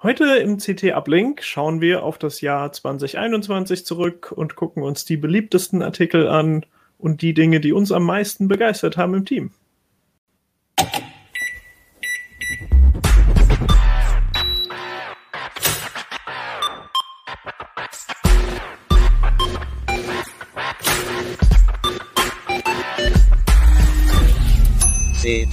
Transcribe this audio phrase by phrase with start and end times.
[0.00, 5.16] Heute im CT Uplink schauen wir auf das Jahr 2021 zurück und gucken uns die
[5.16, 6.64] beliebtesten Artikel an
[6.98, 9.50] und die Dinge, die uns am meisten begeistert haben im Team.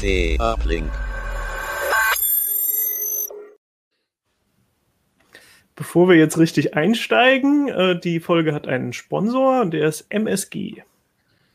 [0.06, 0.92] Uplink.
[5.76, 10.84] Bevor wir jetzt richtig einsteigen, äh, die Folge hat einen Sponsor und der ist MSG.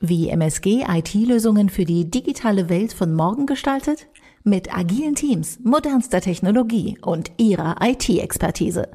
[0.01, 4.09] Wie MSG IT-Lösungen für die digitale Welt von morgen gestaltet?
[4.43, 8.89] Mit agilen Teams, modernster Technologie und ihrer IT-Expertise.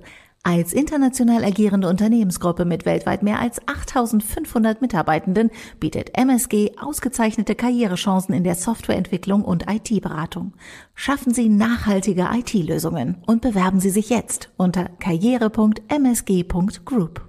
[0.47, 8.43] Als international agierende Unternehmensgruppe mit weltweit mehr als 8500 Mitarbeitenden bietet MSG ausgezeichnete Karrierechancen in
[8.43, 10.53] der Softwareentwicklung und IT-Beratung.
[10.93, 17.21] Schaffen Sie nachhaltige IT-Lösungen und bewerben Sie sich jetzt unter karriere.msg.group.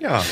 [0.00, 0.24] Ja.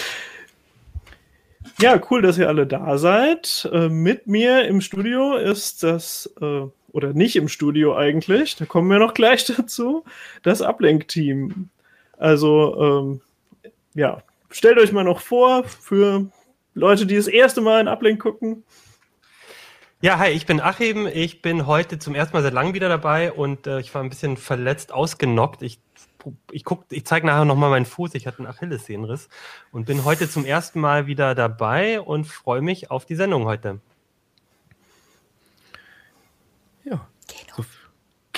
[1.79, 3.71] Ja, cool, dass ihr alle da seid.
[3.73, 8.91] Äh, mit mir im Studio ist das äh, oder nicht im Studio eigentlich, da kommen
[8.91, 10.05] wir noch gleich dazu,
[10.43, 11.69] das Ablenk-Team.
[12.17, 13.21] Also, ähm,
[13.95, 16.31] ja, stellt euch mal noch vor für
[16.75, 18.65] Leute, die das erste Mal in Ablenk gucken.
[20.03, 21.07] Ja, hi, ich bin Achim.
[21.07, 24.09] Ich bin heute zum ersten Mal seit langem wieder dabei und äh, ich war ein
[24.09, 25.61] bisschen verletzt, ausgenockt.
[25.61, 25.79] Ich,
[26.53, 28.15] ich, ich zeige nachher nochmal meinen Fuß.
[28.15, 29.29] Ich hatte einen Achillessehnenriss
[29.73, 33.81] und bin heute zum ersten Mal wieder dabei und freue mich auf die Sendung heute.
[36.85, 37.07] Ja.
[37.29, 37.57] Keno.
[37.57, 37.65] So,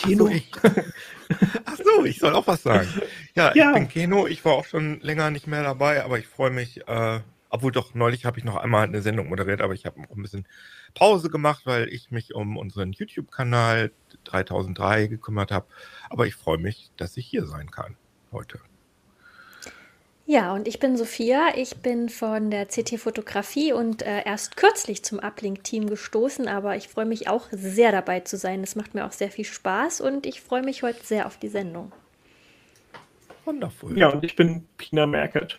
[0.03, 0.27] Keno.
[0.27, 0.51] Achso, ich,
[1.65, 2.89] Ach so, ich soll auch was sagen.
[3.35, 4.27] Ja, ja, ich bin Keno.
[4.27, 6.87] Ich war auch schon länger nicht mehr dabei, aber ich freue mich.
[6.87, 7.21] Äh,
[7.55, 10.23] obwohl doch neulich habe ich noch einmal eine Sendung moderiert, aber ich habe auch ein
[10.23, 10.47] bisschen
[10.95, 13.93] Pause gemacht, weil ich mich um unseren YouTube-Kanal
[14.25, 15.67] 3003 gekümmert habe.
[16.09, 17.97] Aber ich freue mich, dass ich hier sein kann
[18.33, 18.59] heute.
[20.33, 21.49] Ja, und ich bin Sophia.
[21.57, 26.89] Ich bin von der CT Fotografie und äh, erst kürzlich zum Uplink-Team gestoßen, aber ich
[26.89, 28.63] freue mich auch sehr dabei zu sein.
[28.63, 31.49] Es macht mir auch sehr viel Spaß und ich freue mich heute sehr auf die
[31.49, 31.93] Sendung.
[33.45, 33.99] Wundervoll.
[33.99, 35.59] Ja, und ich bin Pina Merkert.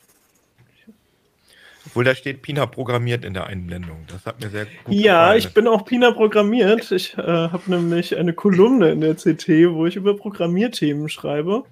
[1.86, 4.08] Obwohl da steht Pina programmiert in der Einblendung.
[4.08, 5.38] Das hat mir sehr gut Ja, gefallen.
[5.38, 6.92] ich bin auch Pina programmiert.
[6.92, 11.64] Ich äh, habe nämlich eine Kolumne in der CT, wo ich über Programmierthemen schreibe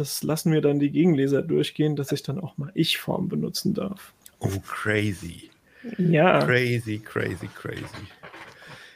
[0.00, 4.14] das lassen wir dann die Gegenleser durchgehen, dass ich dann auch mal Ich-Form benutzen darf.
[4.38, 5.50] Oh, crazy.
[5.98, 6.42] Ja.
[6.44, 7.84] Crazy, crazy, crazy.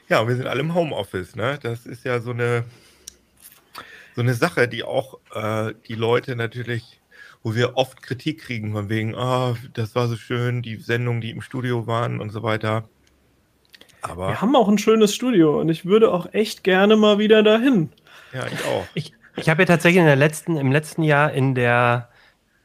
[0.08, 1.58] Ja, wir sind alle im Homeoffice, ne?
[1.62, 2.64] Das ist ja so eine,
[4.16, 7.00] so eine Sache, die auch äh, die Leute natürlich,
[7.42, 11.30] wo wir oft Kritik kriegen, von wegen, oh, das war so schön, die Sendungen, die
[11.30, 12.88] im Studio waren und so weiter.
[14.00, 17.42] Aber wir haben auch ein schönes Studio und ich würde auch echt gerne mal wieder
[17.42, 17.90] dahin.
[18.32, 18.86] Ja, ich auch.
[18.94, 22.08] Ich, ich habe ja tatsächlich in der letzten, im letzten Jahr in der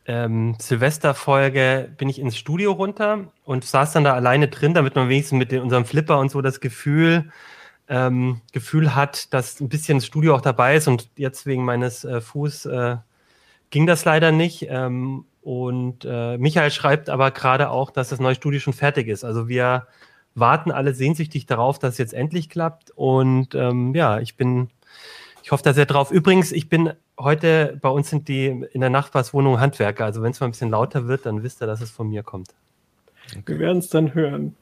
[0.05, 5.09] ähm, Silvesterfolge bin ich ins Studio runter und saß dann da alleine drin, damit man
[5.09, 7.31] wenigstens mit den, unserem Flipper und so das Gefühl,
[7.87, 12.05] ähm, Gefühl hat, dass ein bisschen das Studio auch dabei ist und jetzt wegen meines
[12.05, 12.97] äh, Fuß äh,
[13.69, 14.67] ging das leider nicht.
[14.69, 19.23] Ähm, und äh, Michael schreibt aber gerade auch, dass das neue Studio schon fertig ist.
[19.23, 19.87] Also wir
[20.35, 22.91] warten alle sehnsüchtig darauf, dass es jetzt endlich klappt.
[22.91, 24.69] Und ähm, ja, ich bin
[25.43, 26.11] ich hoffe da sehr drauf.
[26.11, 30.05] Übrigens, ich bin heute, bei uns sind die in der Nachbarswohnung Handwerker.
[30.05, 32.23] Also wenn es mal ein bisschen lauter wird, dann wisst ihr, dass es von mir
[32.23, 32.49] kommt.
[33.31, 33.43] Okay.
[33.45, 34.55] Wir werden es dann hören.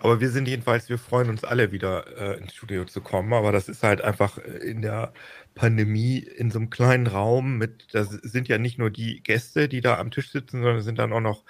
[0.00, 3.32] Aber wir sind jedenfalls, wir freuen uns alle wieder äh, ins Studio zu kommen.
[3.32, 5.12] Aber das ist halt einfach in der
[5.54, 9.80] Pandemie in so einem kleinen Raum mit, da sind ja nicht nur die Gäste, die
[9.80, 11.44] da am Tisch sitzen, sondern es sind dann auch noch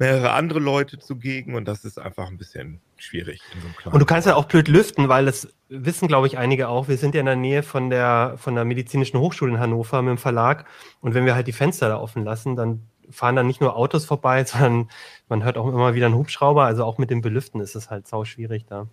[0.00, 3.40] mehrere andere Leute zugegen und das ist einfach ein bisschen schwierig.
[3.84, 6.88] So und du kannst ja auch blöd lüften, weil das wissen, glaube ich, einige auch.
[6.88, 10.12] Wir sind ja in der Nähe von der, von der Medizinischen Hochschule in Hannover mit
[10.12, 10.64] dem Verlag
[11.02, 14.06] und wenn wir halt die Fenster da offen lassen, dann fahren dann nicht nur Autos
[14.06, 14.88] vorbei, sondern
[15.28, 16.64] man hört auch immer wieder einen Hubschrauber.
[16.64, 18.86] Also auch mit dem Belüften ist es halt sau schwierig da.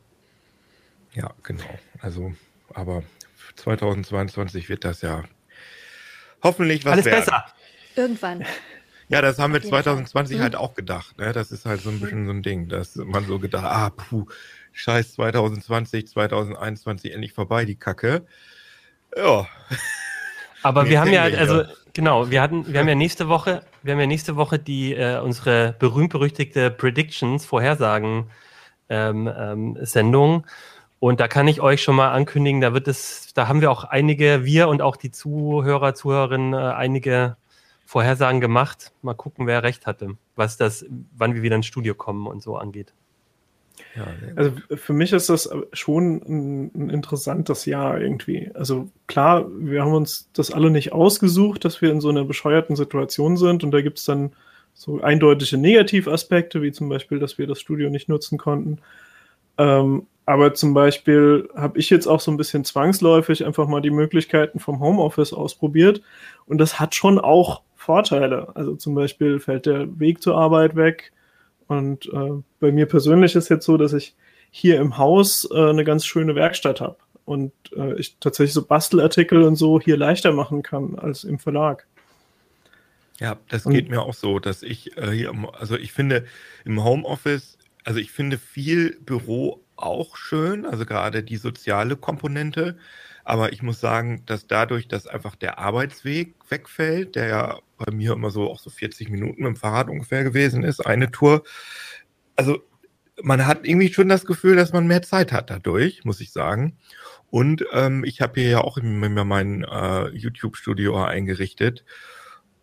[1.13, 1.63] Ja, genau.
[1.99, 2.33] Also,
[2.73, 3.01] aber
[3.55, 5.23] 2022 wird das ja
[6.43, 7.19] hoffentlich was Alles werden.
[7.19, 7.45] besser.
[7.95, 8.45] Irgendwann.
[9.09, 11.17] Ja, das haben wir 2020 halt auch gedacht.
[11.17, 11.31] Ne?
[11.31, 14.25] Das ist halt so ein bisschen so ein Ding, dass man so gedacht, ah, puh,
[14.73, 18.25] scheiß 2020, 2021 endlich vorbei, die Kacke.
[19.15, 19.47] Ja.
[20.61, 21.63] Aber wir haben ja, also
[21.93, 25.19] genau, wir hatten, wir haben ja nächste Woche, wir haben ja nächste Woche die äh,
[25.19, 28.29] unsere berühmt-berüchtigte Predictions, Vorhersagen
[28.89, 30.45] ähm, ähm, Sendung.
[30.99, 33.83] Und da kann ich euch schon mal ankündigen, da wird es, da haben wir auch
[33.83, 37.37] einige, wir und auch die Zuhörer, Zuhörerinnen, äh, einige
[37.87, 38.91] Vorhersagen gemacht.
[39.01, 40.85] Mal gucken, wer recht hatte, was das,
[41.17, 42.93] wann wir wieder ins Studio kommen und so angeht.
[43.95, 48.51] Ja, also für mich ist das schon ein, ein, interessantes Jahr irgendwie.
[48.55, 52.75] Also klar, wir haben uns das alle nicht ausgesucht, dass wir in so einer bescheuerten
[52.75, 54.33] Situation sind und da gibt es dann
[54.73, 58.79] so eindeutige Negativaspekte, wie zum Beispiel, dass wir das Studio nicht nutzen konnten.
[59.57, 63.91] Ähm, aber zum Beispiel habe ich jetzt auch so ein bisschen zwangsläufig einfach mal die
[63.91, 66.01] Möglichkeiten vom Homeoffice ausprobiert
[66.47, 68.49] und das hat schon auch Vorteile.
[68.53, 71.13] Also zum Beispiel fällt der Weg zur Arbeit weg.
[71.67, 74.13] Und äh, bei mir persönlich ist jetzt so, dass ich
[74.51, 79.43] hier im Haus äh, eine ganz schöne Werkstatt habe und äh, ich tatsächlich so Bastelartikel
[79.43, 81.85] und so hier leichter machen kann als im Verlag.
[83.19, 86.25] Ja, das und, geht mir auch so, dass ich äh, hier, also ich finde
[86.65, 92.77] im Homeoffice, also ich finde viel Büro auch schön, also gerade die soziale Komponente.
[93.27, 98.13] Aber ich muss sagen, dass dadurch, dass einfach der Arbeitsweg wegfällt, der ja bei mir
[98.13, 101.43] immer so auch so 40 Minuten mit dem Fahrrad ungefähr gewesen ist, eine Tour.
[102.37, 102.63] Also
[103.21, 106.77] man hat irgendwie schon das Gefühl, dass man mehr Zeit hat dadurch, muss ich sagen.
[107.29, 111.83] Und ähm, ich habe hier ja auch immer mein äh, YouTube-Studio eingerichtet.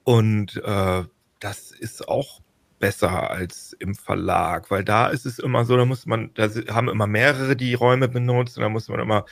[0.03, 1.03] Und äh,
[1.41, 2.41] das ist auch
[2.79, 6.89] besser als im Verlag, weil da ist es immer so, da muss man, da haben
[6.89, 9.27] immer mehrere die Räume benutzt und da muss man immer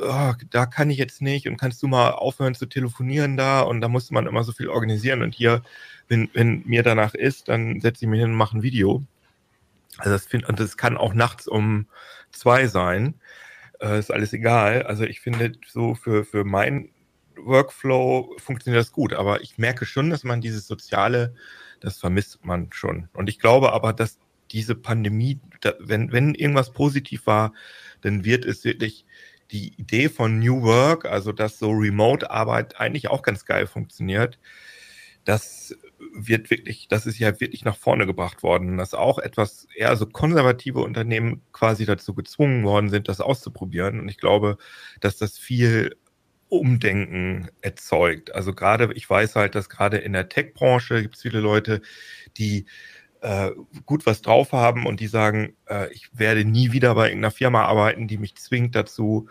[0.00, 3.80] oh, da kann ich jetzt nicht und kannst du mal aufhören zu telefonieren da und
[3.80, 5.62] da muss man immer so viel organisieren und hier,
[6.08, 9.04] wenn, wenn mir danach ist, dann setze ich mich hin und mache ein Video.
[9.98, 11.86] Also das finde und das kann auch nachts um
[12.30, 13.14] zwei sein.
[13.80, 14.82] Äh, ist alles egal.
[14.84, 16.90] Also ich finde so für, für mein
[17.36, 21.34] Workflow funktioniert das gut, aber ich merke schon, dass man dieses Soziale,
[21.80, 23.08] das vermisst man schon.
[23.12, 24.18] Und ich glaube aber, dass
[24.50, 27.52] diese Pandemie, da, wenn, wenn irgendwas positiv war,
[28.00, 29.04] dann wird es wirklich
[29.50, 34.38] die Idee von New Work, also dass so Remote-Arbeit eigentlich auch ganz geil funktioniert,
[35.24, 35.74] das
[36.14, 40.06] wird wirklich, das ist ja wirklich nach vorne gebracht worden, dass auch etwas eher so
[40.06, 44.00] konservative Unternehmen quasi dazu gezwungen worden sind, das auszuprobieren.
[44.00, 44.58] Und ich glaube,
[45.00, 45.96] dass das viel
[46.48, 48.34] Umdenken erzeugt.
[48.34, 51.82] Also gerade, ich weiß halt, dass gerade in der Tech-Branche gibt es viele Leute,
[52.38, 52.66] die
[53.20, 53.50] äh,
[53.86, 57.64] gut was drauf haben und die sagen, äh, ich werde nie wieder bei irgendeiner Firma
[57.64, 59.28] arbeiten, die mich zwingt dazu,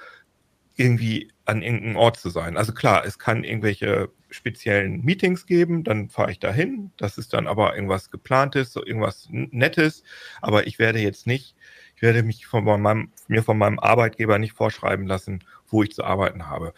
[0.75, 2.55] irgendwie an irgendeinem Ort zu sein.
[2.55, 6.91] Also klar, es kann irgendwelche speziellen Meetings geben, dann fahre ich dahin.
[6.97, 10.03] Das ist dann aber irgendwas geplantes, so irgendwas Nettes.
[10.41, 11.55] Aber ich werde jetzt nicht,
[11.95, 16.03] ich werde mich von meinem, mir von meinem Arbeitgeber nicht vorschreiben lassen, wo ich zu
[16.03, 16.73] arbeiten habe.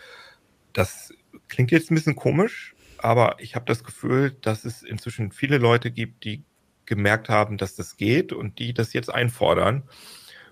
[0.71, 1.11] Das
[1.47, 5.91] klingt jetzt ein bisschen komisch, aber ich habe das Gefühl, dass es inzwischen viele Leute
[5.91, 6.43] gibt, die
[6.89, 9.83] gemerkt haben, dass das geht und die das jetzt einfordern.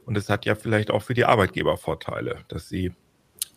[0.06, 2.94] Und es hat ja vielleicht auch für die Arbeitgeber Vorteile, dass sie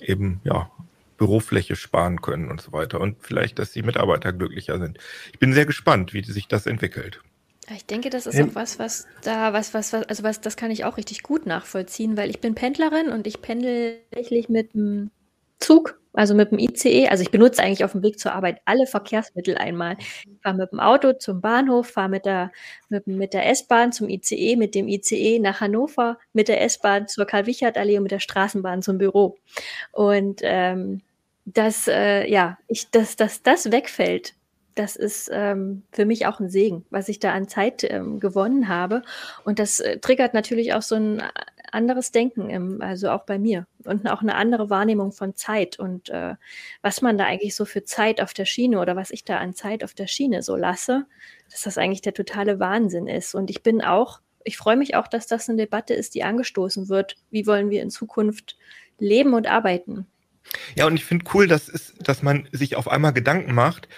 [0.00, 0.70] eben ja
[1.16, 4.98] Bürofläche sparen können und so weiter und vielleicht, dass die Mitarbeiter glücklicher sind.
[5.32, 7.20] Ich bin sehr gespannt, wie sich das entwickelt.
[7.72, 10.56] Ich denke, das ist ähm, auch was, was da, was, was, was, also was, das
[10.56, 14.74] kann ich auch richtig gut nachvollziehen, weil ich bin Pendlerin und ich pendel tatsächlich mit
[14.74, 15.10] dem
[15.60, 17.08] Zug also mit dem ICE.
[17.08, 19.96] Also ich benutze eigentlich auf dem Weg zur Arbeit alle Verkehrsmittel einmal.
[19.98, 22.50] Ich fahre mit dem Auto zum Bahnhof, fahre mit der,
[22.88, 27.26] mit, mit der S-Bahn zum ICE, mit dem ICE nach Hannover, mit der S-Bahn zur
[27.26, 29.36] Karl-Wichert-Allee und mit der Straßenbahn zum Büro.
[29.92, 31.00] Und ähm,
[31.44, 34.34] dass, äh, ja, ich, dass, dass das wegfällt,
[34.74, 38.68] das ist ähm, für mich auch ein Segen, was ich da an Zeit ähm, gewonnen
[38.68, 39.02] habe.
[39.44, 41.22] Und das äh, triggert natürlich auch so ein
[41.72, 46.08] anderes Denken, im, also auch bei mir und auch eine andere Wahrnehmung von Zeit und
[46.10, 46.34] äh,
[46.82, 49.54] was man da eigentlich so für Zeit auf der Schiene oder was ich da an
[49.54, 51.06] Zeit auf der Schiene so lasse,
[51.50, 53.34] dass das eigentlich der totale Wahnsinn ist.
[53.34, 56.88] Und ich bin auch, ich freue mich auch, dass das eine Debatte ist, die angestoßen
[56.88, 57.16] wird.
[57.30, 58.56] Wie wollen wir in Zukunft
[58.98, 60.06] leben und arbeiten?
[60.74, 63.88] Ja, und ich finde cool, dass, ist, dass man sich auf einmal Gedanken macht,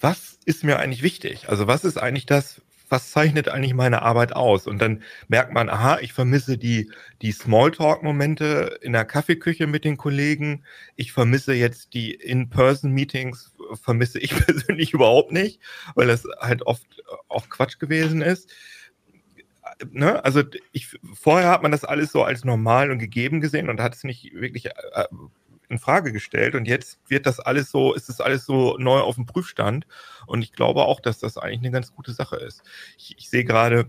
[0.00, 1.48] was ist mir eigentlich wichtig?
[1.48, 2.60] Also was ist eigentlich das,
[2.92, 4.66] was zeichnet eigentlich meine Arbeit aus?
[4.68, 9.96] Und dann merkt man, aha, ich vermisse die, die Smalltalk-Momente in der Kaffeeküche mit den
[9.96, 10.62] Kollegen.
[10.94, 15.60] Ich vermisse jetzt die In-Person-Meetings, vermisse ich persönlich überhaupt nicht,
[15.94, 16.86] weil das halt oft
[17.28, 18.52] auch Quatsch gewesen ist.
[19.90, 20.24] Ne?
[20.24, 23.94] Also ich, vorher hat man das alles so als normal und gegeben gesehen und hat
[23.94, 25.04] es nicht wirklich äh,
[25.72, 29.16] in Frage gestellt und jetzt wird das alles so, ist das alles so neu auf
[29.16, 29.86] dem Prüfstand
[30.26, 32.62] und ich glaube auch, dass das eigentlich eine ganz gute Sache ist.
[32.96, 33.86] Ich, ich sehe gerade,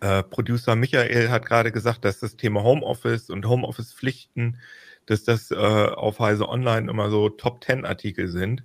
[0.00, 4.58] äh, Producer Michael hat gerade gesagt, dass das Thema Homeoffice und Homeoffice-Pflichten,
[5.06, 8.62] dass das äh, auf Heise Online immer so Top-10-Artikel sind.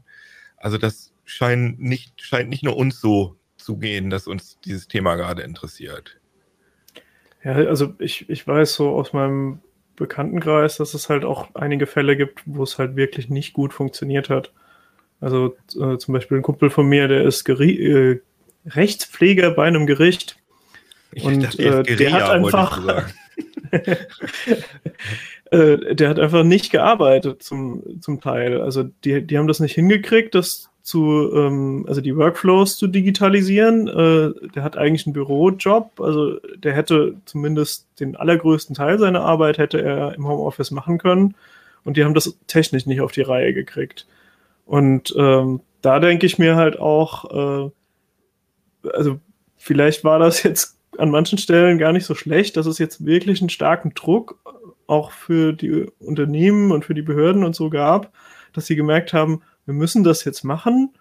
[0.58, 5.16] Also das scheint nicht, scheint nicht nur uns so zu gehen, dass uns dieses Thema
[5.16, 6.20] gerade interessiert.
[7.44, 9.60] Ja, also ich, ich weiß so aus meinem
[9.96, 14.30] Bekanntenkreis, dass es halt auch einige Fälle gibt, wo es halt wirklich nicht gut funktioniert
[14.30, 14.52] hat.
[15.22, 18.22] Also äh, zum Beispiel ein Kumpel von mir, der ist Geri äh,
[18.66, 20.38] Rechtspfleger bei einem Gericht.
[21.12, 23.08] Ich und dachte, äh, der hat einfach
[25.52, 28.62] äh, der hat einfach nicht gearbeitet zum, zum Teil.
[28.62, 33.88] Also die, die haben das nicht hingekriegt, das zu, ähm, also die Workflows zu digitalisieren.
[33.88, 39.58] Äh, der hat eigentlich einen Bürojob, also der hätte zumindest den allergrößten Teil seiner Arbeit
[39.58, 41.36] hätte er im Homeoffice machen können.
[41.86, 44.06] Und die haben das technisch nicht auf die Reihe gekriegt.
[44.66, 47.70] Und ähm, da denke ich mir halt auch,
[48.86, 49.20] äh, also
[49.58, 53.42] vielleicht war das jetzt an manchen Stellen gar nicht so schlecht, dass es jetzt wirklich
[53.42, 54.38] einen starken Druck
[54.86, 58.12] auch für die Unternehmen und für die Behörden und so gab,
[58.52, 60.92] dass sie gemerkt haben, wir müssen das jetzt machen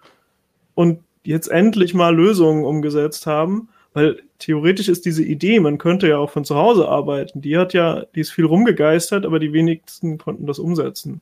[0.75, 6.17] und jetzt endlich mal Lösungen umgesetzt haben, weil theoretisch ist diese Idee, man könnte ja
[6.17, 10.17] auch von zu Hause arbeiten, die hat ja, die ist viel rumgegeistert, aber die wenigsten
[10.17, 11.21] konnten das umsetzen.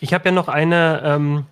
[0.00, 1.46] Ich habe ja noch eine, ähm,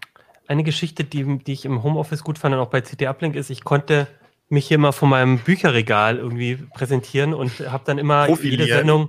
[0.47, 3.51] eine Geschichte, die, die ich im Homeoffice gut fand und auch bei CT Uplink ist,
[3.51, 4.07] ich konnte
[4.49, 9.09] mich hier mal vor meinem Bücherregal irgendwie präsentieren und habe dann immer jede Sendung,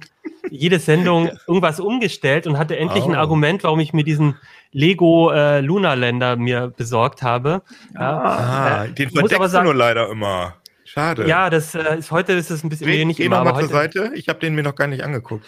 [0.53, 3.09] jede Sendung irgendwas umgestellt und hatte endlich oh.
[3.09, 4.35] ein Argument, warum ich mir diesen
[4.71, 7.63] Lego äh, Luna Länder mir besorgt habe.
[7.95, 10.55] Ah, äh, den verdeckst du nur leider immer.
[10.85, 11.27] Schade.
[11.27, 13.59] Ja, das äh, ist heute ist es ein bisschen nee, nicht geh immer, noch mal
[13.61, 14.11] zur Seite.
[14.15, 15.45] Ich habe den mir noch gar nicht angeguckt.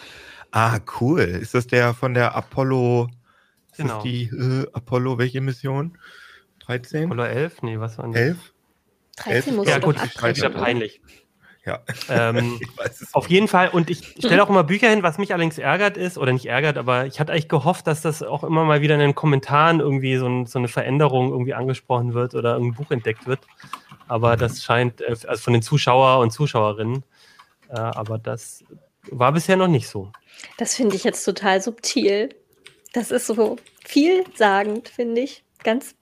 [0.50, 1.20] Ah, cool.
[1.20, 3.08] Ist das der von der Apollo?
[3.70, 3.94] Ist genau.
[3.94, 5.98] das die äh, Apollo welche Mission?
[6.66, 7.04] 13?
[7.04, 7.62] Apollo 11?
[7.62, 8.14] Nee, was war denn?
[8.14, 8.36] 11?
[9.18, 11.00] 13 muss ja, gut, ist wieder peinlich.
[11.66, 11.80] Ja.
[12.08, 12.60] Ähm,
[13.12, 13.68] auf jeden Fall.
[13.68, 16.78] Und ich stelle auch immer Bücher hin, was mich allerdings ärgert ist, oder nicht ärgert,
[16.78, 20.16] aber ich hatte eigentlich gehofft, dass das auch immer mal wieder in den Kommentaren irgendwie
[20.16, 23.40] so, ein, so eine Veränderung irgendwie angesprochen wird oder ein Buch entdeckt wird.
[24.08, 27.02] Aber das scheint, äh, also von den Zuschauer und Zuschauerinnen,
[27.68, 28.64] äh, aber das
[29.10, 30.12] war bisher noch nicht so.
[30.58, 32.28] Das finde ich jetzt total subtil.
[32.92, 35.42] Das ist so vielsagend, finde ich.
[35.64, 35.96] Ganz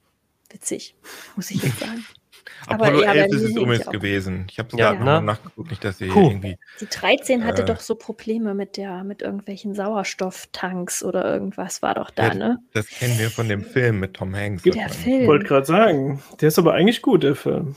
[0.51, 0.95] witzig,
[1.37, 2.05] muss ich jetzt sagen.
[2.67, 4.47] Apollo ja, 11 ist es übrigens gewesen.
[4.51, 5.21] Ich habe es ja, gerade ja.
[5.21, 6.25] nachgeguckt, nicht, dass sie cool.
[6.25, 6.57] irgendwie.
[6.81, 11.95] Die 13 hatte äh, doch so Probleme mit der, mit irgendwelchen Sauerstofftanks oder irgendwas war
[11.95, 12.59] doch da, ja, ne?
[12.73, 14.63] Das kennen wir von dem Film mit Tom Hanks.
[14.63, 15.23] Der Film.
[15.23, 17.77] Ich wollte gerade sagen, der ist aber eigentlich gut, der Film.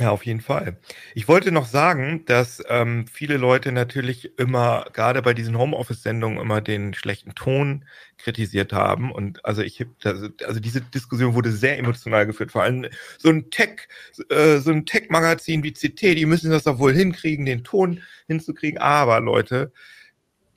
[0.00, 0.76] Ja, auf jeden Fall.
[1.14, 6.60] Ich wollte noch sagen, dass ähm, viele Leute natürlich immer, gerade bei diesen Homeoffice-Sendungen, immer
[6.60, 7.84] den schlechten Ton
[8.16, 9.10] kritisiert haben.
[9.10, 12.52] Und also ich also, also diese Diskussion wurde sehr emotional geführt.
[12.52, 12.86] Vor allem
[13.18, 13.88] so ein Tech,
[14.28, 18.78] äh, so ein Tech-Magazin wie CT, die müssen das doch wohl hinkriegen, den Ton hinzukriegen.
[18.78, 19.72] Aber Leute,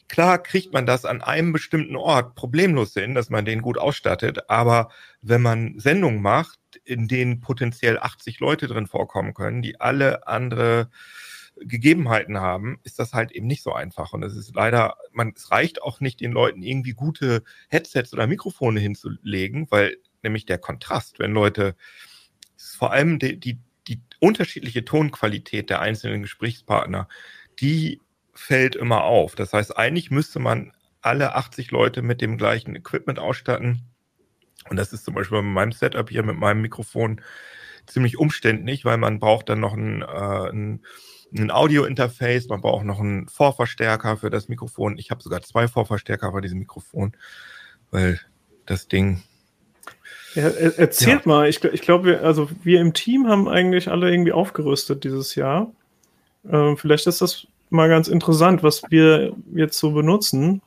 [0.10, 4.50] klar kriegt man das an einem bestimmten Ort problemlos hin, dass man den gut ausstattet.
[4.50, 4.90] Aber
[5.22, 10.90] wenn man Sendungen macht, in denen potenziell 80 Leute drin vorkommen können, die alle andere
[11.58, 14.14] Gegebenheiten haben, ist das halt eben nicht so einfach.
[14.14, 18.28] Und es ist leider, man, es reicht auch nicht, den Leuten irgendwie gute Headsets oder
[18.28, 21.76] Mikrofone hinzulegen, weil nämlich der Kontrast, wenn Leute,
[22.58, 27.08] vor allem die, die, die unterschiedliche Tonqualität der einzelnen Gesprächspartner,
[27.60, 28.00] die
[28.34, 29.36] fällt immer auf.
[29.36, 30.72] Das heißt, eigentlich müsste man
[31.02, 33.91] alle 80 Leute mit dem gleichen Equipment ausstatten
[34.70, 37.22] und das ist zum Beispiel bei meinem Setup hier mit meinem Mikrofon
[37.88, 40.82] ziemlich umständlich, weil man braucht dann noch ein, äh, ein,
[41.36, 44.98] ein Audio-Interface, man braucht noch einen Vorverstärker für das Mikrofon.
[44.98, 47.14] Ich habe sogar zwei Vorverstärker bei diesem Mikrofon,
[47.90, 48.20] weil
[48.66, 49.24] das Ding.
[50.36, 51.28] Ja, erzählt ja.
[51.28, 55.36] mal, ich, ich glaube, wir, also wir im Team haben eigentlich alle irgendwie aufgerüstet dieses
[55.36, 55.72] Jahr.
[56.50, 60.62] Ähm, vielleicht ist das mal ganz interessant, was wir jetzt so benutzen,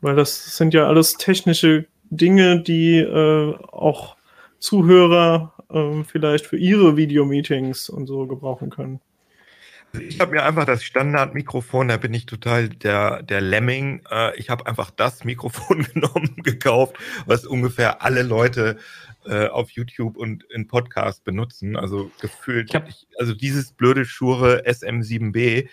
[0.00, 4.16] weil das sind ja alles technische Dinge, die äh, auch
[4.58, 9.00] Zuhörer äh, vielleicht für ihre Videomeetings und so gebrauchen können.
[9.92, 14.02] Ich habe mir einfach das Standardmikrofon, da bin ich total der, der Lemming.
[14.10, 18.78] Äh, ich habe einfach das Mikrofon genommen, gekauft, was ungefähr alle Leute
[19.24, 21.76] äh, auf YouTube und in Podcast benutzen.
[21.76, 25.68] Also gefühlt, hab, ich, also dieses blöde Schure SM7B.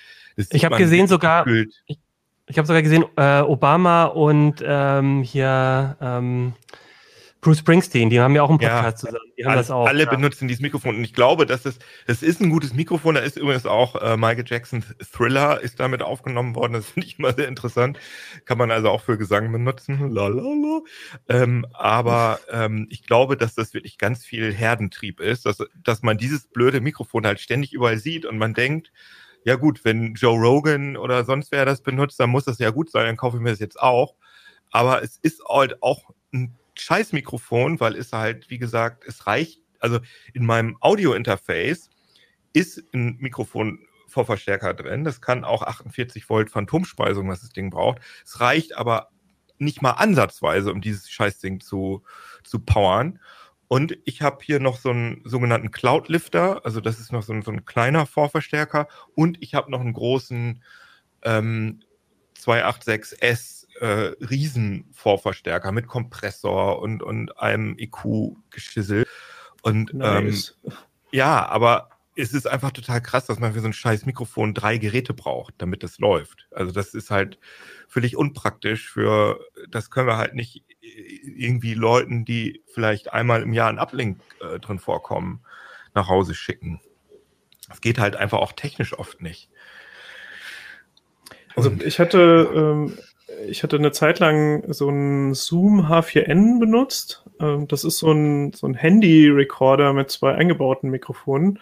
[0.51, 1.84] Ich habe gesehen sogar, gefühlt.
[1.86, 2.00] ich,
[2.48, 6.54] ich habe sogar gesehen, äh, Obama und ähm, hier, ähm,
[7.42, 9.32] Bruce Springsteen, die haben ja auch einen Podcast ja, zusammen.
[9.38, 9.88] Die haben alle, das auch.
[9.88, 10.10] Alle ja.
[10.10, 11.77] benutzen dieses Mikrofon und ich glaube, dass es,
[12.08, 13.16] das ist ein gutes Mikrofon.
[13.16, 16.74] Da ist übrigens auch äh, Michael Jacksons Thriller ist damit aufgenommen worden.
[16.74, 18.00] Das finde ich immer sehr interessant.
[18.46, 20.10] Kann man also auch für Gesang benutzen.
[20.10, 20.82] Lalala.
[21.30, 26.18] Ähm, aber ähm, ich glaube, dass das wirklich ganz viel Herdentrieb ist, dass, dass man
[26.18, 28.92] dieses blöde Mikrofon halt ständig überall sieht und man denkt,
[29.48, 32.92] ja gut, wenn Joe Rogan oder sonst wer das benutzt, dann muss das ja gut
[32.92, 34.13] sein, dann kaufe ich mir das jetzt auch.
[34.72, 40.00] Aber es ist halt auch ein Scheißmikrofon, weil es halt, wie gesagt, es reicht, also
[40.34, 41.89] in meinem Audio-Interface
[42.51, 45.06] ist ein Mikrofon Vorverstärker drin.
[45.06, 48.00] Das kann auch 48 Volt Phantomspeisung, was das Ding braucht.
[48.25, 49.08] Es reicht aber
[49.60, 52.04] nicht mal ansatzweise, um dieses Scheißding zu,
[52.44, 53.22] zu powern.
[53.68, 57.42] Und ich habe hier noch so einen sogenannten Cloud-Lifter, also das ist noch so ein,
[57.42, 58.88] so ein kleiner Vorverstärker.
[59.14, 60.64] Und ich habe noch einen großen
[61.24, 61.82] ähm,
[62.40, 69.06] 286S äh, Riesenvorverstärker mit Kompressor und, und einem EQ-Geschissel.
[69.62, 70.58] Und nice.
[70.64, 70.74] ähm,
[71.12, 74.78] ja, aber es ist einfach total krass, dass man für so ein scheiß Mikrofon drei
[74.78, 76.48] Geräte braucht, damit das läuft.
[76.52, 77.38] Also das ist halt
[77.88, 83.70] völlig unpraktisch für, das können wir halt nicht irgendwie Leuten, die vielleicht einmal im Jahr
[83.70, 85.42] ein Uplink äh, drin vorkommen,
[85.94, 86.82] nach Hause schicken.
[87.70, 89.50] Das geht halt einfach auch technisch oft nicht.
[91.56, 92.98] Also ich hatte ähm,
[93.48, 97.26] ich hatte eine Zeit lang so ein Zoom H4n benutzt.
[97.40, 101.60] Ähm, das ist so ein, so ein Handy-Recorder mit zwei eingebauten Mikrofonen.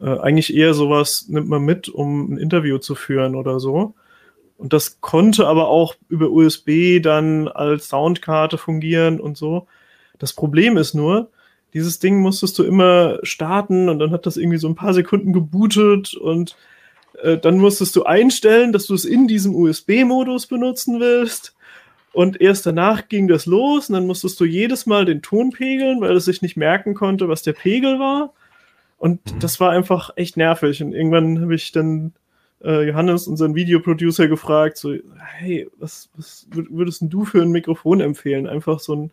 [0.00, 3.94] Äh, eigentlich eher sowas nimmt man mit, um ein Interview zu führen oder so.
[4.58, 9.66] Und das konnte aber auch über USB dann als Soundkarte fungieren und so.
[10.18, 11.30] Das Problem ist nur,
[11.74, 15.32] dieses Ding musstest du immer starten und dann hat das irgendwie so ein paar Sekunden
[15.34, 16.56] gebootet und
[17.22, 21.54] äh, dann musstest du einstellen, dass du es in diesem USB-Modus benutzen willst.
[22.12, 26.00] Und erst danach ging das los und dann musstest du jedes Mal den Ton pegeln,
[26.00, 28.32] weil es sich nicht merken konnte, was der Pegel war.
[28.98, 29.38] Und mhm.
[29.40, 30.82] das war einfach echt nervig.
[30.82, 32.12] Und irgendwann habe ich dann
[32.64, 34.94] äh, Johannes, unseren Videoproducer, gefragt, so,
[35.38, 38.46] hey, was, was würdest du für ein Mikrofon empfehlen?
[38.46, 39.10] Einfach so ein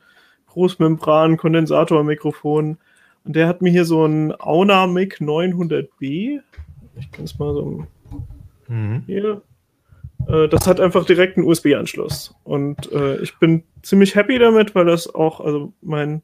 [0.48, 2.78] Großmembran-Kondensator-Mikrofon.
[3.26, 6.42] Und der hat mir hier so ein Auna Mic 900B.
[6.96, 7.88] Ich kann es mal so
[8.68, 9.04] Mhm.
[9.06, 9.42] Hier.
[10.28, 12.36] Äh, das hat einfach direkt einen USB-Anschluss.
[12.44, 16.22] Und äh, ich bin ziemlich happy damit, weil das auch, also mein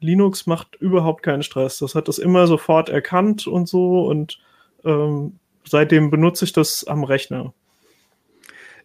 [0.00, 1.78] Linux macht überhaupt keinen Stress.
[1.78, 4.06] Das hat das immer sofort erkannt und so.
[4.06, 4.38] Und
[4.84, 7.52] ähm, seitdem benutze ich das am Rechner.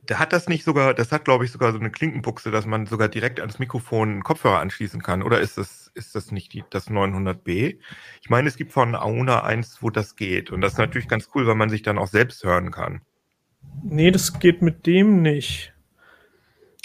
[0.06, 2.86] Da hat das nicht sogar, das hat glaube ich sogar so eine Klinkenbuchse, dass man
[2.86, 5.24] sogar direkt ans Mikrofon einen Kopfhörer anschließen kann.
[5.24, 7.80] Oder ist das, ist das nicht die, das 900B?
[8.22, 10.52] Ich meine, es gibt von Auna eins, wo das geht.
[10.52, 13.02] Und das ist natürlich ganz cool, weil man sich dann auch selbst hören kann.
[13.84, 15.75] Nee, das geht mit dem nicht.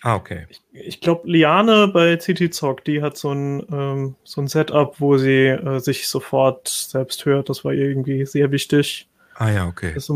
[0.02, 0.46] Ah, okay.
[0.48, 4.98] Ich, ich glaube, Liane bei CT Zock, die hat so ein, ähm, so ein Setup,
[4.98, 7.48] wo sie äh, sich sofort selbst hört.
[7.48, 9.08] Das war irgendwie sehr wichtig.
[9.34, 9.92] Ah ja, okay.
[9.94, 10.10] Das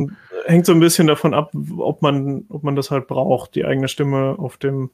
[0.47, 3.89] hängt so ein bisschen davon ab, ob man, ob man das halt braucht, die eigene
[3.89, 4.91] Stimme auf dem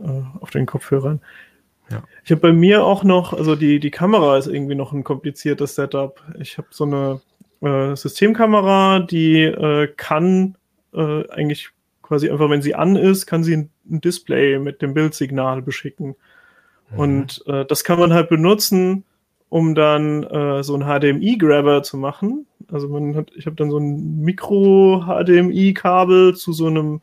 [0.00, 1.20] äh, auf den Kopfhörern.
[1.90, 2.02] Ja.
[2.24, 5.74] Ich habe bei mir auch noch, also die, die Kamera ist irgendwie noch ein kompliziertes
[5.74, 6.22] Setup.
[6.38, 7.20] Ich habe so eine
[7.60, 10.56] äh, Systemkamera, die äh, kann
[10.92, 11.70] äh, eigentlich
[12.06, 16.16] quasi einfach, wenn sie an ist, kann sie ein, Display mit dem Bildsignal beschicken.
[16.90, 16.98] Mhm.
[16.98, 19.04] Und äh, das kann man halt benutzen,
[19.48, 22.46] um dann äh, so ein HDMI-Grabber zu machen.
[22.70, 27.00] Also man hat, ich habe dann so ein Mikro-HDMI-Kabel zu so einem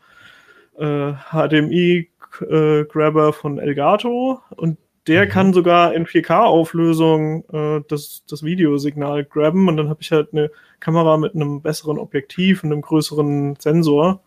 [0.78, 5.30] äh, HDMI-Grabber von Elgato und der mhm.
[5.30, 10.50] kann sogar in 4K-Auflösung äh, das, das Videosignal grabben und dann habe ich halt eine
[10.80, 14.22] Kamera mit einem besseren Objektiv und einem größeren Sensor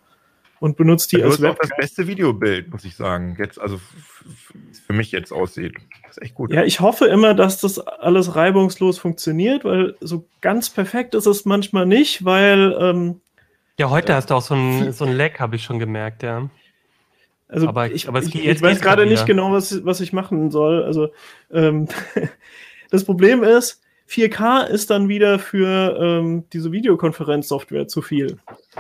[0.61, 1.69] und benutzt die ja, als Webcam.
[1.69, 3.37] das beste Videobild, muss ich sagen.
[3.38, 3.79] Jetzt, also
[4.87, 5.75] für mich jetzt aussieht.
[6.03, 6.53] Das ist echt gut.
[6.53, 11.45] Ja, ich hoffe immer, dass das alles reibungslos funktioniert, weil so ganz perfekt ist es
[11.45, 12.77] manchmal nicht, weil.
[12.81, 13.21] Ähm,
[13.79, 16.23] ja, heute äh, hast du auch so ein, so ein Lag, habe ich schon gemerkt,
[16.23, 16.49] ja.
[17.49, 20.83] Also aber, ich, aber ich, ich weiß gerade nicht genau, was, was ich machen soll.
[20.83, 21.11] Also
[21.53, 21.87] ähm,
[22.90, 28.38] das Problem ist, 4K ist dann wieder für ähm, diese Videokonferenzsoftware zu viel.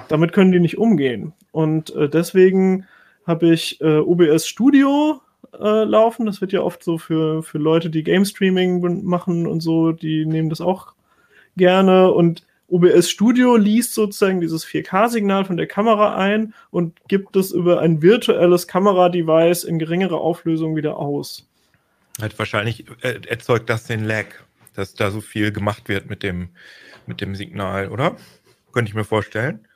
[0.08, 1.32] Damit können die nicht umgehen.
[1.50, 2.86] Und äh, deswegen
[3.26, 5.20] habe ich äh, OBS Studio
[5.52, 6.26] äh, laufen.
[6.26, 10.26] Das wird ja oft so für, für Leute, die Game Streaming machen und so, die
[10.26, 10.92] nehmen das auch
[11.56, 12.12] gerne.
[12.12, 17.80] Und OBS Studio liest sozusagen dieses 4K-Signal von der Kamera ein und gibt es über
[17.80, 21.48] ein virtuelles Kameradevice in geringerer Auflösung wieder aus.
[22.20, 24.26] Halt wahrscheinlich äh, erzeugt das den Lag
[24.78, 26.50] dass da so viel gemacht wird mit dem,
[27.06, 28.16] mit dem Signal, oder?
[28.72, 29.66] Könnte ich mir vorstellen.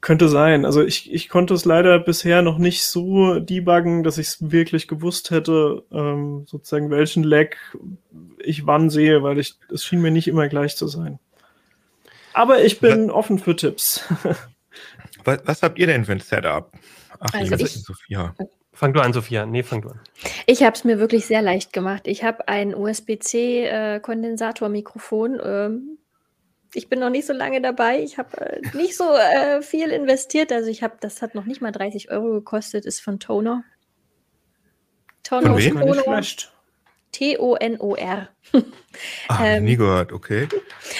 [0.00, 0.64] Könnte sein.
[0.64, 4.88] Also ich, ich konnte es leider bisher noch nicht so debuggen, dass ich es wirklich
[4.88, 7.56] gewusst hätte, ähm, sozusagen welchen Lag
[8.38, 11.18] ich wann sehe, weil ich es schien mir nicht immer gleich zu sein.
[12.34, 14.04] Aber ich bin was, offen für Tipps.
[15.24, 16.70] was, was, habt ihr denn für ein Setup?
[17.18, 18.34] Ach, also ich, Sophia.
[18.76, 19.46] Fang du an, Sophia.
[19.46, 19.98] Nee, fang du an.
[20.44, 22.06] Ich habe es mir wirklich sehr leicht gemacht.
[22.06, 25.40] Ich habe ein USB-C-Kondensatormikrofon.
[25.40, 25.96] Äh, ähm,
[26.74, 28.02] ich bin noch nicht so lange dabei.
[28.02, 30.52] Ich habe äh, nicht so äh, viel investiert.
[30.52, 33.64] Also ich habe, das hat noch nicht mal 30 Euro gekostet, ist von Toner.
[35.22, 35.46] Toner.
[35.46, 35.80] Von wem?
[35.80, 36.20] Toner.
[37.16, 38.28] T-O-N-O-R.
[39.28, 40.48] Ah, ähm, nie gehört, okay.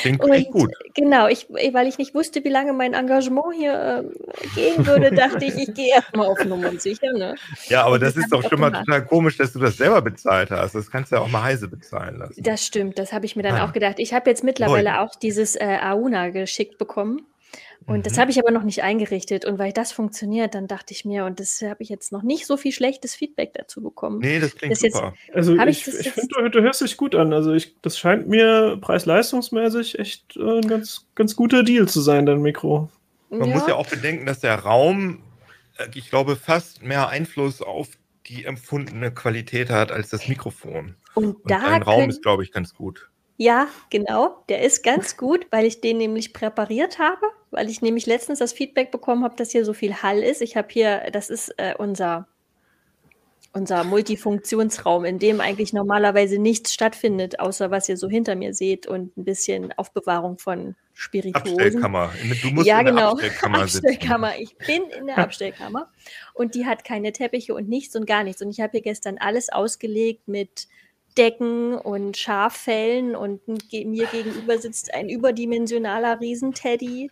[0.00, 0.72] Klingt echt gut.
[0.94, 5.44] Genau, ich, weil ich nicht wusste, wie lange mein Engagement hier äh, gehen würde, dachte
[5.44, 7.12] ich, ich gehe erstmal auf Nummer sicher.
[7.12, 7.34] Ne?
[7.68, 10.50] Ja, aber das, das ist doch schon mal total komisch, dass du das selber bezahlt
[10.50, 10.74] hast.
[10.74, 12.42] Das kannst du ja auch mal heise bezahlen lassen.
[12.42, 13.66] Das stimmt, das habe ich mir dann ah.
[13.66, 13.98] auch gedacht.
[13.98, 14.98] Ich habe jetzt mittlerweile Neu.
[15.00, 17.26] auch dieses äh, Auna geschickt bekommen.
[17.86, 18.02] Und mhm.
[18.02, 19.44] das habe ich aber noch nicht eingerichtet.
[19.44, 22.46] Und weil das funktioniert, dann dachte ich mir, und das habe ich jetzt noch nicht
[22.46, 24.18] so viel schlechtes Feedback dazu bekommen.
[24.18, 25.14] Nee, das klingt das super.
[25.32, 27.32] also ich, ich, ich finde, du, du, hörst dich gut an.
[27.32, 32.26] Also ich, das scheint mir preis-leistungsmäßig echt äh, ein ganz, ganz guter Deal zu sein,
[32.26, 32.90] dein Mikro.
[33.30, 33.54] Man ja.
[33.56, 35.22] muss ja auch bedenken, dass der Raum,
[35.78, 37.88] äh, ich glaube, fast mehr Einfluss auf
[38.26, 40.96] die empfundene Qualität hat als das Mikrofon.
[41.14, 43.08] Und, und da ein Raum ist, glaube ich, ganz gut.
[43.36, 44.42] Ja, genau.
[44.48, 48.52] Der ist ganz gut, weil ich den nämlich präpariert habe, weil ich nämlich letztens das
[48.52, 50.42] Feedback bekommen habe, dass hier so viel Hall ist.
[50.42, 52.26] Ich habe hier, das ist äh, unser,
[53.52, 58.86] unser Multifunktionsraum, in dem eigentlich normalerweise nichts stattfindet, außer was ihr so hinter mir seht
[58.86, 61.52] und ein bisschen Aufbewahrung von Spirituosen.
[61.52, 62.12] Abstellkammer.
[62.42, 62.98] Du musst ja, in genau.
[62.98, 64.38] der Abstellkammer, Abstellkammer.
[64.38, 65.90] Ich bin in der Abstellkammer
[66.34, 68.42] und die hat keine Teppiche und nichts und gar nichts.
[68.42, 70.68] Und ich habe hier gestern alles ausgelegt mit
[71.16, 77.10] Decken und Schaffellen und mir gegenüber sitzt ein überdimensionaler Riesenteddy.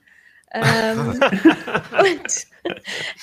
[0.55, 1.09] Ähm,
[1.99, 2.47] und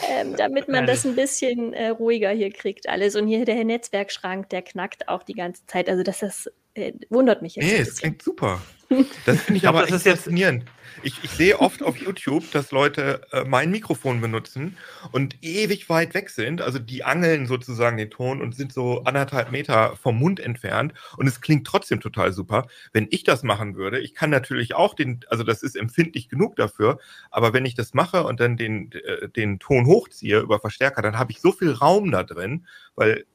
[0.09, 3.15] ähm, damit man das ein bisschen äh, ruhiger hier kriegt alles.
[3.15, 5.89] Und hier der Netzwerkschrank, der knackt auch die ganze Zeit.
[5.89, 7.65] Also das, das äh, wundert mich jetzt.
[7.65, 8.61] Nee, es klingt super.
[9.25, 10.65] Das finde ich, ich aber das ist faszinierend.
[11.03, 14.77] Ich, ich sehe oft auf YouTube, dass Leute äh, mein Mikrofon benutzen
[15.11, 16.61] und ewig weit weg sind.
[16.61, 20.93] Also die angeln sozusagen den Ton und sind so anderthalb Meter vom Mund entfernt.
[21.17, 22.67] Und es klingt trotzdem total super.
[22.93, 26.55] Wenn ich das machen würde, ich kann natürlich auch den, also das ist empfindlich genug
[26.55, 26.99] dafür,
[27.29, 31.17] aber wenn ich das mache und dann den, äh, den Ton hochziehe über Verstärker, dann
[31.17, 33.25] habe ich so viel Raum da drin, weil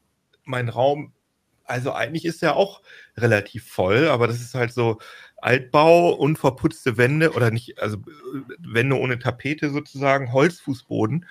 [0.45, 1.13] mein Raum
[1.67, 2.81] also eigentlich ist er auch
[3.17, 4.99] relativ voll, aber das ist halt so
[5.39, 7.99] Altbau, unverputzte Wände oder nicht, also
[8.59, 11.27] Wände ohne Tapete sozusagen, Holzfußboden.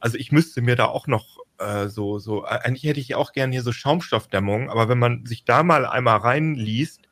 [0.00, 3.52] Also ich müsste mir da auch noch äh, so, so, eigentlich hätte ich auch gerne
[3.52, 7.02] hier so Schaumstoffdämmung, aber wenn man sich da mal einmal reinliest,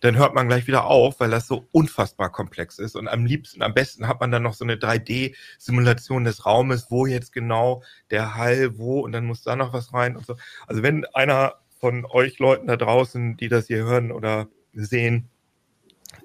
[0.00, 2.94] dann hört man gleich wieder auf, weil das so unfassbar komplex ist.
[2.94, 7.06] Und am liebsten, am besten hat man dann noch so eine 3D-Simulation des Raumes, wo
[7.06, 10.36] jetzt genau der Hall, wo, und dann muss da noch was rein und so.
[10.66, 15.30] Also wenn einer von euch Leuten da draußen, die das hier hören oder sehen,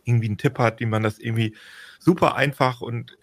[0.09, 1.55] irgendwie einen Tipp hat, wie man das irgendwie
[1.99, 3.17] super einfach und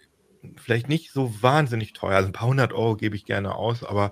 [0.55, 4.11] vielleicht nicht so wahnsinnig teuer, also ein paar hundert Euro gebe ich gerne aus, aber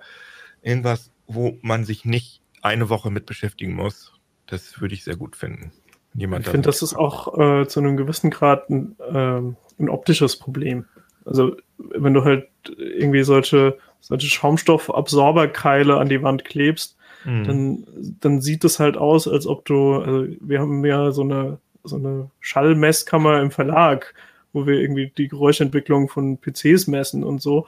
[0.61, 4.13] irgendwas, wo man sich nicht eine Woche mit beschäftigen muss,
[4.47, 5.71] das würde ich sehr gut finden.
[6.13, 9.41] Jemand ich finde, das ist auch äh, zu einem gewissen Grad ein, äh,
[9.81, 10.85] ein optisches Problem.
[11.25, 17.43] Also wenn du halt irgendwie solche, solche Schaumstoffabsorberkeile an die Wand klebst, mhm.
[17.43, 17.87] dann,
[18.21, 21.95] dann sieht es halt aus, als ob du, also wir haben ja so eine so
[21.95, 24.13] eine Schallmesskammer im Verlag,
[24.53, 27.67] wo wir irgendwie die Geräuschentwicklung von PCs messen und so.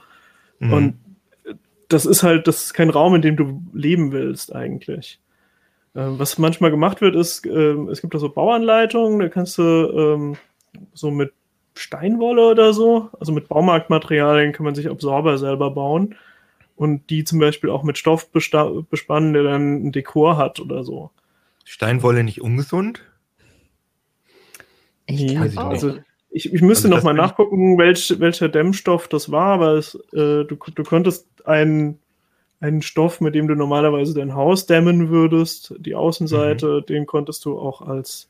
[0.58, 0.72] Mhm.
[0.72, 0.98] Und
[1.88, 5.20] das ist halt, das ist kein Raum, in dem du leben willst eigentlich.
[5.94, 9.62] Ähm, was manchmal gemacht wird, ist, ähm, es gibt da so Bauanleitungen, da kannst du
[9.62, 10.36] ähm,
[10.92, 11.32] so mit
[11.74, 16.16] Steinwolle oder so, also mit Baumarktmaterialien kann man sich Absorber selber bauen
[16.76, 21.10] und die zum Beispiel auch mit Stoff bespannen, der dann ein Dekor hat oder so.
[21.64, 23.02] Steinwolle nicht ungesund?
[25.08, 25.98] Ich nee, also
[26.30, 30.44] ich, ich müsste also noch mal nachgucken, welch, welcher Dämmstoff das war, aber es, äh,
[30.44, 31.98] du, du konntest einen,
[32.60, 36.86] einen Stoff, mit dem du normalerweise dein Haus dämmen würdest, die Außenseite, mhm.
[36.86, 38.28] den konntest du auch als,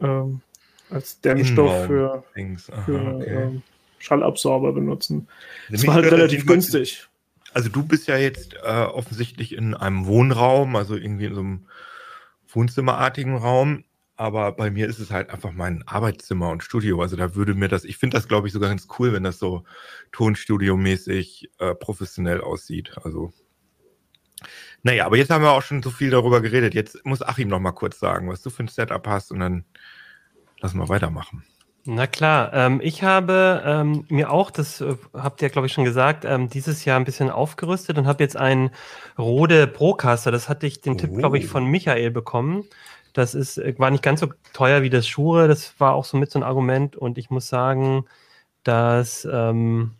[0.00, 0.40] ähm,
[0.88, 3.34] als Dämmstoff für, Aha, für okay.
[3.34, 3.62] ähm,
[3.98, 5.26] Schallabsorber benutzen.
[5.68, 7.08] Das war halt relativ günstig.
[7.52, 11.66] Also du bist ja jetzt äh, offensichtlich in einem Wohnraum, also irgendwie in so einem
[12.48, 13.84] Wohnzimmerartigen Raum.
[14.16, 17.02] Aber bei mir ist es halt einfach mein Arbeitszimmer und Studio.
[17.02, 19.38] Also da würde mir das, ich finde das, glaube ich, sogar ganz cool, wenn das
[19.38, 19.64] so
[20.12, 22.92] Tonstudio-mäßig äh, professionell aussieht.
[23.02, 23.34] Also,
[24.82, 26.74] naja, aber jetzt haben wir auch schon so viel darüber geredet.
[26.74, 29.64] Jetzt muss Achim noch mal kurz sagen, was du für ein Setup hast und dann
[30.60, 31.44] lassen wir weitermachen.
[31.88, 35.84] Na klar, ähm, ich habe ähm, mir auch, das äh, habt ihr glaube ich schon
[35.84, 38.70] gesagt, ähm, dieses Jahr ein bisschen aufgerüstet und habe jetzt einen
[39.16, 40.32] Rode Procaster.
[40.32, 40.96] Das hatte ich den oh.
[40.96, 42.64] Tipp glaube ich von Michael bekommen.
[43.16, 45.48] Das ist, äh, war nicht ganz so teuer wie das Shure.
[45.48, 46.96] Das war auch so mit so ein Argument.
[46.96, 48.04] Und ich muss sagen,
[48.62, 49.92] dass ähm,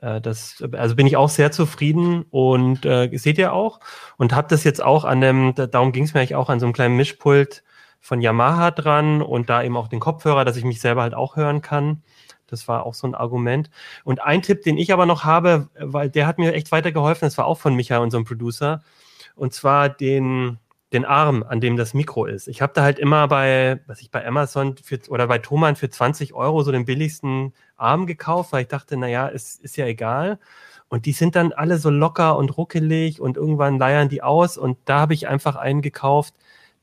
[0.00, 3.80] äh, das, also bin ich auch sehr zufrieden und äh, seht ihr auch
[4.16, 6.66] und habe das jetzt auch an dem, darum ging es mir eigentlich auch an so
[6.66, 7.62] einem kleinen Mischpult
[8.00, 11.36] von Yamaha dran und da eben auch den Kopfhörer, dass ich mich selber halt auch
[11.36, 12.02] hören kann.
[12.46, 13.70] Das war auch so ein Argument.
[14.04, 17.38] Und ein Tipp, den ich aber noch habe, weil der hat mir echt weitergeholfen, das
[17.38, 18.82] war auch von Micha, unserem Producer,
[19.36, 20.58] und zwar den
[20.92, 22.48] den Arm, an dem das Mikro ist.
[22.48, 25.88] Ich habe da halt immer bei, was ich bei Amazon für, oder bei Thomann für
[25.88, 30.38] 20 Euro so den billigsten Arm gekauft, weil ich dachte, naja, es ist ja egal.
[30.88, 34.58] Und die sind dann alle so locker und ruckelig und irgendwann leiern die aus.
[34.58, 36.34] Und da habe ich einfach einen gekauft,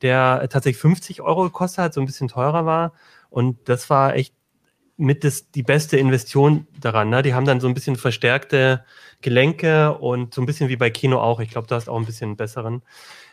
[0.02, 2.92] der tatsächlich 50 Euro gekostet hat, so ein bisschen teurer war.
[3.28, 4.34] Und das war echt
[5.00, 7.08] mit das, die beste Investition daran.
[7.08, 7.22] Ne?
[7.22, 8.84] Die haben dann so ein bisschen verstärkte
[9.22, 11.40] Gelenke und so ein bisschen wie bei Kino auch.
[11.40, 12.82] Ich glaube, du hast auch ein bisschen einen besseren.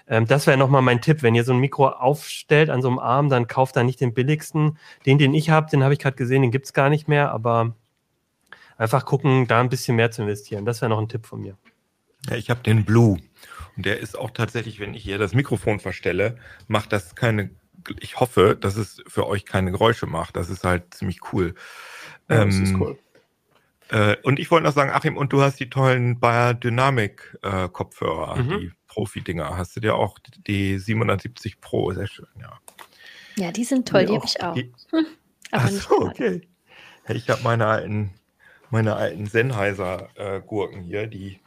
[0.08, 1.22] Ähm, das wäre nochmal mein Tipp.
[1.24, 4.14] Wenn ihr so ein Mikro aufstellt an so einem Arm, dann kauft da nicht den
[4.14, 4.78] billigsten.
[5.06, 7.32] Den, den ich habe, den habe ich gerade gesehen, den gibt es gar nicht mehr,
[7.32, 7.76] aber
[8.78, 10.66] einfach gucken, da ein bisschen mehr zu investieren.
[10.66, 11.58] Das wäre noch ein Tipp von mir.
[12.30, 13.18] Ja, ich habe den Blue.
[13.76, 17.52] Und der ist auch tatsächlich, wenn ich hier das Mikrofon verstelle, macht das keine,
[18.00, 20.36] ich hoffe, dass es für euch keine Geräusche macht.
[20.36, 21.56] Das ist halt ziemlich cool.
[22.30, 23.00] Ja, das ist ähm, cool.
[23.90, 27.70] Äh, und ich wollte noch sagen, Achim, und du hast die tollen Bayer Dynamic äh,
[27.70, 28.60] Kopfhörer, mhm.
[28.60, 29.58] die Profi-Dinger.
[29.58, 31.92] Hast du dir auch die 770 Pro?
[31.94, 32.60] Sehr schön, ja.
[33.38, 34.54] Ja, die sind toll, die, die habe ich auch.
[34.54, 35.06] Die, hm,
[35.52, 36.42] aber nicht so, okay.
[37.10, 38.14] Ich habe meine alten,
[38.70, 41.40] meine alten Sennheiser-Gurken äh, hier, die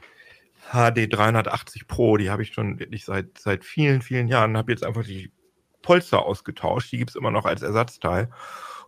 [0.72, 4.56] HD 380 Pro, die habe ich schon wirklich seit, seit vielen, vielen Jahren.
[4.56, 5.30] Habe jetzt einfach die
[5.82, 6.92] Polster ausgetauscht.
[6.92, 8.30] Die gibt es immer noch als Ersatzteil.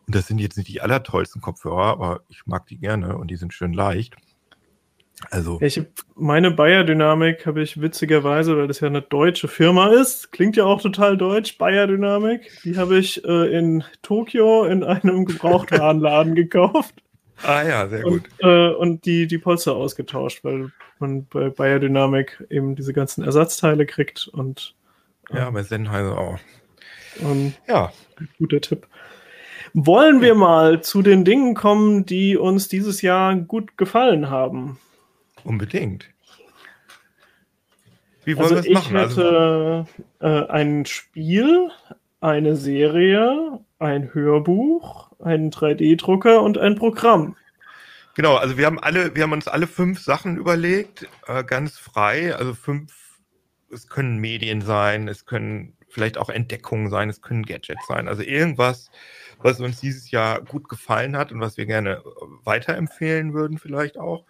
[0.06, 3.36] Und das sind jetzt nicht die allertollsten Kopfhörer, aber ich mag die gerne und die
[3.36, 4.16] sind schön leicht.
[5.30, 5.60] Also.
[5.60, 5.80] Ich,
[6.16, 10.82] meine Bayer-Dynamik habe ich witzigerweise, weil das ja eine deutsche Firma ist, klingt ja auch
[10.82, 17.02] total deutsch, Bayer-Dynamik, die habe ich äh, in Tokio in einem Gebrauchtwarenladen gekauft.
[17.44, 18.24] Ah ja, sehr gut.
[18.40, 23.24] Und, äh, und die, die Polster ausgetauscht, weil man bei Bayer Dynamik eben diese ganzen
[23.24, 24.74] Ersatzteile kriegt und
[25.30, 26.38] äh, ja, bei Sennheiser auch.
[27.20, 27.92] Und, ja.
[28.38, 28.86] Guter Tipp.
[29.74, 34.78] Wollen wir mal zu den Dingen kommen, die uns dieses Jahr gut gefallen haben?
[35.44, 36.08] Unbedingt.
[38.24, 38.96] Wie wollen also wir es machen?
[38.96, 39.86] Ich hätte
[40.20, 41.70] also, äh, ein Spiel,
[42.20, 47.36] eine Serie, ein Hörbuch, einen 3D-Drucker und ein Programm.
[48.14, 52.34] Genau, also wir haben alle, wir haben uns alle fünf Sachen überlegt, äh, ganz frei.
[52.34, 52.92] Also fünf,
[53.70, 58.08] es können Medien sein, es können vielleicht auch Entdeckungen sein, es können Gadgets sein.
[58.08, 58.90] Also irgendwas,
[59.38, 62.02] was uns dieses Jahr gut gefallen hat und was wir gerne
[62.44, 64.24] weiterempfehlen würden, vielleicht auch.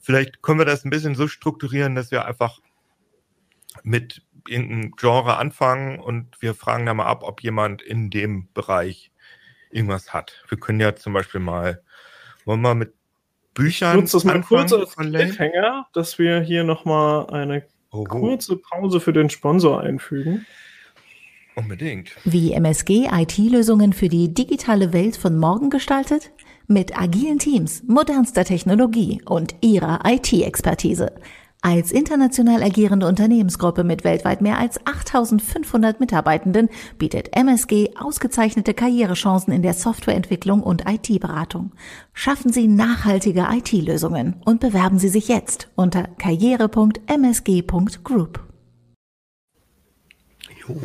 [0.00, 2.60] Vielleicht können wir das ein bisschen so strukturieren, dass wir einfach
[3.82, 9.12] mit irgendeinem Genre anfangen und wir fragen da mal ab, ob jemand in dem Bereich
[9.70, 10.44] irgendwas hat.
[10.48, 11.82] Wir können ja zum Beispiel mal,
[12.44, 12.92] wollen wir mal mit
[13.54, 13.96] Büchern.
[13.96, 19.00] Ich nutze das mal kurz als Cliffhanger, dass wir hier nochmal eine oh, kurze Pause
[19.00, 20.44] für den Sponsor einfügen.
[21.54, 22.16] Unbedingt.
[22.24, 26.30] Wie MSG IT-Lösungen für die digitale Welt von morgen gestaltet?
[26.66, 31.12] Mit agilen Teams, modernster Technologie und ihrer IT-Expertise.
[31.64, 39.62] Als international agierende Unternehmensgruppe mit weltweit mehr als 8500 Mitarbeitenden bietet MSG ausgezeichnete Karrierechancen in
[39.62, 41.70] der Softwareentwicklung und IT-Beratung.
[42.14, 48.40] Schaffen Sie nachhaltige IT-Lösungen und bewerben Sie sich jetzt unter karriere.msg.group.
[50.66, 50.80] Jo.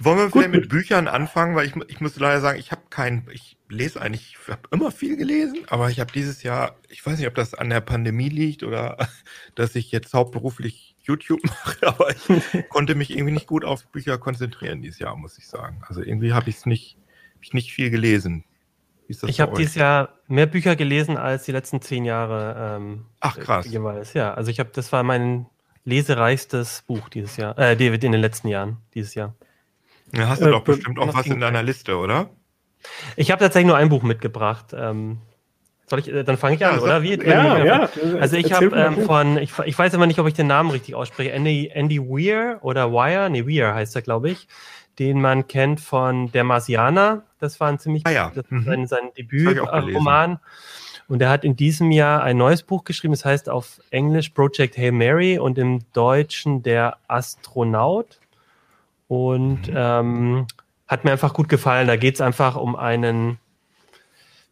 [0.00, 3.26] Wollen wir vielleicht mit Büchern anfangen, weil ich, ich muss leider sagen, ich habe keinen,
[3.32, 7.18] ich lese eigentlich, ich habe immer viel gelesen, aber ich habe dieses Jahr, ich weiß
[7.18, 8.96] nicht, ob das an der Pandemie liegt oder
[9.54, 14.18] dass ich jetzt hauptberuflich YouTube mache, aber ich konnte mich irgendwie nicht gut auf Bücher
[14.18, 15.82] konzentrieren dieses Jahr, muss ich sagen.
[15.86, 16.96] Also irgendwie habe ich es nicht,
[17.40, 18.44] ich nicht viel gelesen.
[19.08, 22.76] ich habe dieses Jahr mehr Bücher gelesen als die letzten zehn Jahre.
[22.76, 23.66] Ähm, Ach krass.
[23.66, 24.34] Jeweils, ja.
[24.34, 25.46] Also ich habe, das war mein
[25.84, 29.34] lesereichstes Buch dieses Jahr, äh, in den letzten Jahren, dieses Jahr.
[30.14, 32.30] Ja, hast du äh, doch bestimmt auch was in deiner Liste, oder?
[33.16, 34.74] Ich habe tatsächlich nur ein Buch mitgebracht.
[34.74, 35.18] Ähm,
[35.86, 37.02] soll ich, äh, dann fange ich an, ja, oder?
[37.02, 37.88] Wie, ja, ja.
[38.20, 40.94] Also ich habe ähm, von, ich, ich weiß aber nicht, ob ich den Namen richtig
[40.94, 44.48] ausspreche, Andy, Andy Weir oder Wire, nee, Weir heißt er, glaube ich,
[44.98, 47.22] den man kennt von Der Marsianer.
[47.38, 48.32] Das war ein ziemlich, ah, ja.
[48.48, 48.64] mhm.
[48.64, 50.40] sein, sein Debütroman.
[51.06, 54.76] Und er hat in diesem Jahr ein neues Buch geschrieben, das heißt auf Englisch Project
[54.76, 58.18] Hail Mary und im Deutschen Der Astronaut.
[59.08, 59.74] Und mhm.
[59.74, 60.46] ähm,
[60.86, 61.86] hat mir einfach gut gefallen.
[61.86, 63.38] Da geht es einfach um einen,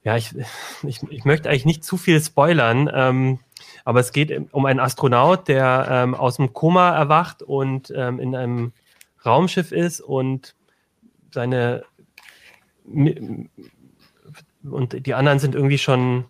[0.03, 0.35] ja, ich,
[0.83, 3.39] ich, ich möchte eigentlich nicht zu viel spoilern, ähm,
[3.85, 8.35] aber es geht um einen Astronaut, der ähm, aus dem Koma erwacht und ähm, in
[8.35, 8.73] einem
[9.25, 10.55] Raumschiff ist und
[11.33, 11.85] seine
[12.85, 13.51] und
[15.07, 16.27] die anderen sind irgendwie schon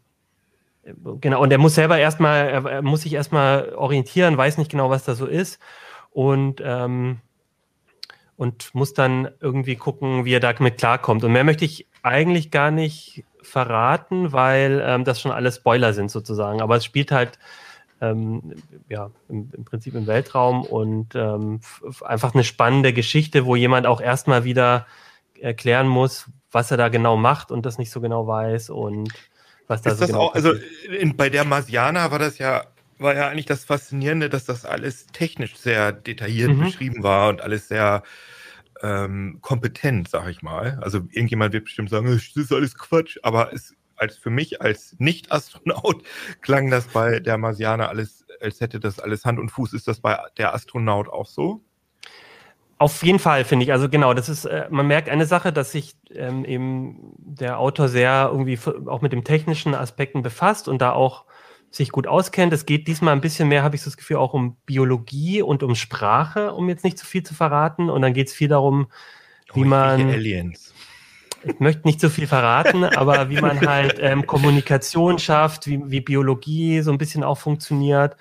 [1.20, 5.04] genau und er muss selber erstmal er, muss sich erstmal orientieren, weiß nicht genau, was
[5.04, 5.58] da so ist
[6.10, 7.20] und ähm,
[8.36, 11.24] und muss dann irgendwie gucken, wie er damit klarkommt.
[11.24, 16.10] Und mehr möchte ich eigentlich gar nicht verraten, weil ähm, das schon alles Spoiler sind
[16.10, 16.60] sozusagen.
[16.60, 17.38] Aber es spielt halt
[18.00, 18.54] ähm,
[18.88, 21.60] ja, im, im, Prinzip im Weltraum und ähm,
[22.04, 24.86] einfach eine spannende Geschichte, wo jemand auch erstmal wieder
[25.40, 29.12] erklären muss, was er da genau macht und das nicht so genau weiß und
[29.66, 30.52] was da ist so das genau auch, Also
[30.98, 32.64] in, bei der Marsianer war das ja
[32.98, 36.64] war ja eigentlich das Faszinierende, dass das alles technisch sehr detailliert mhm.
[36.64, 38.02] beschrieben war und alles sehr
[38.82, 40.78] ähm, kompetent, sag ich mal.
[40.82, 44.96] Also irgendjemand wird bestimmt sagen, das ist alles Quatsch, aber es, als für mich als
[44.98, 46.02] Nicht-Astronaut
[46.42, 49.72] klang das bei der Marsianer alles, als hätte das alles Hand und Fuß.
[49.72, 51.62] Ist das bei der Astronaut auch so?
[52.78, 55.72] Auf jeden Fall finde ich, also genau, das ist, äh, man merkt eine Sache, dass
[55.72, 60.92] sich ähm, eben der Autor sehr irgendwie auch mit dem technischen Aspekten befasst und da
[60.92, 61.24] auch
[61.76, 62.52] sich gut auskennt.
[62.52, 65.62] Es geht diesmal ein bisschen mehr, habe ich so das Gefühl, auch um Biologie und
[65.62, 67.90] um Sprache, um jetzt nicht zu viel zu verraten.
[67.90, 68.88] Und dann geht es viel darum,
[69.54, 70.10] wie oh, man.
[70.10, 70.74] Aliens.
[71.44, 76.00] Ich möchte nicht so viel verraten, aber wie man halt ähm, Kommunikation schafft, wie, wie
[76.00, 78.16] Biologie so ein bisschen auch funktioniert.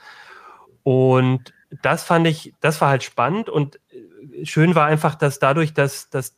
[0.84, 5.74] Und das fand ich, das war halt spannend und äh, schön war einfach, dass dadurch,
[5.74, 6.36] dass, dass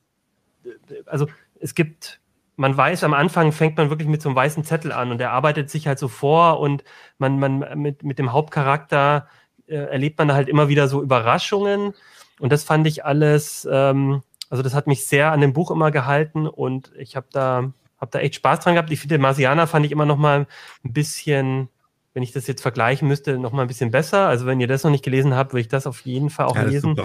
[1.05, 1.27] also
[1.59, 2.21] es gibt
[2.57, 5.31] man weiß, am Anfang fängt man wirklich mit so einem weißen Zettel an und er
[5.31, 6.83] arbeitet sich halt so vor und
[7.19, 9.27] man, man mit, mit dem Hauptcharakter
[9.67, 11.93] äh, erlebt man halt immer wieder so Überraschungen.
[12.39, 15.91] Und das fand ich alles, ähm, also das hat mich sehr an dem Buch immer
[15.91, 18.91] gehalten und ich habe da, hab da echt Spaß dran gehabt.
[18.91, 20.47] Ich finde, Marsianer fand ich immer noch mal
[20.83, 21.69] ein bisschen,
[22.15, 24.27] wenn ich das jetzt vergleichen müsste, noch mal ein bisschen besser.
[24.27, 26.55] Also wenn ihr das noch nicht gelesen habt, würde ich das auf jeden Fall auch
[26.55, 26.99] ja, lesen.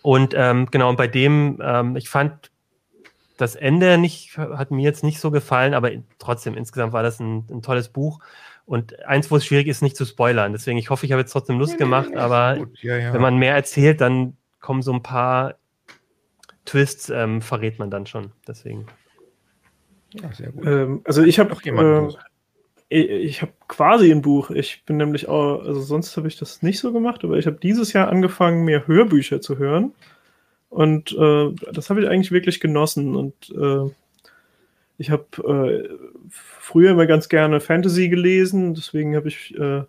[0.00, 2.51] Und ähm, genau, und bei dem, ähm, ich fand
[3.42, 7.46] das Ende nicht, hat mir jetzt nicht so gefallen, aber trotzdem, insgesamt war das ein,
[7.50, 8.20] ein tolles Buch.
[8.64, 10.52] Und eins, wo es schwierig ist, nicht zu spoilern.
[10.52, 13.12] Deswegen, ich hoffe, ich habe jetzt trotzdem Lust gemacht, aber ja, ja.
[13.12, 15.56] wenn man mehr erzählt, dann kommen so ein paar
[16.64, 18.30] Twists, ähm, verrät man dann schon.
[18.46, 18.86] Deswegen.
[20.12, 20.30] Ja,
[20.64, 22.14] ähm, also ich habe noch jemanden.
[22.88, 24.50] Äh, ich habe quasi ein Buch.
[24.50, 27.56] Ich bin nämlich auch, also sonst habe ich das nicht so gemacht, aber ich habe
[27.60, 29.92] dieses Jahr angefangen, mehr Hörbücher zu hören.
[30.72, 33.14] Und äh, das habe ich eigentlich wirklich genossen.
[33.14, 33.92] Und äh,
[34.96, 35.88] ich habe äh,
[36.30, 39.82] früher immer ganz gerne Fantasy gelesen, deswegen habe ich äh,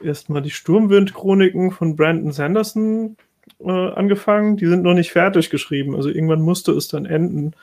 [0.00, 3.16] erstmal die Sturmwind-Chroniken von Brandon Sanderson
[3.58, 4.56] äh, angefangen.
[4.56, 7.54] Die sind noch nicht fertig geschrieben, also irgendwann musste es dann enden.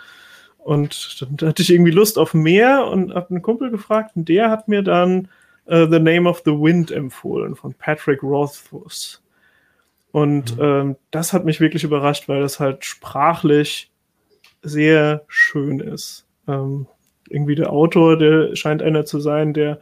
[0.58, 4.50] Und dann hatte ich irgendwie Lust auf mehr und habe einen Kumpel gefragt und der
[4.50, 5.30] hat mir dann
[5.68, 9.23] uh, The Name of the Wind empfohlen von Patrick Rothfuss.
[10.14, 10.64] Und mhm.
[10.64, 13.92] ähm, das hat mich wirklich überrascht, weil das halt sprachlich
[14.62, 16.28] sehr schön ist.
[16.48, 16.86] Ähm,
[17.28, 19.80] irgendwie der Autor, der scheint einer zu sein, der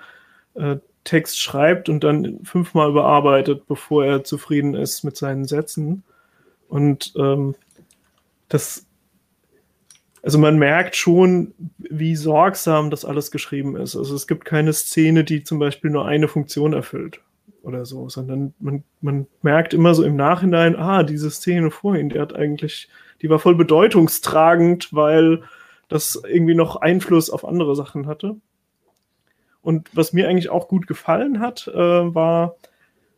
[0.54, 6.04] äh, Text schreibt und dann fünfmal überarbeitet, bevor er zufrieden ist mit seinen Sätzen.
[6.70, 7.56] Und ähm,
[8.48, 8.86] das,
[10.24, 13.98] also man merkt schon, wie sorgsam das alles geschrieben ist.
[13.98, 17.20] Also es gibt keine Szene, die zum Beispiel nur eine Funktion erfüllt
[17.64, 22.20] oder so, sondern man, man merkt immer so im Nachhinein, ah, diese Szene vorhin, die
[22.20, 22.90] hat eigentlich,
[23.22, 25.44] die war voll bedeutungstragend, weil
[25.88, 28.36] das irgendwie noch Einfluss auf andere Sachen hatte.
[29.62, 32.56] Und was mir eigentlich auch gut gefallen hat, äh, war,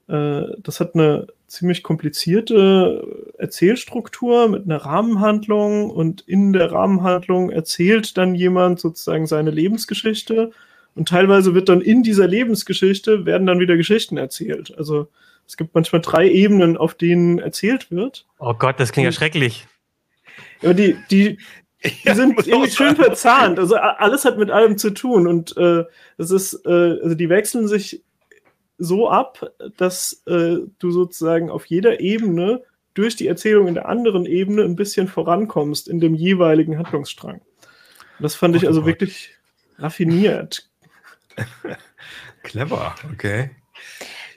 [0.08, 8.18] äh, das hat eine ziemlich komplizierte Erzählstruktur mit einer Rahmenhandlung und in der Rahmenhandlung erzählt
[8.18, 10.52] dann jemand sozusagen seine Lebensgeschichte
[10.96, 14.76] und teilweise wird dann in dieser Lebensgeschichte werden dann wieder Geschichten erzählt.
[14.78, 15.08] Also
[15.48, 18.26] es gibt manchmal drei Ebenen, auf denen erzählt wird.
[18.40, 19.68] Oh Gott, das klingt ja schrecklich.
[20.62, 21.38] Ja, die, die,
[21.84, 23.60] die ja, sind irgendwie schön verzahnt.
[23.60, 25.28] Also alles hat mit allem zu tun.
[25.28, 25.84] Und äh,
[26.18, 28.04] es ist, äh, also die wechseln sich
[28.78, 34.26] so ab, dass äh, du sozusagen auf jeder Ebene durch die Erzählung in der anderen
[34.26, 37.42] Ebene ein bisschen vorankommst in dem jeweiligen Handlungsstrang.
[38.20, 39.32] Das fand ich oh also wirklich
[39.80, 40.70] raffiniert.
[42.44, 43.52] Clever, okay.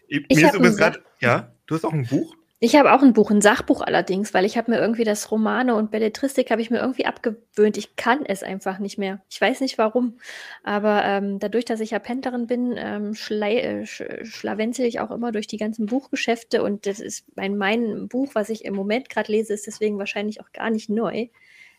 [0.09, 2.36] Ich Mir ist übrigens gerade, ja, du hast auch ein Buch?
[2.59, 5.74] Ich habe auch ein Buch, ein Sachbuch allerdings, weil ich habe mir irgendwie das Romane
[5.74, 7.76] und Belletristik habe ich mir irgendwie abgewöhnt.
[7.76, 9.20] Ich kann es einfach nicht mehr.
[9.28, 10.16] Ich weiß nicht warum.
[10.62, 15.32] Aber ähm, dadurch, dass ich ja Pendlerin bin, ähm, äh, sch schlawenzel ich auch immer
[15.32, 19.30] durch die ganzen Buchgeschäfte und das ist mein, mein Buch, was ich im Moment gerade
[19.30, 21.28] lese, ist deswegen wahrscheinlich auch gar nicht neu.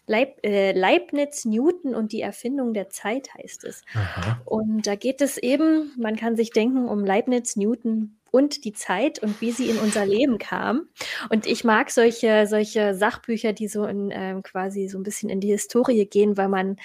[0.08, 3.84] Leib, äh, Leibniz, Newton und die Erfindung der Zeit heißt es.
[3.94, 4.42] Aha.
[4.46, 9.20] Und da geht es eben, man kann sich denken, um Leibniz, Newton, und die Zeit
[9.20, 10.88] und wie sie in unser Leben kam.
[11.30, 15.40] Und ich mag solche, solche Sachbücher, die so in, ähm, quasi so ein bisschen in
[15.40, 16.78] die Historie gehen, weil man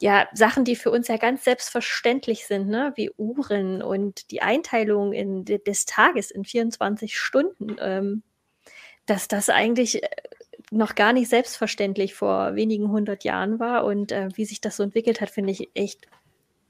[0.00, 2.92] ja Sachen, die für uns ja ganz selbstverständlich sind, ne?
[2.96, 8.22] wie Uhren und die Einteilung in, des Tages in 24 Stunden, ähm,
[9.06, 10.08] dass das eigentlich äh,
[10.70, 14.82] noch gar nicht selbstverständlich vor wenigen hundert Jahren war und äh, wie sich das so
[14.82, 16.06] entwickelt hat, finde ich echt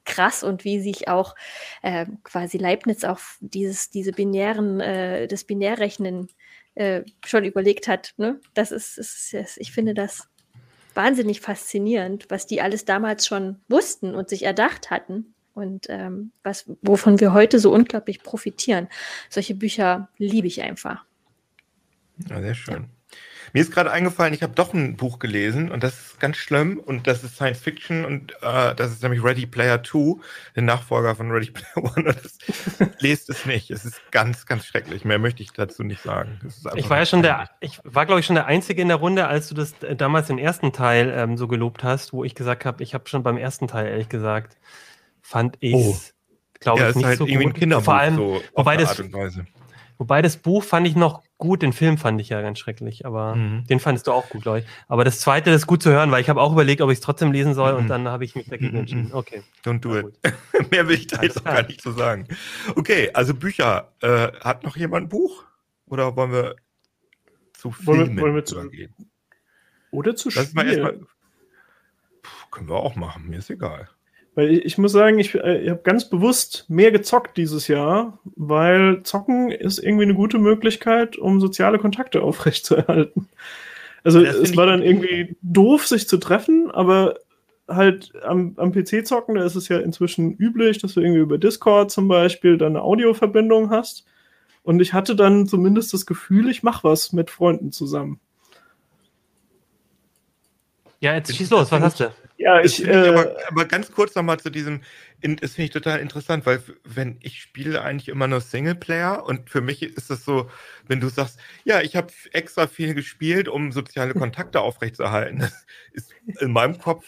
[0.05, 1.35] krass und wie sich auch
[1.83, 6.29] äh, quasi Leibniz auch dieses, diese binären, äh, das Binärrechnen
[6.75, 8.15] äh, schon überlegt hat.
[8.17, 8.41] Ne?
[8.55, 10.29] Das ist, ist, ist, ich finde das
[10.95, 16.65] wahnsinnig faszinierend, was die alles damals schon wussten und sich erdacht hatten und ähm, was,
[16.83, 18.89] wovon wir heute so unglaublich profitieren.
[19.31, 21.05] Solche Bücher liebe ich einfach.
[22.29, 22.83] Ja, sehr schön.
[22.83, 22.89] Ja.
[23.53, 26.79] Mir ist gerade eingefallen, ich habe doch ein Buch gelesen und das ist ganz schlimm
[26.79, 30.21] und das ist Science Fiction und äh, das ist nämlich Ready Player 2,
[30.57, 32.17] der Nachfolger von Ready Player 1.
[32.23, 33.71] Das, lest es nicht.
[33.71, 35.05] Es ist ganz, ganz schrecklich.
[35.05, 36.41] Mehr möchte ich dazu nicht sagen.
[36.77, 39.27] Ich war ja schon der, ich war glaube ich schon der Einzige in der Runde,
[39.27, 42.65] als du das äh, damals den ersten Teil ähm, so gelobt hast, wo ich gesagt
[42.65, 44.57] habe, ich habe schon beim ersten Teil ehrlich gesagt,
[45.21, 45.97] fand ich oh.
[46.61, 47.85] glaube ja, ich nicht halt so gut.
[47.85, 49.03] Vor allem, so wobei das,
[49.99, 53.35] Wobei das Buch fand ich noch gut, den Film fand ich ja ganz schrecklich, aber
[53.35, 53.67] mhm.
[53.67, 54.67] den fandest du auch gut, glaube ich.
[54.89, 56.99] Aber das zweite das ist gut zu hören, weil ich habe auch überlegt, ob ich
[56.99, 57.79] es trotzdem lesen soll mhm.
[57.79, 58.81] und dann habe ich mich dagegen mhm.
[58.81, 59.11] entschieden.
[59.13, 59.43] Okay.
[59.65, 60.15] Don't do it.
[60.71, 62.27] Mehr will ich da jetzt auch gar nicht zu so sagen.
[62.77, 63.93] Okay, also Bücher.
[64.01, 65.45] Äh, hat noch jemand ein Buch?
[65.87, 66.57] Oder wollen wir
[67.53, 68.71] zu Filmen wollen wir, wollen wir zu,
[69.91, 71.07] Oder zu Spielen?
[72.51, 73.89] Können wir auch machen, mir ist egal.
[74.35, 78.19] Weil ich, ich muss sagen, ich, äh, ich habe ganz bewusst mehr gezockt dieses Jahr,
[78.37, 83.29] weil Zocken ist irgendwie eine gute Möglichkeit, um soziale Kontakte aufrechtzuerhalten.
[84.05, 87.19] Also es war dann irgendwie doof, sich zu treffen, aber
[87.69, 91.39] halt am, am PC zocken, da ist es ja inzwischen üblich, dass du irgendwie über
[91.39, 94.05] Discord zum Beispiel dann eine Audioverbindung hast.
[94.65, 98.21] Und ich hatte dann zumindest das Gefühl, ich mache was mit Freunden zusammen.
[101.01, 102.13] Ja, jetzt schieß los, was hast du?
[102.43, 102.85] Ja, ich.
[102.85, 104.81] Äh, aber, aber, ganz kurz nochmal zu diesem,
[105.21, 109.61] das finde ich total interessant, weil wenn ich spiele eigentlich immer nur Singleplayer und für
[109.61, 110.51] mich ist es so,
[110.89, 116.13] wenn du sagst, ja, ich habe extra viel gespielt, um soziale Kontakte aufrechtzuerhalten, das ist
[116.41, 117.07] in meinem Kopf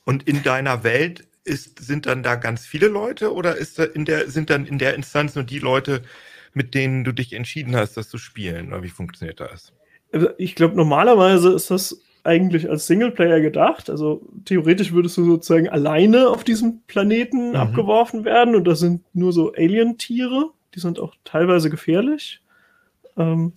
[0.04, 4.04] Und in deiner Welt ist, sind dann da ganz viele Leute oder ist da in
[4.04, 6.02] der, sind dann in der Instanz nur die Leute,
[6.54, 8.68] mit denen du dich entschieden hast, das zu spielen?
[8.68, 9.72] Oder wie funktioniert das?
[10.12, 13.90] Also ich glaube, normalerweise ist das eigentlich als Singleplayer gedacht.
[13.90, 17.56] Also theoretisch würdest du sozusagen alleine auf diesem Planeten mhm.
[17.56, 20.50] abgeworfen werden und das sind nur so Alien-Tiere.
[20.74, 22.42] Die sind auch teilweise gefährlich.
[23.16, 23.54] Ähm,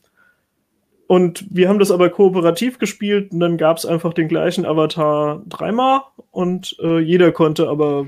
[1.11, 5.41] und wir haben das aber kooperativ gespielt und dann gab es einfach den gleichen Avatar
[5.45, 8.07] dreimal und äh, jeder konnte aber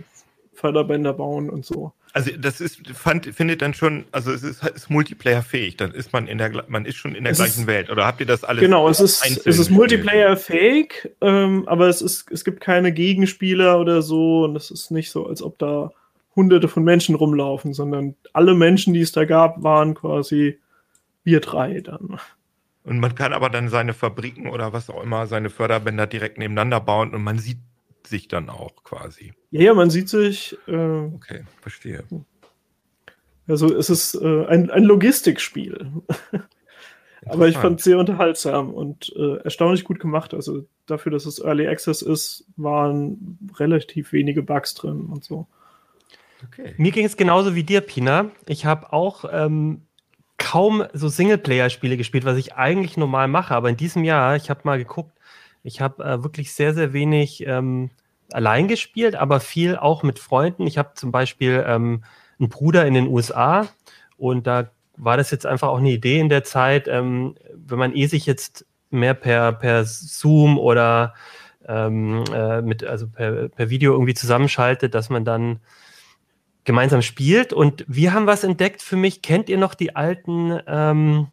[0.53, 1.91] Förderbänder bauen und so.
[2.13, 6.27] Also das ist, fand, findet dann schon, also es ist, ist Multiplayer-fähig, dann ist man
[6.27, 7.89] in der, man ist schon in der es gleichen ist, Welt.
[7.89, 8.61] Oder habt ihr das alles?
[8.61, 14.01] Genau, es ist, es ist Multiplayer-fähig, ähm, aber es ist, es gibt keine Gegenspieler oder
[14.01, 15.91] so und es ist nicht so, als ob da
[16.37, 20.57] hunderte von Menschen rumlaufen, sondern alle Menschen, die es da gab, waren quasi
[21.25, 22.17] wir drei dann.
[22.83, 26.81] Und man kann aber dann seine Fabriken oder was auch immer, seine Förderbänder direkt nebeneinander
[26.81, 27.59] bauen und man sieht
[28.05, 29.33] sich dann auch quasi.
[29.51, 30.57] Ja, ja, man sieht sich.
[30.67, 32.03] Äh, okay, verstehe.
[33.47, 35.91] Also es ist äh, ein, ein Logistikspiel.
[37.25, 40.33] aber ich fand es sehr unterhaltsam und äh, erstaunlich gut gemacht.
[40.33, 45.47] Also dafür, dass es Early Access ist, waren relativ wenige Bugs drin und so.
[46.47, 46.73] Okay.
[46.77, 48.31] Mir ging es genauso wie dir, Pina.
[48.47, 49.83] Ich habe auch ähm,
[50.43, 53.55] kaum so Singleplayer-Spiele gespielt, was ich eigentlich normal mache.
[53.55, 55.17] Aber in diesem Jahr, ich habe mal geguckt,
[55.63, 57.89] ich habe äh, wirklich sehr, sehr wenig ähm,
[58.31, 60.67] allein gespielt, aber viel auch mit Freunden.
[60.67, 62.03] Ich habe zum Beispiel ähm,
[62.39, 63.67] einen Bruder in den USA
[64.17, 67.95] und da war das jetzt einfach auch eine Idee in der Zeit, ähm, wenn man
[67.95, 71.13] eh sich jetzt mehr per, per Zoom oder
[71.67, 75.61] ähm, äh, mit, also per, per Video irgendwie zusammenschaltet, dass man dann
[76.63, 77.53] gemeinsam spielt.
[77.53, 79.21] Und wir haben was entdeckt für mich.
[79.21, 81.27] Kennt ihr noch die alten, ähm,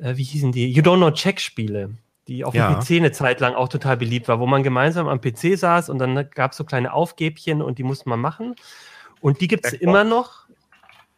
[0.00, 0.70] äh, wie hießen die?
[0.70, 1.90] You Don't Know Check-Spiele,
[2.28, 2.72] die auf ja.
[2.72, 5.88] dem PC eine Zeit lang auch total beliebt war, wo man gemeinsam am PC saß
[5.88, 8.54] und dann gab es so kleine Aufgäbchen und die musste man machen.
[9.20, 10.46] Und die gibt es immer noch.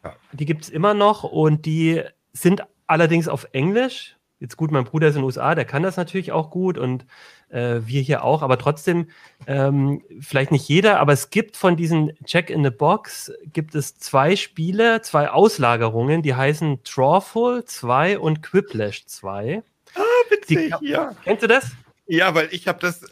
[0.05, 0.15] Ja.
[0.33, 2.03] Die gibt es immer noch und die
[2.33, 4.17] sind allerdings auf Englisch.
[4.41, 7.05] Jetzt gut, mein Bruder ist in den USA, der kann das natürlich auch gut und
[7.51, 9.09] äh, wir hier auch, aber trotzdem,
[9.47, 13.99] ähm, vielleicht nicht jeder, aber es gibt von diesen Check in the Box, gibt es
[13.99, 19.63] zwei Spiele, zwei Auslagerungen, die heißen Drawful 2 und Quiplash 2.
[19.95, 21.15] Ah, witzig, die, ja.
[21.25, 21.71] Kennst du das?
[22.07, 23.05] Ja, weil ich habe das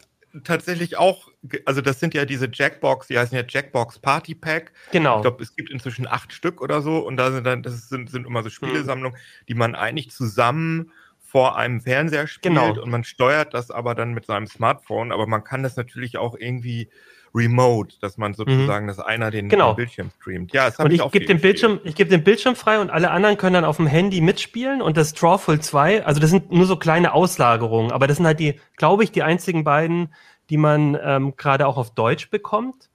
[0.43, 1.29] tatsächlich auch,
[1.65, 4.71] also das sind ja diese Jackbox, die heißen ja Jackbox Party Pack.
[4.91, 5.17] Genau.
[5.17, 8.09] Ich glaube, es gibt inzwischen acht Stück oder so und da sind dann, das sind,
[8.09, 8.53] sind immer so hm.
[8.53, 9.25] Spielesammlungen, hm.
[9.47, 10.91] die man eigentlich zusammen
[11.27, 12.81] vor einem Fernseher spielt genau.
[12.81, 16.35] und man steuert das aber dann mit seinem Smartphone, aber man kann das natürlich auch
[16.39, 16.89] irgendwie
[17.35, 18.35] remote, dass man mhm.
[18.35, 18.87] sozusagen, mhm.
[18.87, 19.73] dass einer den, genau.
[19.73, 20.53] den, Bildschirm streamt.
[20.53, 23.11] Ja, das und ich, ich gebe den Bildschirm, ich gebe den Bildschirm frei und alle
[23.11, 26.65] anderen können dann auf dem Handy mitspielen und das Drawful 2, also das sind nur
[26.65, 30.13] so kleine Auslagerungen, aber das sind halt die, glaube ich, die einzigen beiden,
[30.49, 32.89] die man ähm, gerade auch auf Deutsch bekommt.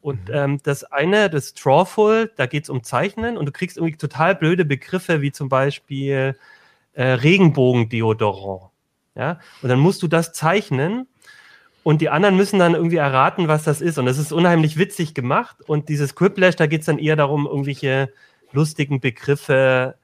[0.00, 0.34] Und mhm.
[0.34, 4.34] ähm, das eine, das Drawful, da geht es um Zeichnen und du kriegst irgendwie total
[4.34, 6.34] blöde Begriffe, wie zum Beispiel
[6.94, 8.70] äh, Regenbogendeodorant.
[9.14, 9.40] Ja?
[9.62, 11.06] Und dann musst du das zeichnen
[11.82, 13.98] und die anderen müssen dann irgendwie erraten, was das ist.
[13.98, 15.56] Und das ist unheimlich witzig gemacht.
[15.66, 18.12] Und dieses Quiplash, da geht es dann eher darum, irgendwelche
[18.52, 19.96] lustigen Begriffe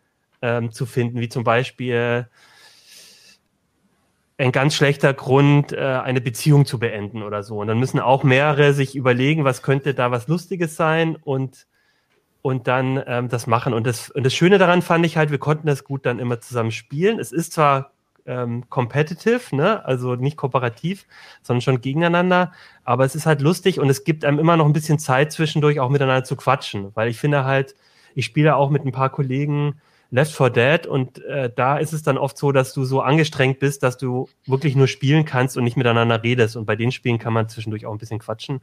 [0.42, 2.28] ähm, zu finden, wie zum Beispiel
[4.36, 7.58] ein ganz schlechter Grund, äh, eine Beziehung zu beenden oder so.
[7.58, 11.66] Und dann müssen auch mehrere sich überlegen, was könnte da was Lustiges sein und
[12.42, 13.74] und dann ähm, das machen.
[13.74, 16.40] Und das, und das Schöne daran fand ich halt, wir konnten das gut dann immer
[16.40, 17.18] zusammen spielen.
[17.18, 17.92] Es ist zwar
[18.26, 19.84] ähm, competitive, ne?
[19.84, 21.06] also nicht kooperativ,
[21.42, 22.52] sondern schon gegeneinander,
[22.84, 25.80] aber es ist halt lustig und es gibt einem immer noch ein bisschen Zeit zwischendurch
[25.80, 27.74] auch miteinander zu quatschen, weil ich finde halt,
[28.14, 29.80] ich spiele auch mit ein paar Kollegen
[30.12, 33.60] Left 4 Dead und äh, da ist es dann oft so, dass du so angestrengt
[33.60, 37.18] bist, dass du wirklich nur spielen kannst und nicht miteinander redest und bei den Spielen
[37.18, 38.60] kann man zwischendurch auch ein bisschen quatschen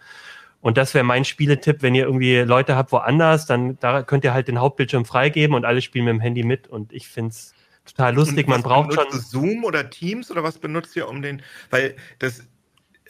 [0.62, 4.34] und das wäre mein Spieletipp, wenn ihr irgendwie Leute habt woanders, dann da könnt ihr
[4.34, 6.68] halt den Hauptbildschirm freigeben und alle spielen mit dem Handy mit.
[6.68, 7.53] Und ich finde es
[7.86, 8.47] total lustig.
[8.47, 9.05] Man braucht schon.
[9.12, 11.41] Zoom oder Teams oder was benutzt ihr um den?
[11.70, 12.47] Weil das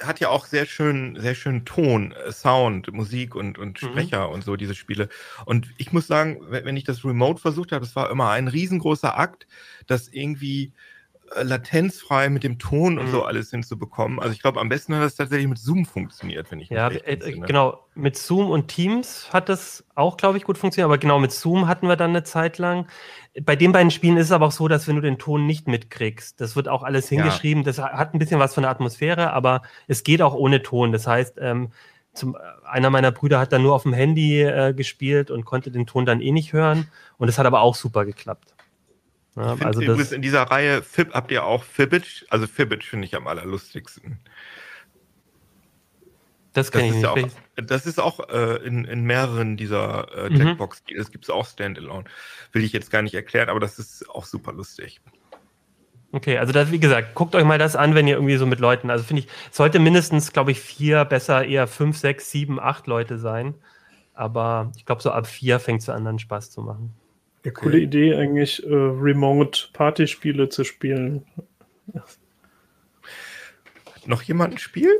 [0.01, 3.87] hat ja auch sehr schön, sehr schön Ton, äh, Sound, Musik und, und mhm.
[3.87, 4.33] Sprecher mhm.
[4.33, 5.09] und so, diese Spiele.
[5.45, 9.17] Und ich muss sagen, wenn ich das Remote versucht habe, das war immer ein riesengroßer
[9.17, 9.47] Akt,
[9.87, 10.73] das irgendwie
[11.35, 13.23] latenzfrei mit dem Ton und so mhm.
[13.23, 14.19] alles hinzubekommen.
[14.19, 17.17] Also ich glaube, am besten hat das tatsächlich mit Zoom funktioniert, wenn ich Ja, äh,
[17.17, 17.83] genau.
[17.95, 20.85] Mit Zoom und Teams hat das auch, glaube ich, gut funktioniert.
[20.85, 22.87] Aber genau mit Zoom hatten wir dann eine Zeit lang.
[23.41, 25.67] Bei den beiden Spielen ist es aber auch so, dass wenn du den Ton nicht
[25.67, 27.63] mitkriegst, das wird auch alles hingeschrieben.
[27.63, 27.67] Ja.
[27.67, 30.91] Das hat ein bisschen was von der Atmosphäre, aber es geht auch ohne Ton.
[30.91, 31.71] Das heißt, ähm,
[32.13, 35.85] zum, einer meiner Brüder hat dann nur auf dem Handy äh, gespielt und konnte den
[35.85, 36.87] Ton dann eh nicht hören.
[37.17, 38.56] Und das hat aber auch super geklappt.
[39.37, 42.25] Ja, ich also übrigens in dieser Reihe Fib habt ihr auch Fibbage.
[42.29, 44.19] Also Fibbage finde ich am allerlustigsten.
[46.53, 47.03] Das kenne ich nicht.
[47.03, 50.37] Ja auch, das ist auch äh, in, in mehreren dieser äh, mhm.
[50.37, 50.83] Jackbox.
[50.97, 52.05] Das gibt es auch Standalone.
[52.51, 54.99] Will ich jetzt gar nicht erklären, aber das ist auch super lustig.
[56.13, 58.59] Okay, also das, wie gesagt, guckt euch mal das an, wenn ihr irgendwie so mit
[58.59, 62.59] Leuten, also finde ich, es sollte mindestens, glaube ich, vier, besser eher fünf, sechs, sieben,
[62.59, 63.53] acht Leute sein.
[64.15, 66.95] Aber ich glaube, so ab vier fängt es an, dann Spaß zu machen.
[67.47, 71.25] Ja, coole Idee, eigentlich äh, Remote-Partyspiele zu spielen.
[71.95, 72.17] Hat
[74.05, 74.91] noch jemand ein Spiel?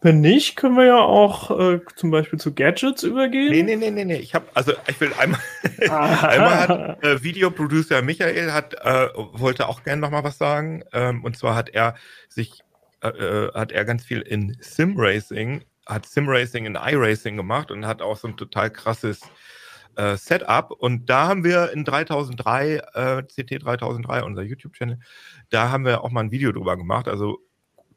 [0.00, 3.50] Wenn nicht, können wir ja auch äh, zum Beispiel zu Gadgets übergehen.
[3.50, 4.18] Nee, nee, nee, nee, nee.
[4.18, 5.40] Ich habe, also ich will einmal,
[5.80, 10.84] einmal hat äh, Videoproducer Michael hat, äh, wollte auch gerne noch mal was sagen.
[10.92, 11.96] Ähm, und zwar hat er
[12.28, 12.60] sich,
[13.02, 17.72] äh, äh hat er ganz viel in Sim Racing, hat Sim Racing in iRacing gemacht
[17.72, 19.22] und hat auch so ein total krasses
[19.96, 20.70] äh, Setup.
[20.70, 24.98] Und da haben wir in 3003, äh, CT 3003, unser YouTube-Channel,
[25.50, 27.08] da haben wir auch mal ein Video drüber gemacht.
[27.08, 27.38] Also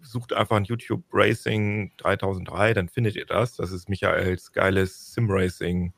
[0.02, 3.56] sucht einfach ein YouTube Racing 3003, dann findet ihr das.
[3.56, 5.94] Das ist Michaels geiles Sim-Racing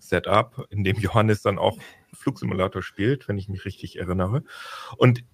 [0.00, 1.78] Setup, in dem Johannes dann auch
[2.12, 4.42] Flugsimulator spielt, wenn ich mich richtig erinnere.
[4.96, 5.24] Und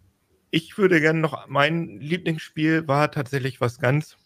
[0.51, 4.17] ich würde gerne noch, mein Lieblingsspiel war tatsächlich was ganz,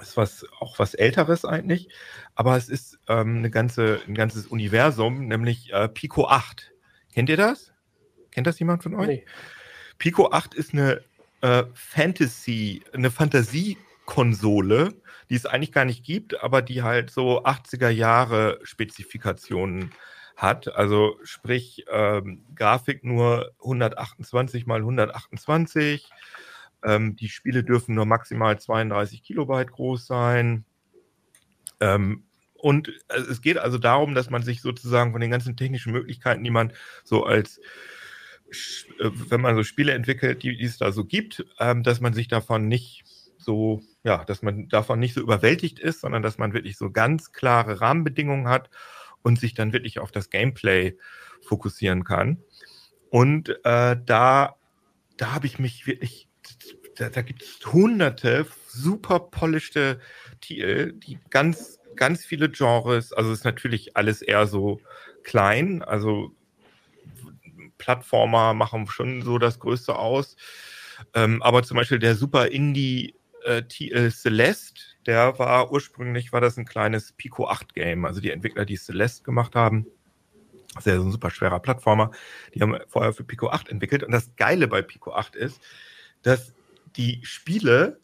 [0.00, 1.88] ist was, auch was Älteres eigentlich,
[2.34, 6.72] aber es ist ähm, eine ganze, ein ganzes Universum, nämlich äh, Pico 8.
[7.12, 7.72] Kennt ihr das?
[8.30, 9.06] Kennt das jemand von euch?
[9.06, 9.24] Nee.
[9.98, 11.02] Pico 8 ist eine
[11.40, 14.94] äh, Fantasy, eine Fantasiekonsole,
[15.30, 19.92] die es eigentlich gar nicht gibt, aber die halt so 80er Jahre Spezifikationen
[20.36, 20.74] hat.
[20.74, 26.08] Also sprich ähm, Grafik nur 128 mal 128.
[26.84, 30.64] Ähm, die Spiele dürfen nur maximal 32 Kilobyte groß sein.
[31.80, 32.24] Ähm,
[32.54, 36.44] und äh, es geht also darum, dass man sich sozusagen von den ganzen technischen Möglichkeiten,
[36.44, 36.72] die man
[37.04, 37.58] so als
[39.00, 42.12] äh, wenn man so Spiele entwickelt, die, die es da so gibt, ähm, dass man
[42.12, 43.04] sich davon nicht
[43.38, 47.32] so, ja, dass man davon nicht so überwältigt ist, sondern dass man wirklich so ganz
[47.32, 48.70] klare Rahmenbedingungen hat
[49.22, 50.96] und sich dann wirklich auf das Gameplay
[51.42, 52.42] fokussieren kann.
[53.10, 54.56] Und äh, da,
[55.16, 56.28] da habe ich mich wirklich,
[56.96, 60.00] da, da gibt es hunderte super polischte
[60.40, 64.80] Titel, die ganz, ganz viele Genres, also ist natürlich alles eher so
[65.22, 66.34] klein, also
[67.78, 70.36] Plattformer machen schon so das Größte aus.
[71.12, 73.14] Ähm, aber zum Beispiel der Super Indie
[73.44, 78.04] äh, äh, Celeste, der war ursprünglich, war das ein kleines Pico 8 Game.
[78.04, 79.86] Also die Entwickler, die Celeste gemacht haben,
[80.74, 82.10] das ist ja so ein super schwerer Plattformer,
[82.54, 84.02] die haben vorher für Pico 8 entwickelt.
[84.02, 85.60] Und das Geile bei Pico 8 ist,
[86.24, 86.52] dass
[86.96, 88.00] die Spiele,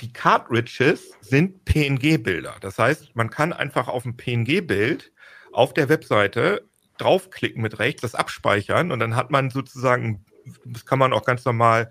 [0.00, 2.56] die Cartridges sind PNG-Bilder.
[2.60, 5.12] Das heißt, man kann einfach auf ein PNG-Bild
[5.52, 10.24] auf der Webseite draufklicken mit rechts, das abspeichern und dann hat man sozusagen,
[10.64, 11.90] das kann man auch ganz normal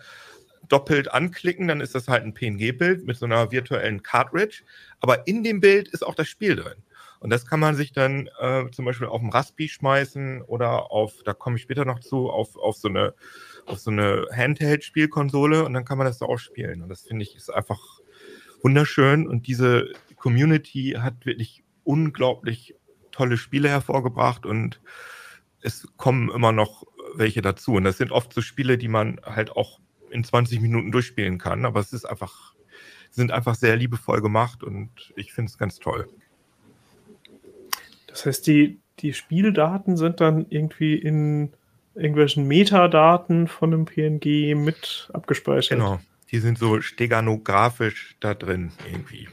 [0.69, 4.63] doppelt anklicken, dann ist das halt ein PNG-Bild mit so einer virtuellen Cartridge,
[4.99, 6.84] aber in dem Bild ist auch das Spiel drin.
[7.19, 11.24] Und das kann man sich dann äh, zum Beispiel auf dem Raspi schmeißen oder auf,
[11.24, 13.13] da komme ich später noch zu, auf, auf so eine,
[13.66, 16.82] auf so eine Handheld-Spielkonsole und dann kann man das da auch spielen.
[16.82, 17.80] Und das finde ich ist einfach
[18.61, 22.76] wunderschön und diese Community hat wirklich unglaublich
[23.11, 24.82] tolle Spiele hervorgebracht und
[25.61, 26.86] es kommen immer noch
[27.16, 27.74] welche dazu.
[27.74, 31.66] Und das sind oft so Spiele, die man halt auch in 20 Minuten durchspielen kann.
[31.66, 32.53] Aber es ist einfach,
[33.09, 36.07] sind einfach sehr liebevoll gemacht und ich finde es ganz toll.
[38.07, 41.53] Das heißt, die, die Spieldaten sind dann irgendwie in
[41.96, 45.78] irgendwelchen Metadaten von einem PNG mit abgespeichert.
[45.78, 46.00] Genau,
[46.32, 49.28] die sind so steganografisch da drin irgendwie.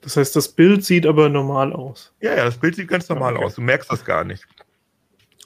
[0.00, 2.14] Das heißt, das Bild sieht aber normal aus.
[2.20, 3.44] Ja, ja, das Bild sieht ganz normal okay.
[3.44, 3.56] aus.
[3.56, 4.46] Du merkst das gar nicht.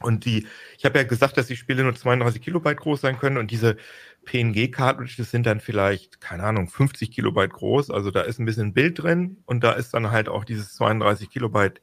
[0.02, 0.46] Und die,
[0.78, 3.76] ich habe ja gesagt, dass die Spiele nur 32 Kilobyte groß sein können und diese
[4.24, 7.90] PNG-Cartridges sind dann vielleicht, keine Ahnung, 50 Kilobyte groß.
[7.90, 11.30] Also da ist ein bisschen Bild drin und da ist dann halt auch dieses 32
[11.30, 11.80] Kilobyte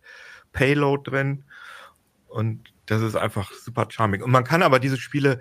[0.51, 1.45] Payload drin.
[2.27, 4.21] Und das ist einfach super charming.
[4.21, 5.39] Und man kann aber diese Spiele,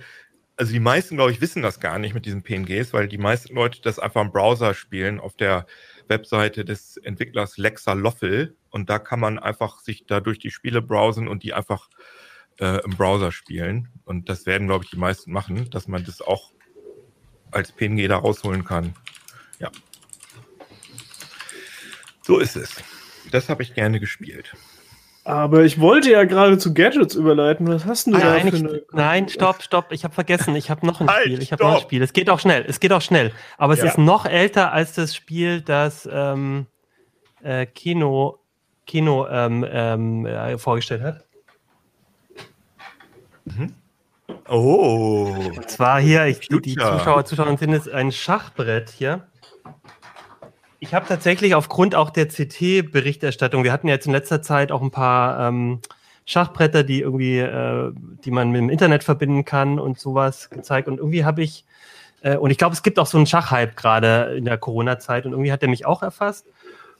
[0.56, 3.54] also die meisten, glaube ich, wissen das gar nicht mit diesen PNGs, weil die meisten
[3.54, 5.66] Leute das einfach im Browser spielen auf der
[6.08, 10.82] Webseite des Entwicklers Lexa Loffel und da kann man einfach sich da durch die Spiele
[10.82, 11.88] browsen und die einfach
[12.58, 13.88] äh, im Browser spielen.
[14.04, 16.52] Und das werden, glaube ich, die meisten machen, dass man das auch
[17.50, 18.94] als PNG da rausholen kann.
[19.58, 19.70] Ja.
[22.22, 22.76] So ist es.
[23.30, 24.54] Das habe ich gerne gespielt.
[25.26, 27.66] Aber ich wollte ja gerade zu Gadgets überleiten.
[27.66, 28.82] Was hast du ah, da für eine...
[28.92, 29.86] Nein, stopp, stopp.
[29.90, 30.54] Ich habe vergessen.
[30.54, 31.42] Ich habe noch ein halt, Spiel.
[31.42, 32.00] Ich habe noch ein Spiel.
[32.00, 32.64] Es geht auch schnell.
[32.68, 33.32] Es geht auch schnell.
[33.58, 33.86] Aber es ja.
[33.86, 36.66] ist noch älter als das Spiel, das ähm,
[37.42, 38.38] äh, Kino,
[38.86, 41.24] Kino ähm, ähm, äh, vorgestellt hat.
[43.46, 43.74] Mhm.
[44.48, 45.34] Oh.
[45.56, 49.26] Und zwar hier, ich, die Zuschauer, Zuschauer sind es ein Schachbrett hier
[50.86, 54.92] ich habe tatsächlich aufgrund auch der CT-Berichterstattung, wir hatten jetzt in letzter Zeit auch ein
[54.92, 55.80] paar ähm,
[56.24, 57.92] Schachbretter, die irgendwie, äh,
[58.24, 60.86] die man mit dem Internet verbinden kann und sowas gezeigt.
[60.86, 61.64] Und irgendwie habe ich,
[62.22, 65.32] äh, und ich glaube, es gibt auch so einen Schachhype gerade in der Corona-Zeit und
[65.32, 66.46] irgendwie hat er mich auch erfasst.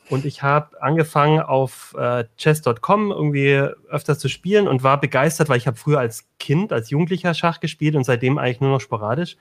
[0.09, 3.55] Und ich habe angefangen auf äh, chess.com irgendwie
[3.89, 7.61] öfters zu spielen und war begeistert, weil ich habe früher als Kind, als Jugendlicher Schach
[7.61, 9.37] gespielt und seitdem eigentlich nur noch sporadisch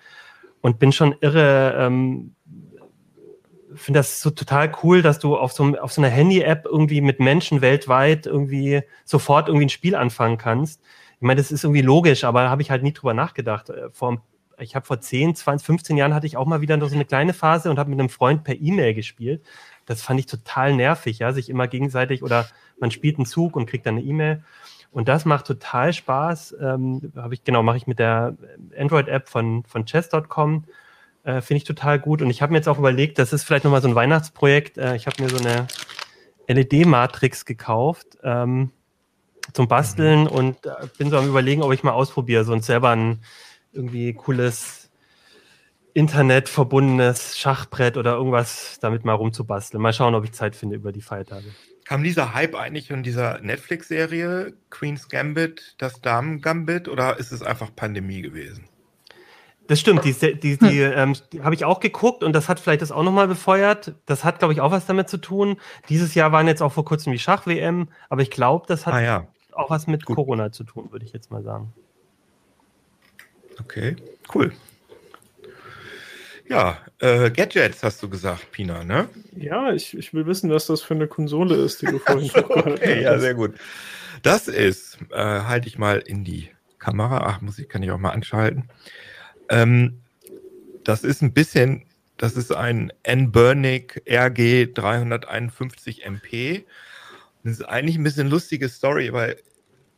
[0.62, 1.76] und bin schon irre.
[1.78, 2.36] Ähm,
[3.76, 7.20] finde das so total cool, dass du auf so, auf so einer Handy-App irgendwie mit
[7.20, 10.82] Menschen weltweit irgendwie sofort irgendwie ein Spiel anfangen kannst.
[11.16, 13.70] Ich meine, das ist irgendwie logisch, aber da habe ich halt nie drüber nachgedacht.
[13.70, 14.22] Äh, vor,
[14.60, 17.34] ich habe vor 10, 20, 15 Jahren hatte ich auch mal wieder so eine kleine
[17.34, 19.44] Phase und habe mit einem Freund per E-Mail gespielt.
[19.86, 22.48] Das fand ich total nervig, ja, sich immer gegenseitig oder
[22.80, 24.44] man spielt einen Zug und kriegt dann eine E-Mail.
[24.92, 26.56] Und das macht total Spaß.
[26.62, 28.38] Ähm, habe ich, genau, mache ich mit der
[28.78, 30.64] Android-App von, von chess.com
[31.26, 32.22] äh, Finde ich total gut.
[32.22, 34.78] Und ich habe mir jetzt auch überlegt, das ist vielleicht nochmal so ein Weihnachtsprojekt.
[34.78, 35.68] Äh, ich habe mir so eine
[36.48, 38.72] LED-Matrix gekauft ähm,
[39.52, 40.28] zum Basteln mhm.
[40.28, 43.22] und äh, bin so am überlegen, ob ich mal ausprobiere, so und selber ein
[43.74, 44.92] irgendwie cooles
[45.96, 49.82] Internet verbundenes Schachbrett oder irgendwas damit mal rumzubasteln.
[49.82, 51.48] Mal schauen, ob ich Zeit finde über die Feiertage.
[51.86, 57.76] Kam dieser Hype eigentlich in dieser Netflix-Serie Queen's Gambit, das Damen-Gambit, oder ist es einfach
[57.76, 58.68] Pandemie gewesen?
[59.68, 62.82] Das stimmt, die, die, die, ähm, die habe ich auch geguckt und das hat vielleicht
[62.82, 63.94] das auch nochmal befeuert.
[64.06, 65.58] Das hat, glaube ich, auch was damit zu tun.
[65.90, 69.02] Dieses Jahr waren jetzt auch vor kurzem die Schach-WM, aber ich glaube, das hat ah,
[69.02, 69.28] ja.
[69.54, 70.18] auch was mit Gut.
[70.18, 71.74] Corona zu tun, würde ich jetzt mal sagen.
[73.60, 73.96] Okay,
[74.34, 74.52] cool.
[76.48, 79.10] Ja, äh, Gadgets hast du gesagt, Pina, ne?
[79.36, 82.46] Ja, ich, ich will wissen, was das für eine Konsole ist, die du vorhin so,
[82.56, 83.56] Okay, ja, sehr gut.
[84.22, 87.26] Das ist, äh, halte ich mal in die Kamera.
[87.26, 88.70] Ach, Musik kann ich auch mal anschalten.
[89.50, 90.02] Ähm,
[90.84, 91.86] das ist ein bisschen,
[92.18, 96.66] das ist ein N-Burnick RG 351 MP.
[97.44, 99.38] Das ist eigentlich ein bisschen lustige Story, weil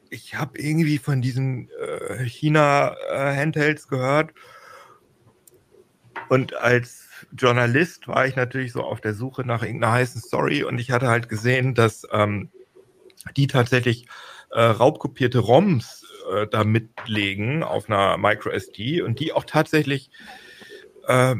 [0.10, 4.32] ich habe irgendwie von diesen äh, China-Handhelds äh, gehört.
[6.30, 10.80] Und als Journalist war ich natürlich so auf der Suche nach irgendeiner heißen Story und
[10.80, 12.50] ich hatte halt gesehen, dass ähm,
[13.36, 14.08] die tatsächlich
[14.52, 20.09] äh, raubkopierte ROMs äh, da mitlegen auf einer MicroSD und die auch tatsächlich
[21.07, 21.36] äh,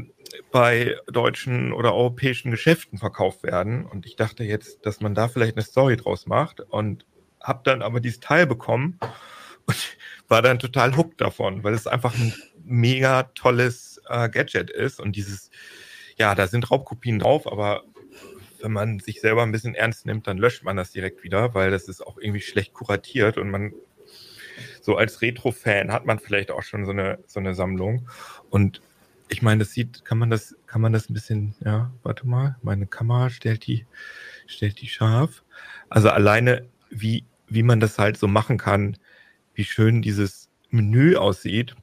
[0.52, 3.86] bei deutschen oder europäischen Geschäften verkauft werden.
[3.86, 7.06] Und ich dachte jetzt, dass man da vielleicht eine Story draus macht und
[7.42, 9.00] habe dann aber dieses Teil bekommen
[9.66, 12.34] und war dann total hooked davon, weil es einfach ein
[12.64, 15.50] mega tolles äh, Gadget ist und dieses,
[16.18, 17.84] ja, da sind Raubkopien drauf, aber
[18.62, 21.72] wenn man sich selber ein bisschen ernst nimmt, dann löscht man das direkt wieder, weil
[21.72, 23.74] das ist auch irgendwie schlecht kuratiert und man
[24.88, 28.08] so als Retro-Fan hat man vielleicht auch schon so eine, so eine Sammlung.
[28.50, 28.82] Und
[29.28, 32.56] ich meine, das sieht, kann man das, kann man das ein bisschen, ja, warte mal,
[32.62, 33.86] meine Kamera stellt die,
[34.46, 35.44] stellt die scharf.
[35.90, 38.96] Also alleine, wie, wie man das halt so machen kann,
[39.56, 41.76] wie schön dieses Menü aussieht,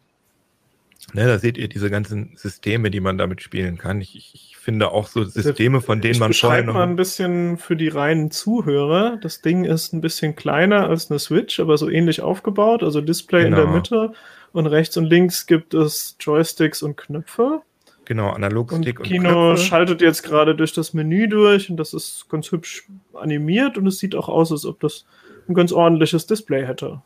[1.12, 4.00] Ne, da seht ihr diese ganzen Systeme, die man damit spielen kann.
[4.00, 6.74] Ich, ich finde auch so Systeme, von denen ich man vorher noch...
[6.74, 9.18] mal ein bisschen für die reinen Zuhörer.
[9.20, 12.82] Das Ding ist ein bisschen kleiner als eine Switch, aber so ähnlich aufgebaut.
[12.82, 13.48] Also Display genau.
[13.48, 13.76] in der genau.
[13.76, 14.12] Mitte
[14.52, 17.60] und rechts und links gibt es Joysticks und Knöpfe.
[18.06, 19.64] Genau, Analogstick und, und Kino Knöpfe.
[19.64, 23.98] schaltet jetzt gerade durch das Menü durch und das ist ganz hübsch animiert und es
[23.98, 25.06] sieht auch aus, als ob das
[25.48, 27.02] ein ganz ordentliches Display hätte.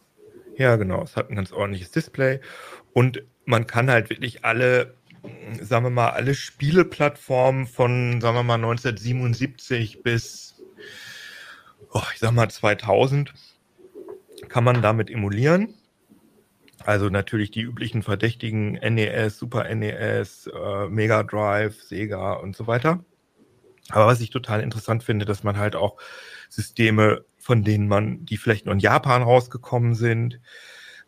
[0.56, 2.40] Ja, genau, es hat ein ganz ordentliches Display
[2.92, 4.94] und man kann halt wirklich alle,
[5.58, 10.62] sagen wir mal, alle Spieleplattformen von, sagen wir mal, 1977 bis,
[11.90, 13.32] oh, ich sag mal, 2000
[14.50, 15.74] kann man damit emulieren.
[16.84, 23.02] Also natürlich die üblichen Verdächtigen NES, Super NES, äh, Mega Drive, Sega und so weiter.
[23.88, 25.96] Aber was ich total interessant finde, dass man halt auch
[26.50, 30.38] Systeme, von denen man, die vielleicht nur in Japan rausgekommen sind,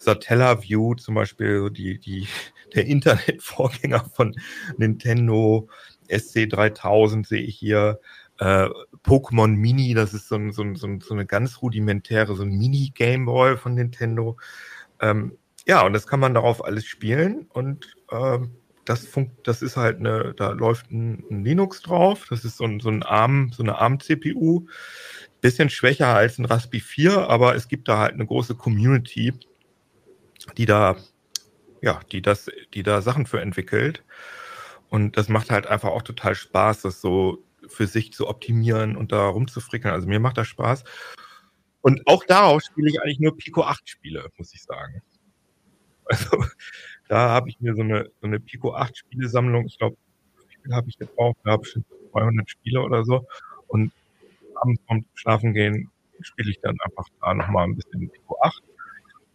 [0.01, 2.27] Satellaview zum Beispiel, die, die,
[2.75, 4.35] der Internetvorgänger von
[4.77, 5.69] Nintendo,
[6.09, 8.01] SC3000 sehe ich hier,
[8.39, 8.69] äh,
[9.05, 13.59] Pokémon Mini, das ist so, ein, so, ein, so, eine ganz rudimentäre, so ein Mini-Gameboy
[13.59, 14.37] von Nintendo.
[15.01, 15.37] Ähm,
[15.67, 19.99] ja, und das kann man darauf alles spielen und ähm, das, funkt, das ist halt
[19.99, 23.63] eine, da läuft ein, ein Linux drauf, das ist so ein, so ein ARM, so
[23.63, 24.67] eine ARM-CPU,
[25.43, 29.35] bisschen schwächer als ein Raspberry 4, aber es gibt da halt eine große Community,
[30.57, 30.97] die da,
[31.83, 34.05] ja, die das, die da Sachen für entwickelt.
[34.89, 39.13] Und das macht halt einfach auch total Spaß, das so für sich zu optimieren und
[39.13, 39.95] da rumzufrickeln.
[39.95, 40.85] Also mir macht das Spaß.
[41.83, 45.03] Und auch darauf spiele ich eigentlich nur Pico 8 Spiele, muss ich sagen.
[46.05, 46.45] Also
[47.09, 49.97] da habe ich mir so eine, so eine Pico 8 Spielesammlung, ich glaube,
[50.65, 51.37] wie habe ich jetzt drauf?
[51.45, 51.79] Da habe ich
[52.11, 53.27] 200 Spiele oder so.
[53.69, 53.93] Und
[54.57, 58.63] abends vorm Schlafen gehen spiele ich dann einfach da nochmal ein bisschen Pico 8.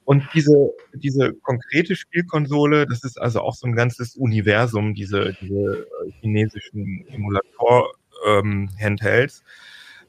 [0.06, 5.88] Und diese, diese konkrete Spielkonsole, das ist also auch so ein ganzes Universum, diese, diese
[6.06, 9.44] äh, chinesischen Emulator-Handhelds.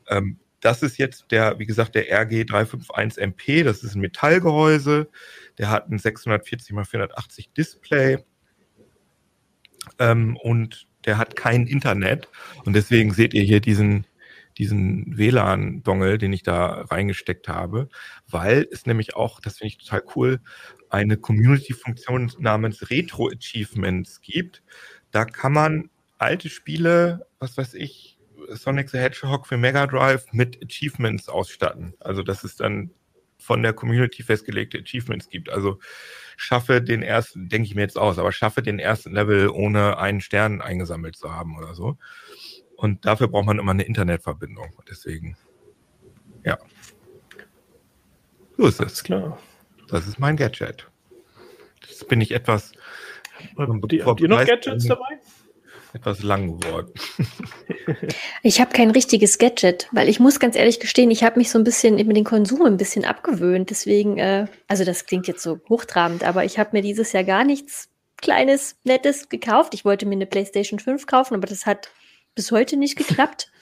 [0.08, 5.08] Ähm, ähm, das ist jetzt der, wie gesagt, der RG351MP, das ist ein Metallgehäuse,
[5.58, 8.18] der hat ein 640 x 480 Display.
[9.98, 12.28] Ähm, und der hat kein Internet.
[12.64, 14.06] Und deswegen seht ihr hier diesen,
[14.58, 17.88] diesen WLAN-Dongle, den ich da reingesteckt habe,
[18.28, 20.40] weil es nämlich auch, das finde ich total cool,
[20.88, 24.62] eine Community-Funktion namens Retro Achievements gibt.
[25.10, 28.18] Da kann man alte Spiele, was weiß ich,
[28.50, 31.94] Sonic the Hedgehog für Mega Drive mit Achievements ausstatten.
[32.00, 32.90] Also dass es dann
[33.38, 35.50] von der Community festgelegte Achievements gibt.
[35.50, 35.78] Also
[36.36, 40.20] schaffe den ersten, denke ich mir jetzt aus, aber schaffe den ersten Level ohne einen
[40.20, 41.98] Stern eingesammelt zu haben oder so.
[42.76, 44.70] Und dafür braucht man immer eine Internetverbindung.
[44.88, 45.36] Deswegen,
[46.44, 46.58] ja.
[48.56, 49.02] So ist es.
[49.02, 49.38] Klar.
[49.88, 50.88] Das ist mein Gadget.
[51.88, 52.72] Jetzt bin ich etwas.
[53.56, 55.20] Habt ihr, habt ihr noch Gadgets dabei?
[55.96, 56.92] etwas lang geworden.
[58.42, 61.58] ich habe kein richtiges Gadget, weil ich muss ganz ehrlich gestehen, ich habe mich so
[61.58, 63.70] ein bisschen mit dem Konsum ein bisschen abgewöhnt.
[63.70, 67.44] Deswegen, äh, also das klingt jetzt so hochtrabend, aber ich habe mir dieses Jahr gar
[67.44, 69.74] nichts Kleines, Nettes gekauft.
[69.74, 71.90] Ich wollte mir eine PlayStation 5 kaufen, aber das hat
[72.36, 73.50] bis heute nicht geklappt.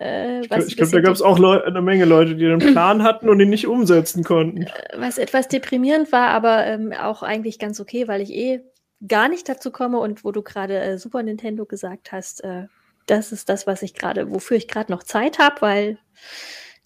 [0.00, 3.02] Äh, ich glaube, glaub, da gab es auch Leu eine Menge Leute, die einen Plan
[3.02, 4.62] hatten und ihn nicht umsetzen konnten.
[4.62, 8.62] Äh, was etwas deprimierend war, aber ähm, auch eigentlich ganz okay, weil ich eh
[9.06, 12.68] gar nicht dazu komme und wo du gerade äh, Super Nintendo gesagt hast, äh,
[13.06, 15.98] das ist das, was ich gerade, wofür ich gerade noch Zeit habe, weil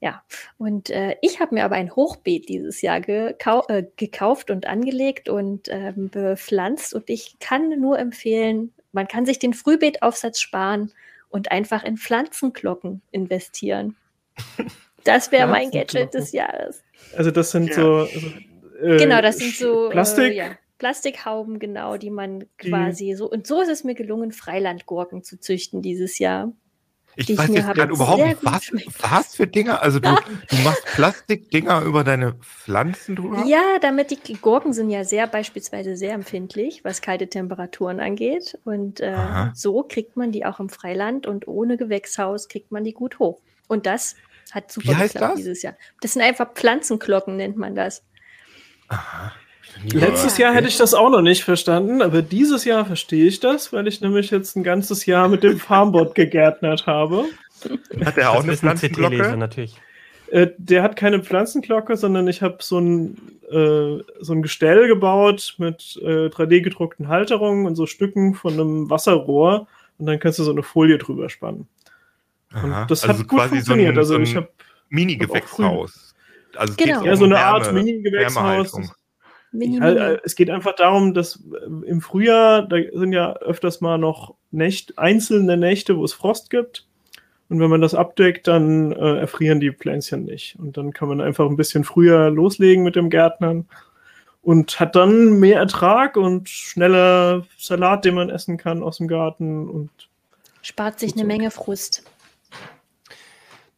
[0.00, 0.22] ja,
[0.58, 5.28] und äh, ich habe mir aber ein Hochbeet dieses Jahr gekau äh, gekauft und angelegt
[5.28, 10.92] und ähm, bepflanzt und ich kann nur empfehlen, man kann sich den Frühbeetaufsatz sparen
[11.28, 13.96] und einfach in Pflanzenglocken investieren.
[15.04, 16.82] Das wäre mein Gadget des Jahres.
[17.16, 17.74] Also das sind ja.
[17.74, 18.26] so, also,
[18.82, 20.32] äh, genau, das sind so Plastik.
[20.32, 20.58] Äh, ja.
[20.78, 23.30] Plastikhauben, genau, die man quasi so.
[23.30, 26.52] Und so ist es mir gelungen, Freilandgurken zu züchten dieses Jahr.
[27.16, 29.82] Ich weiß jetzt gerade überhaupt nicht, was, was für Dinger?
[29.82, 30.14] Also du,
[30.48, 33.44] du machst Plastikdinger über deine Pflanzen drüber?
[33.46, 38.58] Ja, damit die Gurken sind ja sehr beispielsweise sehr empfindlich, was kalte Temperaturen angeht.
[38.64, 39.16] Und äh,
[39.54, 43.40] so kriegt man die auch im Freiland und ohne Gewächshaus kriegt man die gut hoch.
[43.66, 44.16] Und das
[44.52, 45.34] hat super Wie heißt das?
[45.36, 45.74] dieses Jahr.
[46.02, 48.04] Das sind einfach Pflanzenglocken, nennt man das.
[48.88, 49.32] Aha.
[49.84, 53.72] Letztes Jahr hätte ich das auch noch nicht verstanden, aber dieses Jahr verstehe ich das,
[53.72, 57.26] weil ich nämlich jetzt ein ganzes Jahr mit dem Farmbot gegärtnert habe.
[58.04, 59.36] Hat er auch eine Pflanzenglocke?
[59.36, 59.76] natürlich.
[60.30, 63.16] Äh, der hat keine Pflanzenglocke, sondern ich habe so ein,
[63.50, 69.68] äh, so ein Gestell gebaut mit äh, 3D-gedruckten Halterungen und so Stücken von einem Wasserrohr
[69.98, 71.68] und dann kannst du so eine Folie drüber spannen.
[72.52, 73.94] Aha, und das also hat gut funktioniert.
[73.94, 74.48] So ein, also ich habe
[74.88, 76.14] Mini-Gewächshaus.
[76.56, 77.04] Also genau.
[77.04, 78.72] ja, so eine Art Mini-Gewächshaus.
[79.60, 83.98] Ja, äh, es geht einfach darum, dass äh, im Frühjahr, da sind ja öfters mal
[83.98, 86.86] noch Nächte, einzelne Nächte, wo es Frost gibt.
[87.48, 90.58] Und wenn man das abdeckt, dann äh, erfrieren die Pflänzchen nicht.
[90.58, 93.66] Und dann kann man einfach ein bisschen früher loslegen mit dem Gärtnern
[94.42, 99.68] und hat dann mehr Ertrag und schneller Salat, den man essen kann aus dem Garten
[99.68, 99.90] und
[100.62, 101.26] spart sich eine so.
[101.26, 102.04] Menge Frust.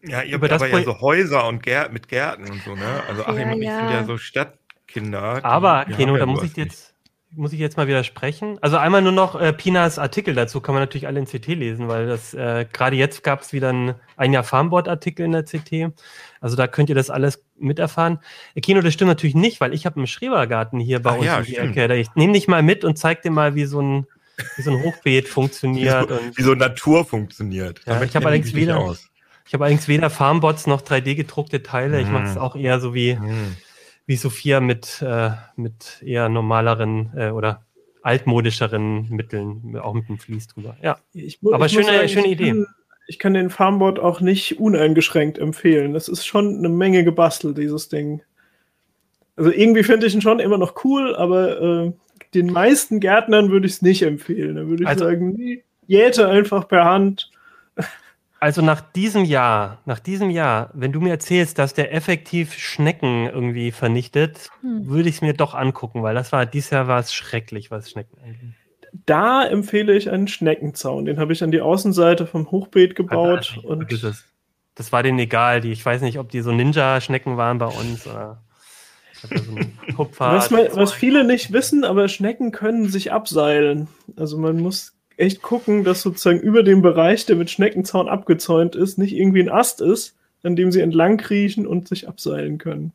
[0.03, 3.03] Ja, ihr habt aber ja so Häuser und Gär mit Gärten und so, ne?
[3.09, 3.79] Also Achim ja, und ich ja.
[3.79, 4.59] sind ja so Stadt,
[4.89, 5.45] Kinder.
[5.45, 6.95] Aber, Keno, da muss ich jetzt,
[7.31, 8.59] muss ich jetzt mal widersprechen.
[8.63, 11.89] Also einmal nur noch äh, Pinas Artikel dazu kann man natürlich alle in CT lesen,
[11.89, 15.93] weil das äh, gerade jetzt gab es wieder ein, ein Jahr Farmboard-Artikel in der CT.
[16.41, 18.19] Also da könnt ihr das alles miterfahren.
[18.55, 21.27] Äh, Kino, das stimmt natürlich nicht, weil ich habe einen Schrebergarten hier bei Ach uns
[21.27, 21.77] ja, in die stimmt.
[21.77, 21.97] Ecke.
[21.97, 24.07] Ich nehme dich mal mit und zeig dir mal, wie so ein,
[24.57, 26.09] wie so ein Hochbeet funktioniert.
[26.09, 27.83] Wie so, wie so Natur funktioniert.
[27.87, 28.97] Ja, ich habe allerdings weder,
[29.47, 32.01] ich habe allerdings weder Farmbots noch 3D gedruckte Teile.
[32.01, 32.41] Ich mache es hm.
[32.41, 33.57] auch eher so wie hm
[34.09, 37.67] wie Sophia mit, äh, mit eher normaleren äh, oder
[38.03, 40.79] altmodischeren Mitteln, auch mit dem Fließ drüber.
[40.83, 42.49] Ja, ich, aber ich schöne, sagen, schöne Idee.
[42.49, 42.67] Kann,
[43.07, 45.93] ich kann den Farmboard auch nicht uneingeschränkt empfehlen.
[45.93, 48.23] Das ist schon eine Menge gebastelt, dieses Ding.
[49.37, 51.93] Also irgendwie finde ich ihn schon immer noch cool, aber äh,
[52.33, 54.57] den meisten Gärtnern würde ich es nicht empfehlen.
[54.57, 57.31] Da würde ich also, sagen, nee, jäte einfach per Hand.
[58.41, 63.27] Also nach diesem Jahr, nach diesem Jahr, wenn du mir erzählst, dass der effektiv Schnecken
[63.27, 64.89] irgendwie vernichtet, hm.
[64.89, 67.91] würde ich es mir doch angucken, weil das war, dieses Jahr war es schrecklich, was
[67.91, 68.55] Schnecken angeht.
[69.07, 71.05] Da empfehle ich einen Schneckenzaun.
[71.05, 73.55] Den habe ich an die Außenseite vom Hochbeet gebaut.
[73.57, 74.25] Also, und das,
[74.75, 75.61] das war denen egal.
[75.61, 78.43] Die, ich weiß nicht, ob die so Ninja-Schnecken waren bei uns oder.
[79.21, 83.89] So was, man, was viele nicht wissen, aber Schnecken können sich abseilen.
[84.17, 88.99] Also man muss echt gucken, dass sozusagen über dem Bereich, der mit Schneckenzaun abgezäunt ist,
[88.99, 92.93] nicht irgendwie ein Ast ist, an dem sie entlang kriechen und sich abseilen können.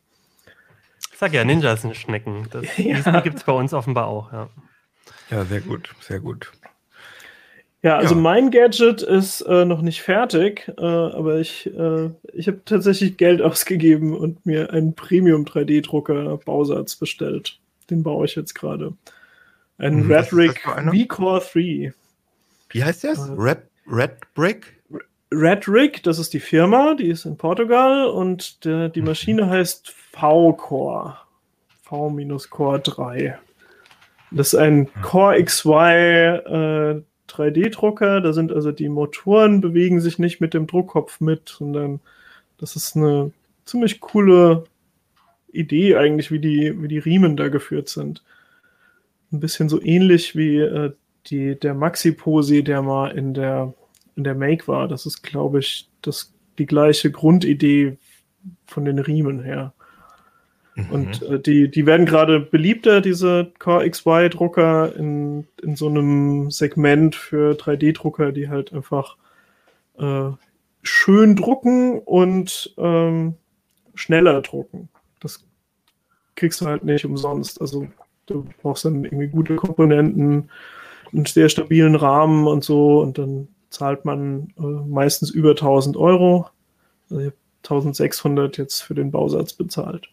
[1.12, 2.48] Ich sag ja, Ninjas sind Schnecken.
[2.50, 3.20] Das, ja.
[3.20, 4.48] gibt es bei uns offenbar auch, ja.
[5.30, 6.50] Ja, sehr gut, sehr gut.
[7.82, 8.20] Ja, also ja.
[8.20, 13.42] mein Gadget ist äh, noch nicht fertig, äh, aber ich, äh, ich habe tatsächlich Geld
[13.42, 17.58] ausgegeben und mir einen Premium 3D-Drucker Bausatz bestellt.
[17.90, 18.94] Den baue ich jetzt gerade.
[19.76, 21.92] Ein hm, Redrick V-Core 3.
[22.74, 23.28] Wie heißt das?
[23.28, 24.82] Äh, Red, Red Brick?
[25.32, 29.06] Redrick, das ist die Firma, die ist in Portugal und der, die mhm.
[29.06, 31.16] Maschine heißt V-Core.
[31.82, 33.38] V-Core 3.
[34.32, 38.20] Das ist ein Core XY 3D-Drucker.
[38.20, 42.00] Da sind also die Motoren bewegen sich nicht mit dem Druckkopf mit, sondern
[42.58, 43.30] das ist eine
[43.64, 44.64] ziemlich coole
[45.52, 48.24] Idee eigentlich, wie die, wie die Riemen da geführt sind.
[49.32, 50.92] Ein bisschen so ähnlich wie äh,
[51.26, 53.74] die, der Maxi-Posi, der mal in der,
[54.16, 54.88] in der Make war.
[54.88, 57.96] Das ist, glaube ich, das, die gleiche Grundidee
[58.66, 59.72] von den Riemen her.
[60.74, 60.90] Mhm.
[60.90, 67.14] Und äh, die, die werden gerade beliebter, diese Core XY-Drucker, in, in so einem Segment
[67.14, 69.16] für 3D-Drucker, die halt einfach
[69.98, 70.30] äh,
[70.82, 73.34] schön drucken und ähm,
[73.94, 74.88] schneller drucken.
[75.20, 75.44] Das
[76.34, 77.60] kriegst du halt nicht umsonst.
[77.60, 77.88] Also
[78.26, 80.50] du brauchst dann irgendwie gute Komponenten,
[81.14, 86.48] einen sehr stabilen Rahmen und so und dann zahlt man äh, meistens über 1000 Euro.
[87.10, 90.08] Also ich habe 1600 jetzt für den Bausatz bezahlt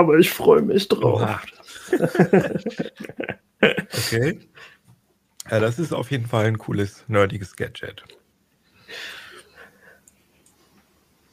[0.00, 1.22] aber ich freue mich drauf.
[3.60, 4.40] okay.
[5.50, 8.02] Ja, das ist auf jeden Fall ein cooles, nerdiges Gadget.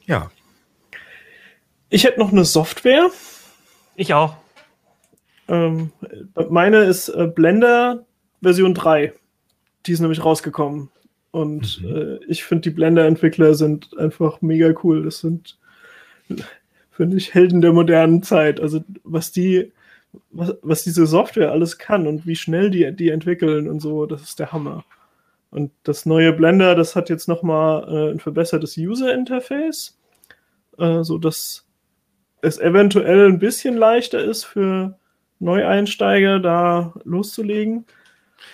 [0.06, 0.30] Ja.
[1.90, 3.10] Ich hätte noch eine Software.
[3.96, 4.36] Ich auch.
[5.48, 5.94] Ähm,
[6.50, 8.06] meine ist äh, Blender
[8.42, 9.14] Version 3.
[9.86, 10.90] Die ist nämlich rausgekommen.
[11.32, 11.96] Und mhm.
[11.96, 15.04] äh, ich finde, die Blender-Entwickler sind einfach mega cool.
[15.04, 15.58] Das sind
[16.98, 18.60] finde ich, Helden der modernen Zeit.
[18.60, 19.72] Also was die,
[20.32, 24.24] was, was diese Software alles kann und wie schnell die die entwickeln und so, das
[24.24, 24.84] ist der Hammer.
[25.52, 29.98] Und das neue Blender, das hat jetzt nochmal äh, ein verbessertes User-Interface,
[30.80, 31.68] äh, so dass
[32.42, 34.98] es eventuell ein bisschen leichter ist für
[35.40, 37.86] Neueinsteiger da loszulegen.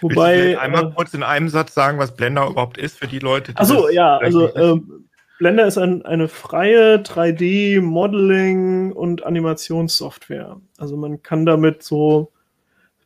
[0.01, 0.59] Wobei.
[0.59, 3.57] einmal äh, kurz in einem Satz sagen, was Blender überhaupt ist für die Leute, die.
[3.57, 5.05] Achso, ja, also ähm,
[5.39, 10.61] Blender ist ein, eine freie 3D-Modeling- und Animationssoftware.
[10.77, 12.31] Also man kann damit so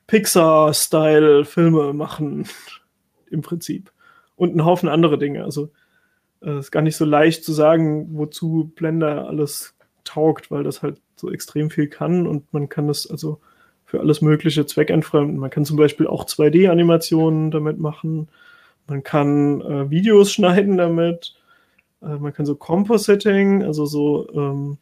[0.08, 2.48] Pixar-Style-Filme machen,
[3.32, 3.92] im Prinzip.
[4.36, 5.44] Und einen Haufen andere Dinge.
[5.44, 5.72] Also
[6.42, 10.82] es äh, ist gar nicht so leicht zu sagen, wozu Blender alles taugt, weil das
[10.82, 13.42] halt so extrem viel kann und man kann das also
[13.88, 15.38] für alles mögliche zweckentfremden.
[15.38, 18.28] Man kann zum Beispiel auch 2D-Animationen damit machen.
[18.86, 21.36] Man kann äh, Videos schneiden damit.
[22.02, 24.78] Äh, man kann so Compositing, also so ähm,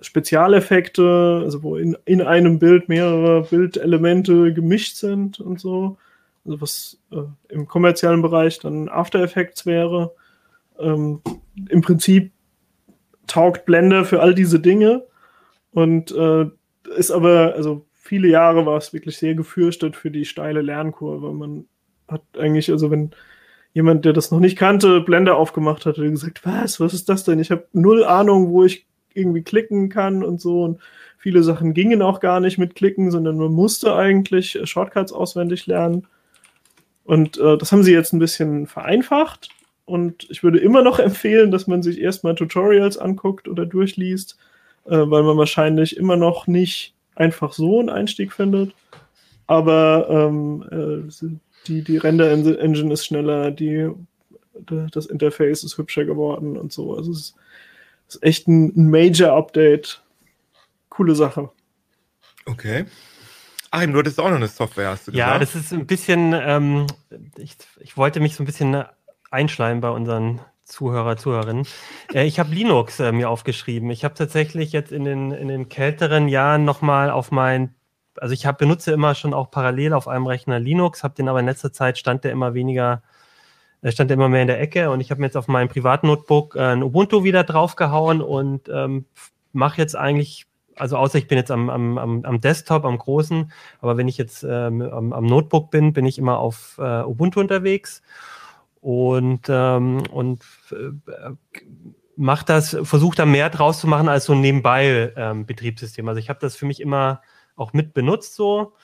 [0.00, 5.98] Spezialeffekte, also wo in, in einem Bild mehrere Bildelemente gemischt sind und so.
[6.44, 10.12] Also was äh, im kommerziellen Bereich dann After Effects wäre.
[10.78, 11.20] Ähm,
[11.68, 12.30] Im Prinzip
[13.26, 15.04] taugt Blender für all diese Dinge
[15.72, 16.46] und äh,
[16.96, 21.32] ist aber, also viele Jahre war es wirklich sehr gefürchtet für die steile Lernkurve.
[21.32, 21.66] Man
[22.08, 23.12] hat eigentlich, also wenn
[23.72, 27.22] jemand, der das noch nicht kannte, Blender aufgemacht hat und gesagt, was, was ist das
[27.22, 27.38] denn?
[27.38, 28.84] Ich habe null Ahnung, wo ich
[29.14, 30.64] irgendwie klicken kann und so.
[30.64, 30.80] Und
[31.18, 36.08] viele Sachen gingen auch gar nicht mit Klicken, sondern man musste eigentlich Shortcuts auswendig lernen.
[37.04, 39.50] Und äh, das haben sie jetzt ein bisschen vereinfacht.
[39.84, 44.36] Und ich würde immer noch empfehlen, dass man sich erstmal Tutorials anguckt oder durchliest,
[44.86, 48.74] äh, weil man wahrscheinlich immer noch nicht einfach so einen Einstieg findet.
[49.46, 51.28] Aber ähm, äh,
[51.66, 53.90] die, die Render-Engine ist schneller, die,
[54.92, 56.96] das Interface ist hübscher geworden und so.
[56.96, 57.34] Also es
[58.08, 60.02] ist echt ein Major-Update.
[60.88, 61.50] Coole Sache.
[62.46, 62.86] Okay.
[63.70, 65.42] Achim, du hattest auch noch eine Software, hast du Ja, gesagt?
[65.42, 66.86] das ist ein bisschen, ähm,
[67.36, 68.84] ich, ich wollte mich so ein bisschen
[69.30, 70.40] einschleimen bei unseren
[70.70, 71.66] Zuhörer, Zuhörerinnen.
[72.14, 73.90] Äh, ich habe Linux äh, mir aufgeschrieben.
[73.90, 77.74] Ich habe tatsächlich jetzt in den, in den kälteren Jahren nochmal auf mein
[78.16, 81.40] also ich hab, benutze immer schon auch parallel auf einem Rechner Linux, habe den aber
[81.40, 83.02] in letzter Zeit stand der immer weniger,
[83.82, 85.68] äh, stand der immer mehr in der Ecke und ich habe mir jetzt auf meinem
[85.68, 89.06] Privatnotebook äh, ein Ubuntu wieder draufgehauen und ähm,
[89.52, 90.46] mache jetzt eigentlich,
[90.76, 94.42] also außer ich bin jetzt am, am, am Desktop, am großen, aber wenn ich jetzt
[94.42, 98.02] ähm, am, am, Notebook bin, bin ich immer auf äh, Ubuntu unterwegs
[98.80, 101.30] und, ähm, und äh,
[102.16, 106.06] mache das, versuche da mehr draus zu machen als so ein nebenbei ähm, Betriebssystem.
[106.08, 107.22] Also ich habe das für mich immer
[107.56, 108.74] auch mit benutzt so.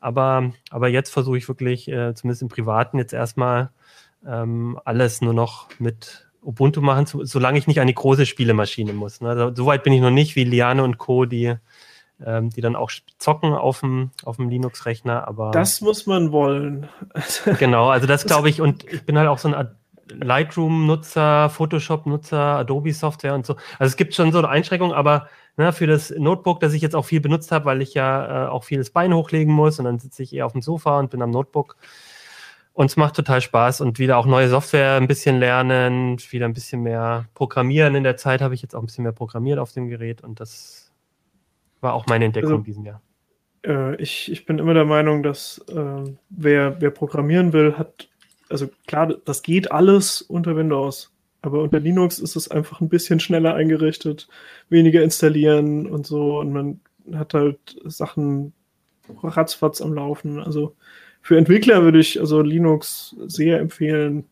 [0.00, 3.70] Aber, aber jetzt versuche ich wirklich, äh, zumindest im Privaten, jetzt erstmal
[4.26, 9.20] ähm, alles nur noch mit Ubuntu machen, solange ich nicht an die große Spielemaschine muss.
[9.20, 9.52] Ne?
[9.56, 11.56] So weit bin ich noch nicht wie Liane und Co., die,
[12.24, 15.26] ähm, die dann auch zocken auf dem, auf dem Linux-Rechner.
[15.28, 16.88] Aber das muss man wollen.
[17.58, 19.68] genau, also das glaube ich, und ich bin halt auch so ein
[20.10, 23.54] Lightroom-Nutzer, Photoshop-Nutzer, Adobe-Software und so.
[23.78, 26.96] Also es gibt schon so eine Einschränkung, aber ne, für das Notebook, das ich jetzt
[26.96, 29.98] auch viel benutzt habe, weil ich ja äh, auch vieles Bein hochlegen muss und dann
[29.98, 31.76] sitze ich eher auf dem Sofa und bin am Notebook.
[32.72, 36.54] Und es macht total Spaß und wieder auch neue Software ein bisschen lernen, wieder ein
[36.54, 37.96] bisschen mehr programmieren.
[37.96, 40.38] In der Zeit habe ich jetzt auch ein bisschen mehr programmiert auf dem Gerät und
[40.38, 40.87] das
[41.80, 43.02] war auch meine Entdeckung also, in diesem Jahr.
[43.64, 48.08] Äh, ich, ich bin immer der Meinung, dass äh, wer, wer programmieren will, hat,
[48.48, 51.12] also klar, das geht alles unter Windows.
[51.40, 54.28] Aber unter Linux ist es einfach ein bisschen schneller eingerichtet,
[54.68, 56.40] weniger installieren und so.
[56.40, 56.80] Und man
[57.14, 58.52] hat halt Sachen
[59.22, 60.40] ratzfatz am Laufen.
[60.40, 60.74] Also
[61.22, 64.24] für Entwickler würde ich also Linux sehr empfehlen.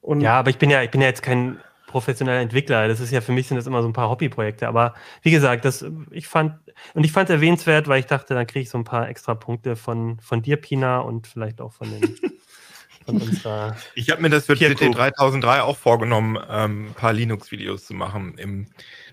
[0.00, 1.58] Und ja, aber ich bin ja, ich bin ja jetzt kein
[1.92, 2.88] professioneller Entwickler.
[2.88, 4.66] Das ist ja für mich sind das immer so ein paar Hobbyprojekte.
[4.66, 6.54] Aber wie gesagt, das ich fand
[6.94, 9.34] und ich fand es erwähnenswert, weil ich dachte, dann kriege ich so ein paar extra
[9.34, 12.16] Punkte von von dir, Pina, und vielleicht auch von den
[13.04, 13.76] von unserer.
[13.94, 18.34] Ich habe mir das für CT 3003 auch vorgenommen, ähm, ein paar Linux-Videos zu machen
[18.38, 18.66] im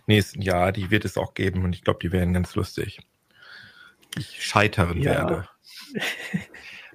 [0.08, 0.72] nächsten Jahr.
[0.72, 3.00] Die wird es auch geben und ich glaube, die werden ganz lustig.
[4.18, 5.12] Ich scheitern ja.
[5.12, 5.48] werde.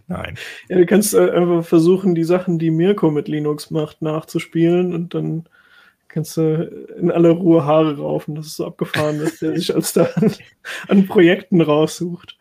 [0.06, 0.36] Nein.
[0.68, 5.14] Ja, du kannst äh, einfach versuchen, die Sachen, die Mirko mit Linux macht, nachzuspielen und
[5.14, 5.48] dann
[6.14, 8.36] kannst du in aller Ruhe Haare raufen.
[8.36, 10.32] Das ist so abgefahren, dass der sich als da an,
[10.86, 12.38] an Projekten raussucht.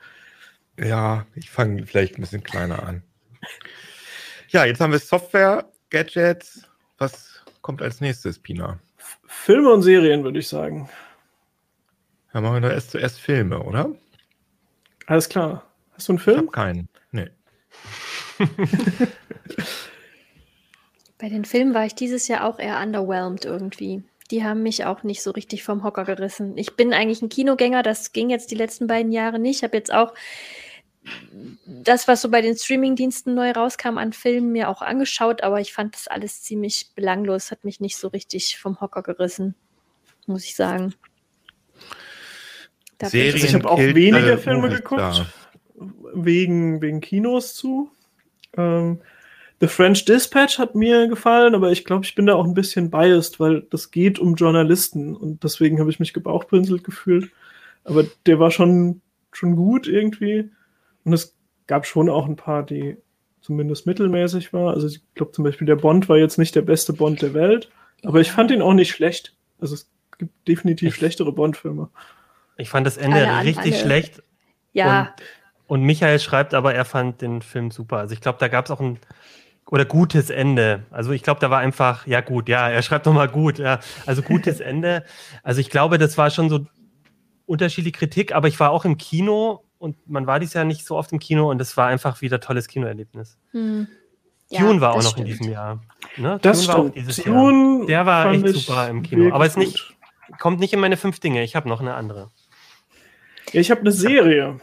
[0.79, 3.03] Ja, ich fange vielleicht ein bisschen kleiner an.
[4.49, 6.67] Ja, jetzt haben wir Software, Gadgets.
[6.99, 8.79] Was kommt als nächstes, Pina?
[9.25, 10.87] Filme und Serien, würde ich sagen.
[12.33, 13.91] Ja, machen wir doch erst zuerst Filme, oder?
[15.07, 15.65] Alles klar.
[15.93, 16.35] Hast du einen Film?
[16.35, 16.89] Ich habe keinen.
[17.11, 17.29] Nee.
[21.23, 24.03] Bei den Filmen war ich dieses Jahr auch eher underwhelmed irgendwie.
[24.29, 26.57] Die haben mich auch nicht so richtig vom Hocker gerissen.
[26.57, 29.59] Ich bin eigentlich ein Kinogänger, das ging jetzt die letzten beiden Jahre nicht.
[29.59, 30.13] Ich habe jetzt auch
[31.65, 35.71] das, was so bei den Streamingdiensten neu rauskam an Filmen, mir auch angeschaut, aber ich
[35.71, 39.55] fand das alles ziemlich belanglos, hat mich nicht so richtig vom Hocker gerissen,
[40.25, 40.93] muss ich sagen.
[43.01, 45.25] Serien ich habe auch weniger Filme geguckt,
[46.13, 47.89] wegen, wegen Kinos zu.
[48.57, 48.99] Ähm,
[49.63, 52.91] The French Dispatch hat mir gefallen, aber ich glaube, ich bin da auch ein bisschen
[52.91, 57.31] biased, weil das geht um Journalisten und deswegen habe ich mich gebauchpinselt gefühlt.
[57.85, 58.99] Aber der war schon,
[59.31, 60.51] schon gut irgendwie.
[61.05, 62.97] Und es gab schon auch ein paar, die
[63.39, 64.73] zumindest mittelmäßig waren.
[64.73, 67.69] Also ich glaube zum Beispiel, der Bond war jetzt nicht der beste Bond der Welt,
[68.03, 69.33] aber ich fand ihn auch nicht schlecht.
[69.61, 71.89] Also es gibt definitiv ich, schlechtere Bond-Filme.
[72.57, 73.81] Ich fand das Ende alle, richtig alle.
[73.81, 74.23] schlecht.
[74.73, 75.15] Ja.
[75.67, 77.99] Und, und, Michael schreibt aber, er fand den Film super.
[77.99, 78.99] Also ich glaube, da gab es auch ein
[79.67, 80.85] oder gutes Ende.
[80.91, 83.79] Also ich glaube, da war einfach, ja gut, ja, er schreibt nochmal gut, ja.
[84.05, 85.03] Also gutes Ende.
[85.41, 86.65] Also ich glaube, das war schon so
[87.45, 90.95] unterschiedliche Kritik, aber ich war auch im Kino und man war dies Jahr nicht so
[90.95, 93.37] oft im Kino und es war einfach wieder tolles Kinoerlebnis.
[93.51, 93.87] Hm.
[94.51, 95.27] Dune ja, war auch noch stimmt.
[95.29, 95.81] in diesem Jahr.
[96.17, 96.39] Ne?
[96.41, 97.87] Das Dune war auch dieses Dune Jahr.
[97.87, 99.33] Der war echt super im Kino.
[99.33, 99.95] Aber es nicht,
[100.39, 101.43] kommt nicht in meine fünf Dinge.
[101.43, 102.31] Ich habe noch eine andere.
[103.51, 104.59] Ja, ich habe eine Serie.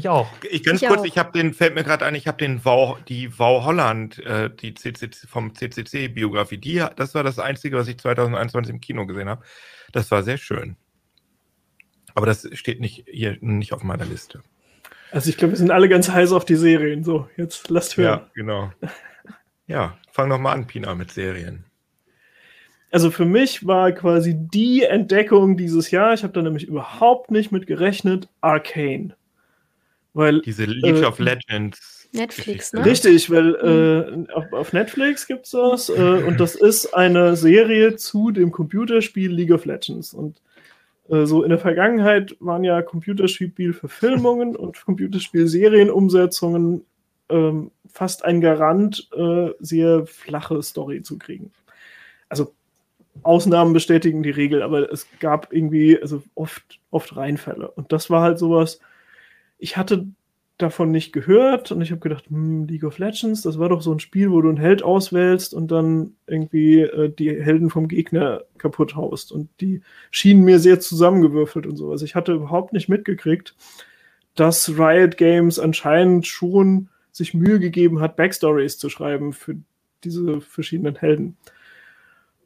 [0.00, 0.32] Ich auch.
[0.50, 1.04] Ich ganz ich kurz, auch.
[1.04, 4.48] ich habe den, fällt mir gerade ein, ich habe den Wow, die Wow Holland, äh,
[4.48, 9.28] die CCC, vom CCC-Biografie, die, das war das Einzige, was ich 2021 im Kino gesehen
[9.28, 9.44] habe.
[9.92, 10.76] Das war sehr schön.
[12.14, 14.42] Aber das steht nicht hier nicht auf meiner Liste.
[15.10, 17.04] Also ich glaube, wir sind alle ganz heiß auf die Serien.
[17.04, 18.20] So, jetzt lasst hören.
[18.20, 18.72] Ja, genau.
[19.66, 21.66] Ja, fang noch mal an, Pina, mit Serien.
[22.90, 27.52] Also für mich war quasi die Entdeckung dieses Jahr, ich habe da nämlich überhaupt nicht
[27.52, 29.14] mit gerechnet, Arcane.
[30.12, 32.08] Weil, Diese League äh, of Legends.
[32.12, 32.84] Netflix, ne?
[32.84, 34.26] Richtig, weil mhm.
[34.26, 38.50] äh, auf, auf, Netflix gibt es das äh, und das ist eine Serie zu dem
[38.50, 40.12] Computerspiel League of Legends.
[40.12, 40.42] Und
[41.08, 46.84] äh, so in der Vergangenheit waren ja Computerspielverfilmungen und Computerspiel-Serienumsetzungen
[47.28, 51.52] ähm, fast ein Garant, äh, sehr flache Story zu kriegen.
[52.28, 52.52] Also
[53.22, 57.70] Ausnahmen bestätigen die Regel, aber es gab irgendwie also oft, oft Reinfälle.
[57.70, 58.80] Und das war halt sowas,
[59.60, 60.06] ich hatte
[60.58, 63.92] davon nicht gehört und ich habe gedacht, hm, League of Legends, das war doch so
[63.92, 68.42] ein Spiel, wo du einen Held auswählst und dann irgendwie äh, die Helden vom Gegner
[68.58, 69.32] kaputt haust.
[69.32, 71.90] Und die schienen mir sehr zusammengewürfelt und so.
[71.90, 73.54] Also ich hatte überhaupt nicht mitgekriegt,
[74.34, 79.56] dass Riot Games anscheinend schon sich Mühe gegeben hat, Backstories zu schreiben für
[80.04, 81.36] diese verschiedenen Helden.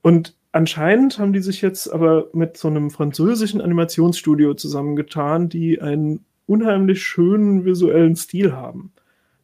[0.02, 6.24] Und anscheinend haben die sich jetzt aber mit so einem französischen Animationsstudio zusammengetan, die einen
[6.46, 8.92] unheimlich schönen visuellen Stil haben.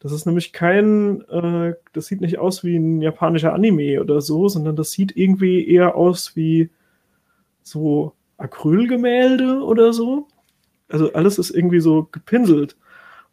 [0.01, 4.48] Das ist nämlich kein, äh, das sieht nicht aus wie ein japanischer Anime oder so,
[4.48, 6.70] sondern das sieht irgendwie eher aus wie
[7.62, 10.27] so Acrylgemälde oder so.
[10.89, 12.77] Also alles ist irgendwie so gepinselt.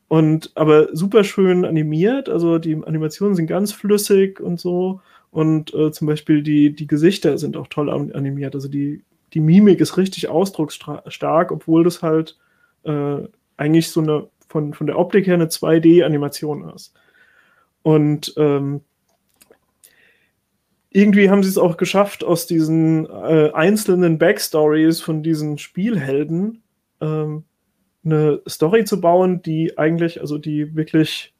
[0.09, 2.29] Und aber super schön animiert.
[2.29, 5.01] Also die Animationen sind ganz flüssig und so.
[5.31, 8.55] Und äh, zum Beispiel die, die Gesichter sind auch toll animiert.
[8.55, 9.03] Also die,
[9.33, 12.37] die Mimik ist richtig ausdrucksstark, obwohl das halt
[12.83, 13.19] äh,
[13.57, 16.93] eigentlich so eine von, von der Optik her eine 2D-Animation ist.
[17.83, 18.81] Und ähm,
[20.89, 26.63] irgendwie haben sie es auch geschafft, aus diesen äh, einzelnen Backstories von diesen Spielhelden
[27.01, 27.43] ähm,
[28.03, 31.33] eine Story zu bauen, die eigentlich, also die wirklich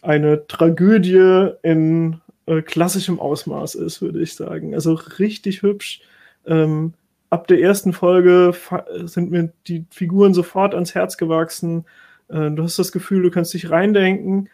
[0.00, 4.74] eine Tragödie in äh, klassischem Ausmaß ist, würde ich sagen.
[4.74, 6.00] Also richtig hübsch.
[6.46, 6.94] Ähm,
[7.34, 8.54] ab der ersten Folge
[9.06, 11.84] sind mir die Figuren sofort ans Herz gewachsen.
[12.28, 14.48] Äh, du hast das Gefühl, du kannst dich reindenken.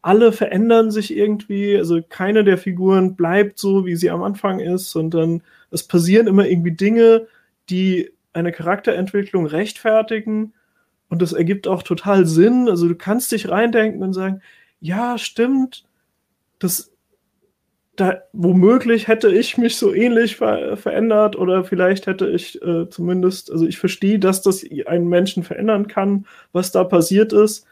[0.00, 1.76] Alle verändern sich irgendwie.
[1.76, 5.42] Also keine der Figuren bleibt so, wie sie am Anfang ist, sondern
[5.72, 7.26] es passieren immer irgendwie Dinge,
[7.68, 10.52] die eine Charakterentwicklung rechtfertigen
[11.08, 12.68] und das ergibt auch total Sinn.
[12.68, 14.40] Also du kannst dich reindenken und sagen,
[14.78, 15.84] ja, stimmt,
[16.60, 16.92] das
[18.00, 23.52] da womöglich hätte ich mich so ähnlich ver verändert oder vielleicht hätte ich äh, zumindest,
[23.52, 27.66] also ich verstehe, dass das einen Menschen verändern kann, was da passiert ist.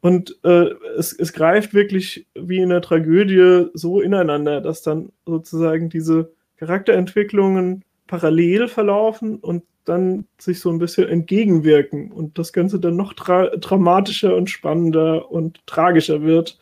[0.00, 5.88] Und äh, es, es greift wirklich wie in einer Tragödie so ineinander, dass dann sozusagen
[5.88, 12.94] diese Charakterentwicklungen parallel verlaufen und dann sich so ein bisschen entgegenwirken und das Ganze dann
[12.94, 16.56] noch dra dramatischer und spannender und tragischer wird.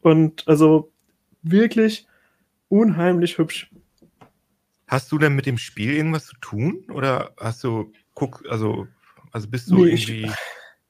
[0.00, 0.92] Und also
[1.42, 2.06] wirklich
[2.68, 3.70] unheimlich hübsch.
[4.86, 6.84] Hast du denn mit dem Spiel irgendwas zu tun?
[6.92, 8.86] Oder hast du, guck, also,
[9.32, 10.22] also bist du nee, irgendwie.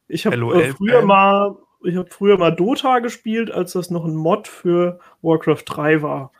[0.09, 4.05] Ich, ich habe äh, früher mal, ich habe früher mal Dota gespielt, als das noch
[4.05, 6.33] ein Mod für Warcraft 3 war.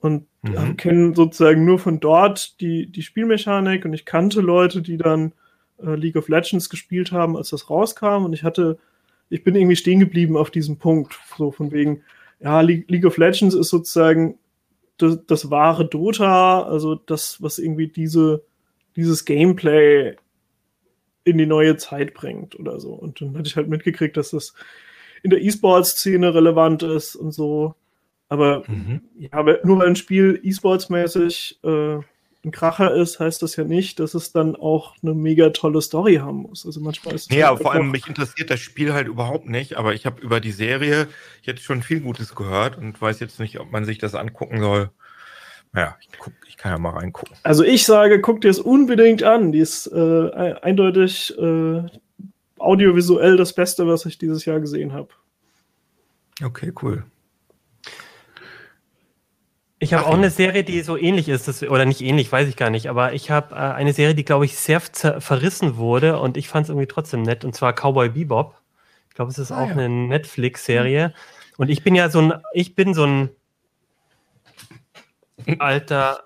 [0.00, 0.76] Und mhm.
[0.76, 5.32] kenne sozusagen nur von dort die, die Spielmechanik und ich kannte Leute, die dann
[5.80, 8.24] äh, League of Legends gespielt haben, als das rauskam.
[8.24, 8.78] Und ich hatte,
[9.28, 12.02] ich bin irgendwie stehen geblieben auf diesem Punkt, so von wegen,
[12.40, 14.38] ja, Le League of Legends ist sozusagen
[15.02, 18.44] das, das wahre Dota, also das, was irgendwie diese,
[18.96, 20.16] dieses Gameplay
[21.24, 22.92] in die neue Zeit bringt oder so.
[22.92, 24.54] Und dann hatte ich halt mitgekriegt, dass das
[25.22, 27.74] in der E-Sports-Szene relevant ist und so.
[28.28, 29.02] Aber mhm.
[29.16, 31.98] ja, nur weil ein Spiel E-Sports-mäßig äh,
[32.44, 36.16] ein Kracher ist, heißt das ja nicht, dass es dann auch eine mega tolle Story
[36.16, 36.66] haben muss.
[36.66, 37.36] Also manchmal ist es.
[37.36, 40.40] Ja, halt vor allem mich interessiert das Spiel halt überhaupt nicht, aber ich habe über
[40.40, 41.06] die Serie
[41.42, 44.90] jetzt schon viel Gutes gehört und weiß jetzt nicht, ob man sich das angucken soll.
[45.74, 47.36] Ja, ich, guck, ich kann ja mal reingucken.
[47.44, 49.52] Also ich sage, guck dir es unbedingt an.
[49.52, 51.82] Die ist äh, eindeutig äh,
[52.58, 55.08] audiovisuell das Beste, was ich dieses Jahr gesehen habe.
[56.42, 57.04] Okay, cool.
[59.82, 62.54] Ich habe auch eine Serie, die so ähnlich ist, das, oder nicht ähnlich, weiß ich
[62.54, 66.36] gar nicht, aber ich habe äh, eine Serie, die, glaube ich, sehr verrissen wurde und
[66.36, 68.54] ich fand es irgendwie trotzdem nett, und zwar Cowboy Bebop.
[69.08, 69.72] Ich glaube, es ist ah, auch ja.
[69.72, 71.08] eine Netflix-Serie.
[71.08, 71.12] Mhm.
[71.56, 73.30] Und ich bin ja so ein, ich bin so ein
[75.58, 76.22] alter,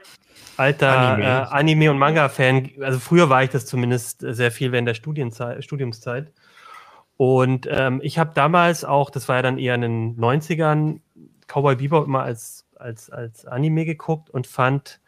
[0.58, 2.72] alter Anime, äh, Anime und Manga-Fan.
[2.82, 6.30] Also früher war ich das zumindest sehr viel während der Studienzeit, Studiumszeit.
[7.16, 11.00] Und ähm, ich habe damals auch, das war ja dann eher in den 90ern,
[11.46, 15.00] Cowboy Bebop immer als als, als Anime geguckt und fand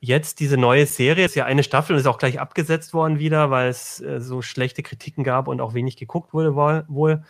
[0.00, 3.50] jetzt diese neue Serie, ist ja eine Staffel und ist auch gleich abgesetzt worden wieder,
[3.50, 7.22] weil es äh, so schlechte Kritiken gab und auch wenig geguckt wurde wohl.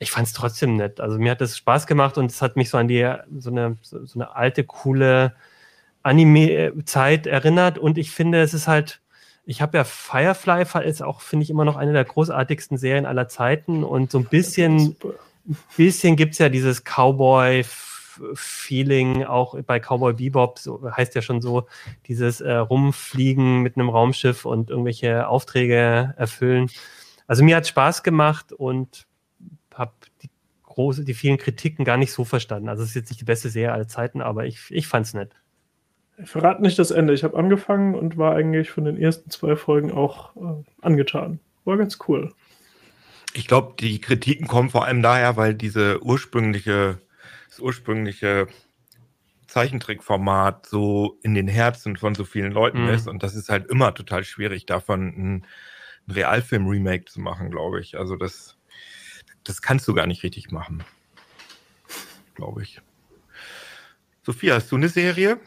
[0.00, 1.00] Ich fand es trotzdem nett.
[1.00, 3.08] Also mir hat das Spaß gemacht und es hat mich so an die
[3.38, 5.36] so eine, so, so eine alte, coole
[6.02, 9.00] Anime-Zeit erinnert und ich finde, es ist halt,
[9.44, 13.28] ich habe ja Firefly, ist auch, finde ich, immer noch eine der großartigsten Serien aller
[13.28, 14.96] Zeiten und so ein bisschen,
[15.76, 17.64] bisschen gibt es ja dieses Cowboy-
[18.34, 21.66] Feeling auch bei Cowboy Bebop, so heißt ja schon so,
[22.06, 26.70] dieses äh, Rumfliegen mit einem Raumschiff und irgendwelche Aufträge erfüllen.
[27.26, 29.06] Also mir hat Spaß gemacht und
[29.74, 29.92] habe
[30.22, 30.30] die
[30.64, 32.68] große, die vielen Kritiken gar nicht so verstanden.
[32.68, 35.14] Also es ist jetzt nicht die beste Serie aller Zeiten, aber ich, ich fand es
[35.14, 35.32] nett.
[36.18, 37.14] Ich verrate nicht das Ende.
[37.14, 41.40] Ich habe angefangen und war eigentlich von den ersten zwei Folgen auch äh, angetan.
[41.64, 42.32] War ganz cool.
[43.34, 46.98] Ich glaube, die Kritiken kommen vor allem daher, weil diese ursprüngliche
[47.52, 48.46] das ursprüngliche
[49.46, 52.88] Zeichentrickformat so in den Herzen von so vielen Leuten mhm.
[52.88, 53.08] ist.
[53.08, 55.46] Und das ist halt immer total schwierig, davon ein,
[56.08, 57.98] ein Realfilm-Remake zu machen, glaube ich.
[57.98, 58.56] Also das,
[59.44, 60.82] das kannst du gar nicht richtig machen.
[62.34, 62.80] Glaube ich.
[64.22, 65.38] Sophia, hast du eine Serie?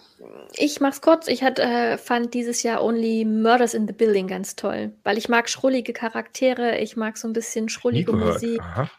[0.57, 1.27] Ich mach's kurz.
[1.27, 5.27] Ich hat, äh, fand dieses Jahr Only Murders in the Building ganz toll, weil ich
[5.27, 8.59] mag schrullige Charaktere, ich mag so ein bisschen schrullige Musik.
[8.61, 8.91] Aha.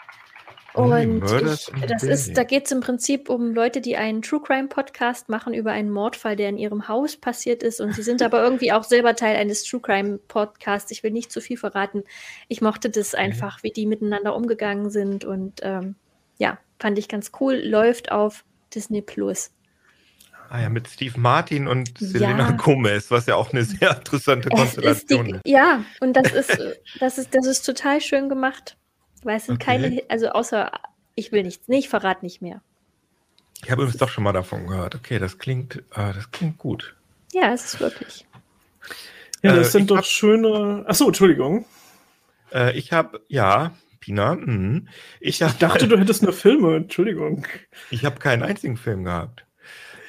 [0.77, 4.69] Und ich, das ist, da geht es im Prinzip um Leute, die einen True Crime
[4.69, 7.81] Podcast machen über einen Mordfall, der in ihrem Haus passiert ist.
[7.81, 10.90] Und sie sind aber irgendwie auch selber Teil eines True Crime Podcasts.
[10.90, 12.05] Ich will nicht zu viel verraten.
[12.48, 15.24] Ich mochte das einfach, wie die miteinander umgegangen sind.
[15.24, 15.94] Und ähm,
[16.36, 17.55] ja, fand ich ganz cool.
[17.55, 18.44] Läuft auf
[18.74, 19.53] Disney Plus.
[20.51, 22.57] Ah ja, mit Steve Martin und Selena ja.
[22.57, 25.47] Gomez, was ja auch eine sehr interessante Konstellation ist.
[25.47, 26.59] Die, ja, und das ist,
[27.01, 28.77] das ist, das ist total schön gemacht.
[29.27, 29.65] Weil es sind okay.
[29.65, 30.70] keine, also außer,
[31.16, 32.62] ich will nichts, nee, ich verrate nicht mehr.
[33.65, 34.94] Ich habe übrigens doch schon mal davon gehört.
[34.94, 36.94] Okay, das klingt, äh, das klingt gut.
[37.32, 38.24] Ja, es ist wirklich.
[39.43, 40.85] Ja, das äh, sind doch hab, schöne.
[40.86, 41.65] Achso, Entschuldigung.
[42.53, 44.36] Äh, ich habe, ja, Pina.
[44.36, 44.82] Mh.
[45.19, 46.77] Ich, hab, ich dachte, du hättest nur Filme.
[46.77, 47.44] Entschuldigung.
[47.90, 49.44] Ich habe keinen einzigen Film gehabt.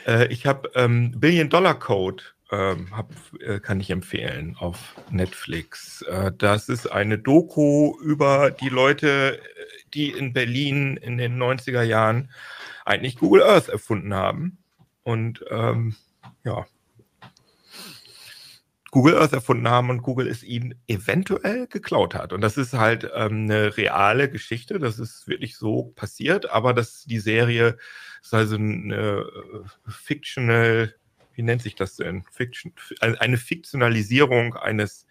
[0.05, 6.01] Äh, ich habe ähm, Billion Dollar Code ähm, hab, äh, kann ich empfehlen auf Netflix.
[6.03, 9.41] Äh, das ist eine Doku über die Leute,
[9.93, 12.29] die in Berlin in den 90er Jahren
[12.85, 14.57] eigentlich Google Earth erfunden haben.
[15.03, 15.95] Und ähm,
[16.43, 16.65] ja,
[18.91, 22.33] Google Earth erfunden haben und Google es ihnen eventuell geklaut hat.
[22.33, 27.03] Und das ist halt ähm, eine reale Geschichte, das ist wirklich so passiert, aber das,
[27.03, 27.77] die Serie
[28.23, 30.95] ist also eine äh, fictional
[31.37, 32.25] wie nennt sich das denn?
[32.31, 35.05] Fiction, eine Fiktionalisierung eines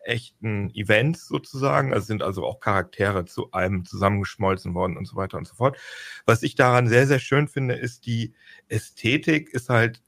[0.00, 1.92] echten Events sozusagen.
[1.92, 5.78] Also sind also auch Charaktere zu einem zusammengeschmolzen worden und so weiter und so fort.
[6.26, 8.34] Was ich daran sehr, sehr schön finde, ist die
[8.68, 10.02] Ästhetik ist halt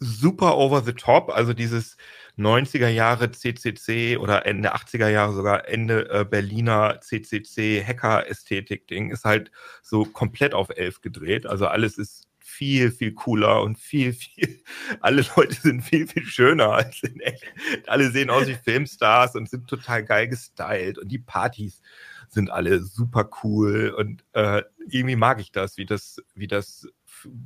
[0.00, 1.30] super over the top.
[1.30, 1.96] Also dieses
[2.36, 9.10] 90er Jahre CCC oder Ende 80er Jahre sogar Ende äh, Berliner CCC Hacker Ästhetik Ding
[9.10, 11.46] ist halt so komplett auf elf gedreht.
[11.46, 14.60] Also alles ist viel, viel cooler und viel, viel,
[15.00, 17.44] alle Leute sind viel, viel schöner als in echt.
[17.86, 21.80] Alle sehen aus wie Filmstars und sind total geil gestylt und die Partys
[22.28, 26.86] sind alle super cool und äh, irgendwie mag ich das, wie das, wie das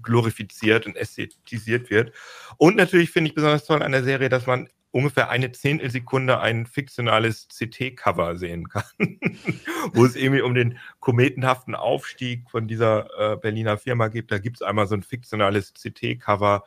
[0.03, 2.13] glorifiziert und ästhetisiert wird.
[2.57, 6.65] Und natürlich finde ich besonders toll an der Serie, dass man ungefähr eine Zehntelsekunde ein
[6.65, 8.85] fiktionales CT-Cover sehen kann,
[9.93, 14.33] wo es irgendwie um den kometenhaften Aufstieg von dieser äh, Berliner Firma geht.
[14.33, 16.65] Da gibt es einmal so ein fiktionales CT-Cover.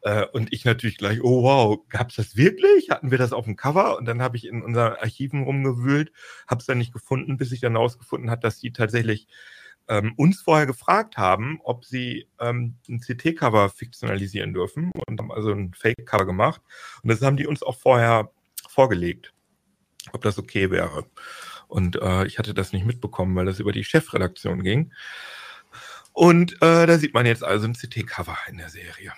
[0.00, 2.88] Äh, und ich natürlich gleich, oh wow, gab es das wirklich?
[2.88, 3.98] Hatten wir das auf dem Cover?
[3.98, 6.10] Und dann habe ich in unseren Archiven rumgewühlt,
[6.46, 9.28] habe es dann nicht gefunden, bis ich dann herausgefunden habe, dass die tatsächlich
[9.88, 15.50] ähm, uns vorher gefragt haben, ob sie ähm, ein CT-Cover fiktionalisieren dürfen und haben also
[15.50, 16.60] ein Fake-Cover gemacht.
[17.02, 18.30] Und das haben die uns auch vorher
[18.68, 19.32] vorgelegt,
[20.12, 21.06] ob das okay wäre.
[21.68, 24.92] Und äh, ich hatte das nicht mitbekommen, weil das über die Chefredaktion ging.
[26.12, 29.12] Und äh, da sieht man jetzt also ein CT-Cover in der Serie.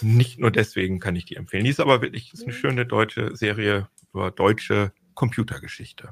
[0.00, 1.64] Nicht nur deswegen kann ich die empfehlen.
[1.64, 6.10] Die ist aber wirklich ist eine schöne deutsche Serie über deutsche Computergeschichte.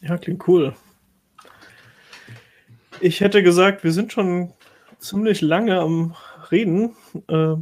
[0.00, 0.74] Ja, klingt cool.
[3.00, 4.52] Ich hätte gesagt, wir sind schon
[4.98, 6.14] ziemlich lange am
[6.50, 6.94] Reden.
[7.28, 7.54] Äh,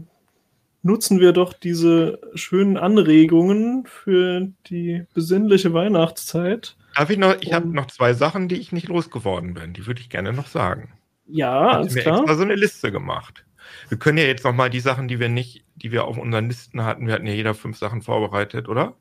[0.82, 6.77] nutzen wir doch diese schönen Anregungen für die besinnliche Weihnachtszeit.
[6.94, 9.73] Darf ich noch, ich habe noch zwei Sachen, die ich nicht losgeworden bin.
[9.73, 10.93] Die würde ich gerne noch sagen.
[11.27, 12.19] Ja, alles mir klar.
[12.19, 13.44] extra so eine Liste gemacht.
[13.89, 16.48] Wir können ja jetzt noch mal die Sachen, die wir nicht, die wir auf unseren
[16.48, 18.94] Listen hatten, wir hatten ja jeder fünf Sachen vorbereitet, oder?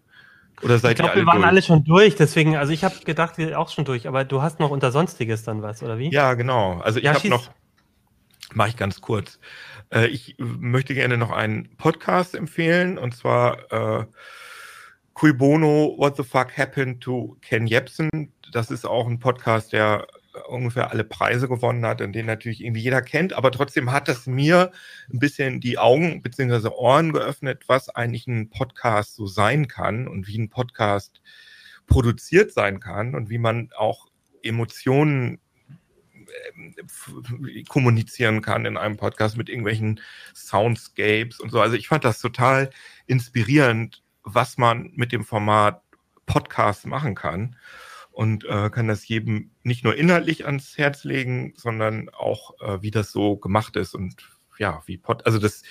[0.62, 1.48] Oder seid ich glaube, wir waren durch?
[1.48, 4.60] alle schon durch, deswegen, also ich habe gedacht, wir auch schon durch, aber du hast
[4.60, 6.10] noch unter Sonstiges dann was, oder wie?
[6.12, 6.80] Ja, genau.
[6.80, 7.50] Also ich ja, habe noch,
[8.54, 9.40] mache ich ganz kurz.
[9.94, 14.06] Äh, ich möchte gerne noch einen Podcast empfehlen und zwar äh,
[15.14, 18.32] Cui Bono, What the Fuck Happened to Ken Jebsen.
[18.52, 20.08] Das ist auch ein Podcast, der
[20.48, 24.28] ungefähr alle Preise gewonnen hat und den natürlich irgendwie jeder kennt, aber trotzdem hat das
[24.28, 24.72] mir
[25.12, 26.70] ein bisschen die Augen bzw.
[26.70, 31.22] Ohren geöffnet, was eigentlich ein Podcast so sein kann und wie ein Podcast
[31.88, 34.08] produziert sein kann und wie man auch
[34.44, 35.40] Emotionen
[36.14, 40.00] äh, kommunizieren kann in einem Podcast mit irgendwelchen
[40.36, 41.60] Soundscapes und so.
[41.60, 42.70] Also ich fand das total
[43.08, 45.82] inspirierend, was man mit dem Format
[46.28, 47.56] Podcast machen kann
[48.20, 52.92] und äh, kann das jedem nicht nur inhaltlich ans Herz legen, sondern auch, äh, wie
[52.92, 54.28] das so gemacht ist und
[54.58, 55.64] ja, wie Pod, also das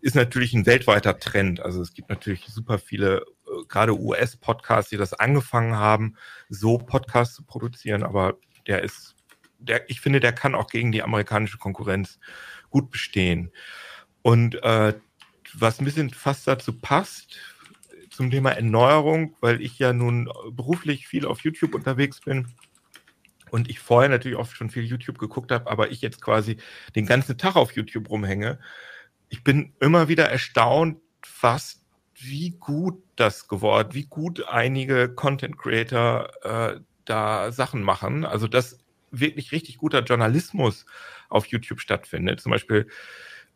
[0.00, 1.60] ist natürlich ein weltweiter Trend.
[1.60, 6.16] Also es gibt natürlich super viele, äh, gerade US-Podcasts, die das angefangen haben,
[6.48, 9.14] so Podcasts zu produzieren, aber der ist,
[9.58, 12.18] der, ich finde, der kann auch gegen die amerikanische Konkurrenz
[12.70, 13.52] gut bestehen.
[14.22, 14.94] Und äh,
[15.52, 17.36] was ein bisschen fast dazu passt,
[18.20, 22.48] zum Thema Erneuerung, weil ich ja nun beruflich viel auf YouTube unterwegs bin
[23.50, 26.58] und ich vorher natürlich auch schon viel YouTube geguckt habe, aber ich jetzt quasi
[26.94, 28.58] den ganzen Tag auf YouTube rumhänge.
[29.30, 30.98] Ich bin immer wieder erstaunt,
[31.40, 31.82] was,
[32.14, 38.26] wie gut das geworden, wie gut einige Content Creator äh, da Sachen machen.
[38.26, 40.84] Also das wirklich richtig guter Journalismus
[41.30, 42.42] auf YouTube stattfindet.
[42.42, 42.86] Zum Beispiel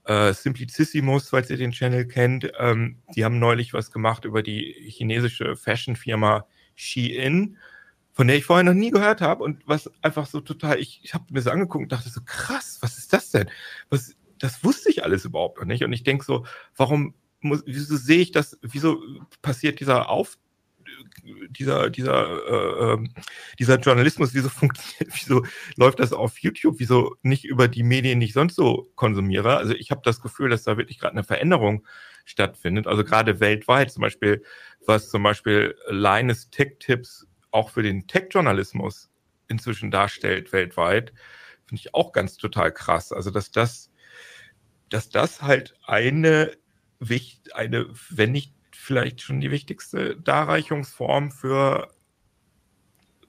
[0.05, 4.75] äh, Simplicissimus, falls ihr den Channel kennt, ähm, die haben neulich was gemacht über die
[4.89, 7.57] chinesische Fashion-Firma Shein,
[8.13, 11.15] von der ich vorher noch nie gehört habe und was einfach so total, ich, ich
[11.15, 13.51] habe mir das angeguckt und dachte so, krass, was ist das denn?
[13.89, 15.85] Was, das wusste ich alles überhaupt noch nicht.
[15.85, 16.45] Und ich denke so,
[16.77, 19.03] warum muss, wieso sehe ich das, wieso
[19.43, 20.39] passiert dieser Auf,
[21.51, 23.15] dieser, dieser, äh, ähm,
[23.59, 25.45] dieser Journalismus, wieso funktioniert, wieso
[25.77, 29.57] läuft das auf YouTube, wieso nicht über die Medien, die ich sonst so konsumiere?
[29.57, 31.87] Also ich habe das Gefühl, dass da wirklich gerade eine Veränderung
[32.25, 32.87] stattfindet.
[32.87, 34.43] Also gerade weltweit, zum Beispiel,
[34.87, 39.11] was zum Beispiel Linus Tech Tips auch für den Tech-Journalismus
[39.49, 41.13] inzwischen darstellt weltweit,
[41.67, 43.13] finde ich auch ganz total krass.
[43.13, 43.91] Also dass das,
[44.89, 46.53] dass das halt eine
[47.55, 48.54] eine, wenn nicht
[48.85, 51.91] vielleicht schon die wichtigste Darreichungsform für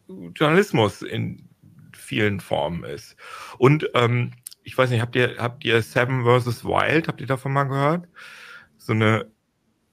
[0.08, 1.48] Journalismus in
[1.94, 3.16] vielen Formen ist.
[3.58, 4.34] Und ähm,
[4.64, 6.66] ich weiß nicht, habt ihr, habt ihr Seven vs.
[6.66, 8.08] Wild, habt ihr davon mal gehört?
[8.78, 9.32] So eine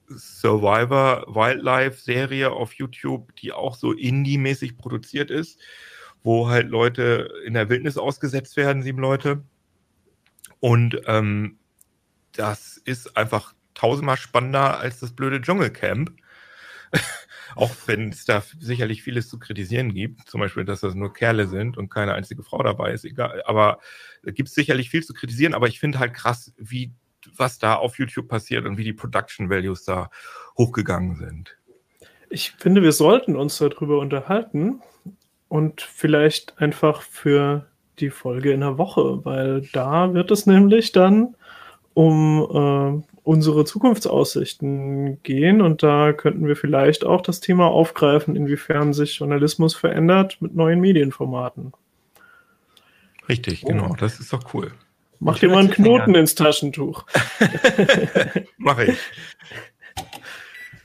[0.09, 5.59] Survivor Wildlife Serie auf YouTube, die auch so Indie-mäßig produziert ist,
[6.23, 9.43] wo halt Leute in der Wildnis ausgesetzt werden, sieben Leute.
[10.59, 11.57] Und ähm,
[12.33, 16.11] das ist einfach tausendmal spannender als das blöde Dschungelcamp.
[17.55, 21.47] Auch wenn es da sicherlich vieles zu kritisieren gibt, zum Beispiel, dass das nur Kerle
[21.47, 23.43] sind und keine einzige Frau dabei ist, egal.
[23.45, 23.79] Aber
[24.23, 26.93] da gibt es sicherlich viel zu kritisieren, aber ich finde halt krass, wie
[27.37, 30.09] was da auf YouTube passiert und wie die Production Values da
[30.57, 31.57] hochgegangen sind.
[32.29, 34.81] Ich finde, wir sollten uns darüber unterhalten
[35.47, 37.67] und vielleicht einfach für
[37.99, 41.35] die Folge in der Woche, weil da wird es nämlich dann
[41.93, 48.93] um äh, unsere Zukunftsaussichten gehen und da könnten wir vielleicht auch das Thema aufgreifen, inwiefern
[48.93, 51.73] sich Journalismus verändert mit neuen Medienformaten.
[53.29, 53.67] Richtig, oh.
[53.69, 54.71] genau, das ist doch cool.
[55.19, 57.05] Mach dir mal einen Knoten ins Taschentuch.
[58.57, 58.97] Mache ich.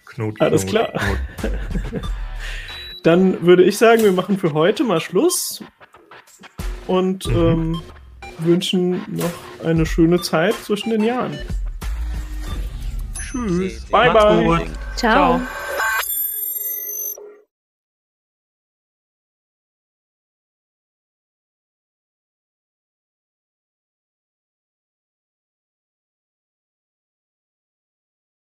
[0.07, 0.41] Knoten.
[0.41, 0.93] Alles klar.
[0.93, 2.07] Knoten.
[3.03, 5.63] Dann würde ich sagen, wir machen für heute mal Schluss
[6.87, 7.37] und mhm.
[7.37, 7.83] ähm,
[8.39, 11.37] wünschen noch eine schöne Zeit zwischen den Jahren.
[13.31, 13.85] Tschüss.
[13.91, 14.71] Bye, bye.
[14.97, 15.39] Ciao.
[15.39, 15.58] Ciao.